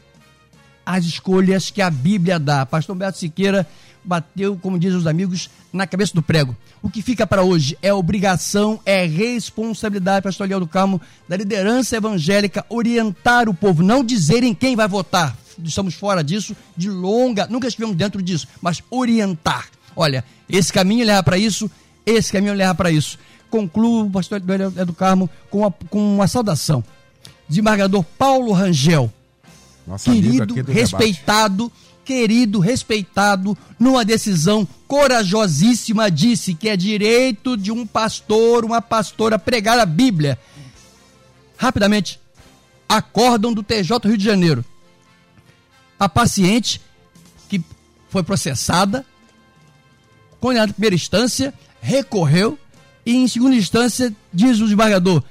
as 0.84 1.04
escolhas 1.04 1.70
que 1.70 1.80
a 1.80 1.90
Bíblia 1.90 2.38
dá. 2.40 2.66
Pastor 2.66 2.96
Beto 2.96 3.18
Siqueira 3.18 3.66
bateu, 4.04 4.56
como 4.60 4.78
dizem 4.78 4.98
os 4.98 5.06
amigos, 5.06 5.48
na 5.72 5.86
cabeça 5.86 6.12
do 6.14 6.22
prego. 6.22 6.56
O 6.82 6.90
que 6.90 7.02
fica 7.02 7.26
para 7.26 7.42
hoje 7.42 7.76
é 7.80 7.92
obrigação, 7.92 8.80
é 8.84 9.06
responsabilidade, 9.06 10.22
pastor 10.22 10.48
Leal 10.48 10.60
do 10.60 10.66
Carmo, 10.66 11.00
da 11.28 11.36
liderança 11.36 11.96
evangélica 11.96 12.64
orientar 12.68 13.48
o 13.48 13.54
povo, 13.54 13.82
não 13.82 14.04
dizerem 14.04 14.54
quem 14.54 14.76
vai 14.76 14.86
votar. 14.86 15.36
Estamos 15.62 15.94
fora 15.94 16.22
disso, 16.22 16.54
de 16.76 16.90
longa, 16.90 17.46
nunca 17.48 17.68
estivemos 17.68 17.96
dentro 17.96 18.20
disso, 18.20 18.48
mas 18.60 18.82
orientar. 18.90 19.68
Olha, 19.96 20.24
esse 20.48 20.72
caminho 20.72 21.06
leva 21.06 21.22
para 21.22 21.38
isso, 21.38 21.70
esse 22.04 22.32
caminho 22.32 22.54
leva 22.54 22.74
para 22.74 22.90
isso. 22.90 23.18
Concluo, 23.48 24.10
pastor 24.10 24.42
Leal 24.44 24.70
do 24.70 24.92
Carmo, 24.92 25.30
com 25.48 25.60
uma, 25.60 25.70
com 25.70 26.14
uma 26.16 26.26
saudação 26.26 26.84
desembargador 27.48 28.04
Paulo 28.18 28.52
Rangel. 28.52 29.12
Nosso 29.86 30.10
querido, 30.10 30.54
respeitado, 30.64 31.64
debate. 31.64 31.83
Querido, 32.04 32.60
respeitado, 32.60 33.56
numa 33.78 34.04
decisão 34.04 34.66
corajosíssima, 34.86 36.10
disse 36.10 36.54
que 36.54 36.68
é 36.68 36.76
direito 36.76 37.56
de 37.56 37.72
um 37.72 37.86
pastor, 37.86 38.64
uma 38.64 38.82
pastora 38.82 39.38
pregar 39.38 39.78
a 39.78 39.86
Bíblia. 39.86 40.38
Rapidamente, 41.56 42.20
acordam 42.88 43.52
do 43.52 43.62
TJ 43.62 43.98
Rio 44.04 44.18
de 44.18 44.24
Janeiro. 44.24 44.64
A 45.98 46.08
paciente 46.08 46.80
que 47.48 47.62
foi 48.08 48.22
processada, 48.22 49.04
condenada 50.40 50.70
em 50.70 50.74
primeira 50.74 50.94
instância, 50.94 51.54
recorreu 51.80 52.58
e 53.06 53.14
em 53.14 53.28
segunda 53.28 53.54
instância, 53.54 54.14
diz 54.32 54.58
o 54.58 54.64
desembargador, 54.64 55.22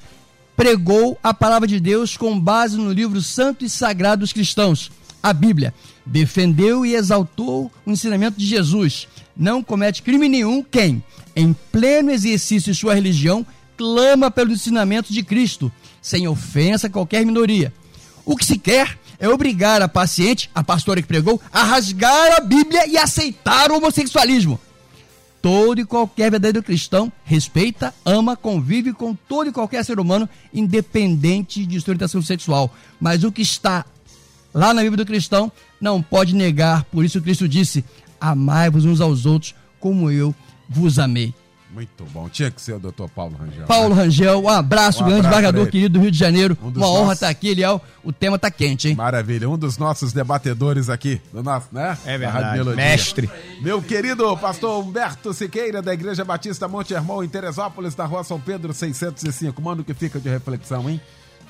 pregou 0.55 1.17
a 1.24 1.34
palavra 1.34 1.67
de 1.67 1.80
Deus 1.80 2.15
com 2.15 2.39
base 2.39 2.78
no 2.78 2.91
livro 2.91 3.21
santo 3.21 3.65
e 3.65 3.69
sagrado 3.69 4.21
dos 4.21 4.34
cristãos, 4.34 4.91
a 5.24 5.32
Bíblia. 5.32 5.74
Defendeu 6.05 6.86
e 6.86 6.93
exaltou 6.93 7.71
o 7.86 7.91
ensinamento 7.91 8.38
de 8.38 8.45
Jesus. 8.45 9.07
Não 9.36 9.63
comete 9.63 10.03
crime 10.03 10.28
nenhum 10.28 10.61
quem, 10.61 11.01
em 11.34 11.53
pleno 11.71 12.11
exercício 12.11 12.74
de 12.74 12.78
sua 12.78 12.93
religião, 12.93 13.45
clama 13.78 14.30
pelo 14.30 14.51
ensinamento 14.51 15.13
de 15.13 15.24
Cristo, 15.24 15.71
sem 16.01 16.28
ofensa 16.28 16.88
a 16.88 16.89
qualquer 16.89 17.26
minoria. 17.26 17.74
O 18.26 18.36
que 18.36 18.45
se 18.45 18.57
quer 18.57 18.99
é 19.17 19.28
obrigar 19.30 19.82
a 19.82 19.88
paciente, 19.88 20.49
a 20.53 20.63
pastora 20.63 21.01
que 21.01 21.07
pregou, 21.07 21.41
a 21.51 21.63
rasgar 21.63 22.34
a 22.38 22.41
Bíblia 22.41 22.86
e 22.86 22.97
aceitar 22.97 23.71
o 23.71 23.78
homossexualismo 23.78 24.59
todo 25.43 25.82
e 25.82 25.86
qualquer 25.86 26.32
verdadeiro 26.32 26.63
cristão 26.63 27.11
respeita, 27.26 27.93
ama, 28.05 28.34
convive 28.38 28.93
com 28.93 29.13
todo 29.13 29.49
e 29.49 29.51
qualquer 29.51 29.84
ser 29.84 29.99
humano, 29.99 30.28
independente 30.53 31.65
de 31.65 31.82
sua 31.82 31.91
orientação 31.91 32.21
sexual. 32.21 32.74
Mas 32.97 33.26
o 33.26 33.32
que 33.32 33.41
está 33.41 33.86
lá 34.54 34.74
na 34.74 34.82
Bíblia 34.82 35.04
do 35.04 35.08
cristão, 35.08 35.51
não 35.80 36.01
pode 36.01 36.36
negar. 36.36 36.84
Por 36.86 37.04
isso 37.04 37.22
Cristo 37.22 37.47
disse: 37.47 37.84
Amai-vos 38.20 38.86
uns 38.86 39.01
aos 39.01 39.26
outros 39.26 39.56
como 39.80 40.10
eu 40.10 40.34
vos 40.70 40.99
amei. 40.99 41.34
Muito 41.74 42.06
bom. 42.14 42.30
Tinha 42.30 42.51
que 42.51 42.62
ser 42.62 42.74
o 42.74 42.80
doutor 42.80 43.10
Paulo 43.10 43.36
Rangel. 43.36 43.66
Paulo 43.66 43.95
né? 43.95 44.04
Rangel, 44.04 44.43
um 44.43 44.49
abraço, 44.49 45.04
Um 45.04 45.08
grande 45.08 45.26
embargador 45.26 45.68
querido 45.68 45.97
do 45.97 46.01
Rio 46.04 46.12
de 46.12 46.18
Janeiro. 46.18 46.56
Um 46.64 46.68
Uma 46.68 46.88
honra 46.88 47.14
estar 47.14 47.30
aqui, 47.30 47.49
Eliel. 47.49 47.82
O 48.04 48.14
tema 48.14 48.38
tá 48.38 48.51
quente, 48.51 48.89
hein? 48.89 48.95
Maravilha. 48.95 49.49
Um 49.49 49.58
dos 49.58 49.80
nossos 49.80 50.14
debatedores 50.14 50.88
aqui, 50.88 51.20
do 51.34 51.41
nosso, 51.41 51.70
né? 51.72 51.97
É 52.06 52.16
verdade. 52.16 52.64
Mestre. 52.76 53.28
Meu 53.60 53.82
querido 53.82 54.38
pastor 54.38 54.84
Humberto 54.84 55.34
Siqueira, 55.34 55.82
da 55.82 55.93
Igreja 55.93 56.24
Batista 56.24 56.68
Monte 56.68 56.93
Hermão, 56.93 57.24
em 57.24 57.28
Teresópolis, 57.28 57.95
na 57.95 58.06
rua 58.06 58.24
São 58.24 58.39
Pedro 58.39 58.72
605. 58.72 59.60
Mano, 59.60 59.84
que 59.84 59.95
fica 59.95 60.20
de 60.20 60.30
reflexão, 60.30 60.88
hein? 60.88 61.01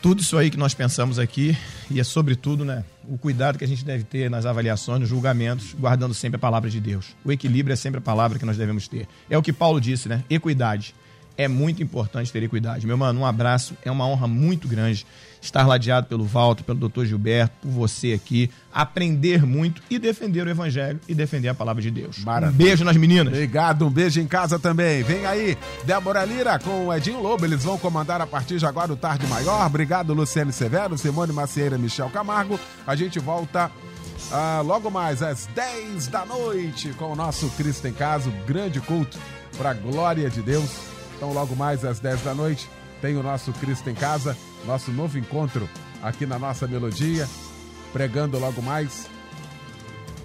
Tudo 0.03 0.19
isso 0.21 0.37
aí 0.37 0.49
que 0.49 0.57
nós 0.57 0.73
pensamos 0.73 1.17
aqui, 1.17 1.57
e 1.89 1.97
é 1.97 2.03
sobretudo, 2.03 2.65
né, 2.65 2.83
o 3.07 3.17
cuidado 3.17 3.57
que 3.57 3.63
a 3.63 3.67
gente 3.67 3.85
deve 3.85 4.03
ter 4.03 4.29
nas 4.29 4.45
avaliações, 4.45 4.99
nos 4.99 5.07
julgamentos, 5.07 5.73
guardando 5.79 6.13
sempre 6.13 6.35
a 6.35 6.39
palavra 6.39 6.69
de 6.69 6.81
Deus. 6.81 7.15
O 7.23 7.31
equilíbrio 7.31 7.71
é 7.71 7.77
sempre 7.77 7.99
a 7.99 8.01
palavra 8.01 8.37
que 8.37 8.43
nós 8.43 8.57
devemos 8.57 8.85
ter. 8.85 9.07
É 9.29 9.37
o 9.37 9.41
que 9.41 9.53
Paulo 9.53 9.79
disse, 9.79 10.09
né? 10.09 10.21
Equidade. 10.29 10.93
É 11.37 11.47
muito 11.47 11.81
importante 11.81 12.33
ter 12.33 12.43
equidade. 12.43 12.85
Meu 12.85 12.97
mano, 12.97 13.21
um 13.21 13.25
abraço. 13.25 13.77
É 13.81 13.89
uma 13.89 14.05
honra 14.05 14.27
muito 14.27 14.67
grande 14.67 15.05
estar 15.43 15.67
ladeado 15.67 16.07
pelo 16.07 16.23
Walter, 16.23 16.63
pelo 16.63 16.87
Dr. 16.87 17.05
Gilberto, 17.05 17.53
por 17.61 17.69
você 17.69 18.13
aqui, 18.13 18.49
aprender 18.73 19.45
muito 19.45 19.81
e 19.89 19.99
defender 19.99 20.47
o 20.47 20.49
evangelho 20.49 20.99
e 21.07 21.13
defender 21.13 21.49
a 21.49 21.53
palavra 21.53 21.81
de 21.81 21.91
Deus. 21.91 22.19
Maravilha. 22.19 22.53
Um 22.53 22.57
beijo 22.57 22.83
nas 22.85 22.95
meninas. 22.95 23.33
Obrigado, 23.33 23.85
um 23.85 23.89
beijo 23.89 24.21
em 24.21 24.27
casa 24.27 24.57
também. 24.57 25.03
Vem 25.03 25.25
aí, 25.25 25.57
Débora 25.83 26.23
Lira 26.23 26.57
com 26.57 26.87
o 26.87 26.93
Edinho 26.93 27.21
Lobo. 27.21 27.45
Eles 27.45 27.63
vão 27.63 27.77
comandar 27.77 28.21
a 28.21 28.27
partir 28.27 28.57
de 28.57 28.65
agora 28.65 28.93
o 28.93 28.95
Tarde 28.95 29.27
Maior. 29.27 29.65
Obrigado, 29.65 30.13
Luciane 30.13 30.53
Severo, 30.53 30.97
Simone 30.97 31.33
Macieira, 31.33 31.77
Michel 31.77 32.09
Camargo. 32.09 32.57
A 32.87 32.95
gente 32.95 33.19
volta 33.19 33.69
ah, 34.31 34.61
logo 34.65 34.89
mais 34.89 35.21
às 35.21 35.45
10 35.47 36.07
da 36.07 36.25
noite 36.25 36.89
com 36.93 37.11
o 37.11 37.15
nosso 37.15 37.49
Cristo 37.49 37.87
em 37.87 37.93
Casa, 37.93 38.31
grande 38.47 38.79
culto 38.79 39.17
para 39.57 39.71
a 39.71 39.73
glória 39.73 40.29
de 40.29 40.41
Deus. 40.41 40.69
Então, 41.17 41.33
logo 41.33 41.55
mais 41.55 41.83
às 41.85 41.99
10 41.99 42.21
da 42.21 42.33
noite, 42.33 42.69
tem 43.03 43.17
o 43.17 43.21
nosso 43.21 43.51
Cristo 43.51 43.89
em 43.89 43.93
Casa, 43.93 44.37
nosso 44.65 44.89
novo 44.89 45.17
encontro 45.17 45.69
aqui 46.01 46.25
na 46.25 46.39
nossa 46.39 46.65
melodia, 46.65 47.27
pregando 47.91 48.39
logo 48.39 48.61
mais 48.61 49.07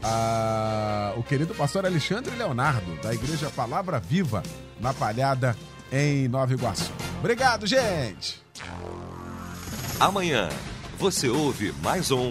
a- 0.01 1.13
o 1.17 1.25
querido 1.25 1.53
pastor 1.57 1.85
Alexandre 1.85 2.37
Leonardo, 2.37 2.95
da 3.03 3.13
Igreja 3.13 3.51
Palavra 3.51 3.99
Viva, 3.99 4.45
na 4.81 4.95
Palhada, 4.95 5.57
em 5.91 6.29
Nova 6.29 6.53
Iguaçu. 6.53 6.93
Obrigado, 7.19 7.67
gente! 7.67 8.41
Amanhã 9.99 10.49
você 11.01 11.29
ouve 11.29 11.75
mais 11.83 12.13
um 12.13 12.31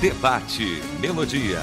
Debate 0.00 0.80
Melodia. 1.00 1.60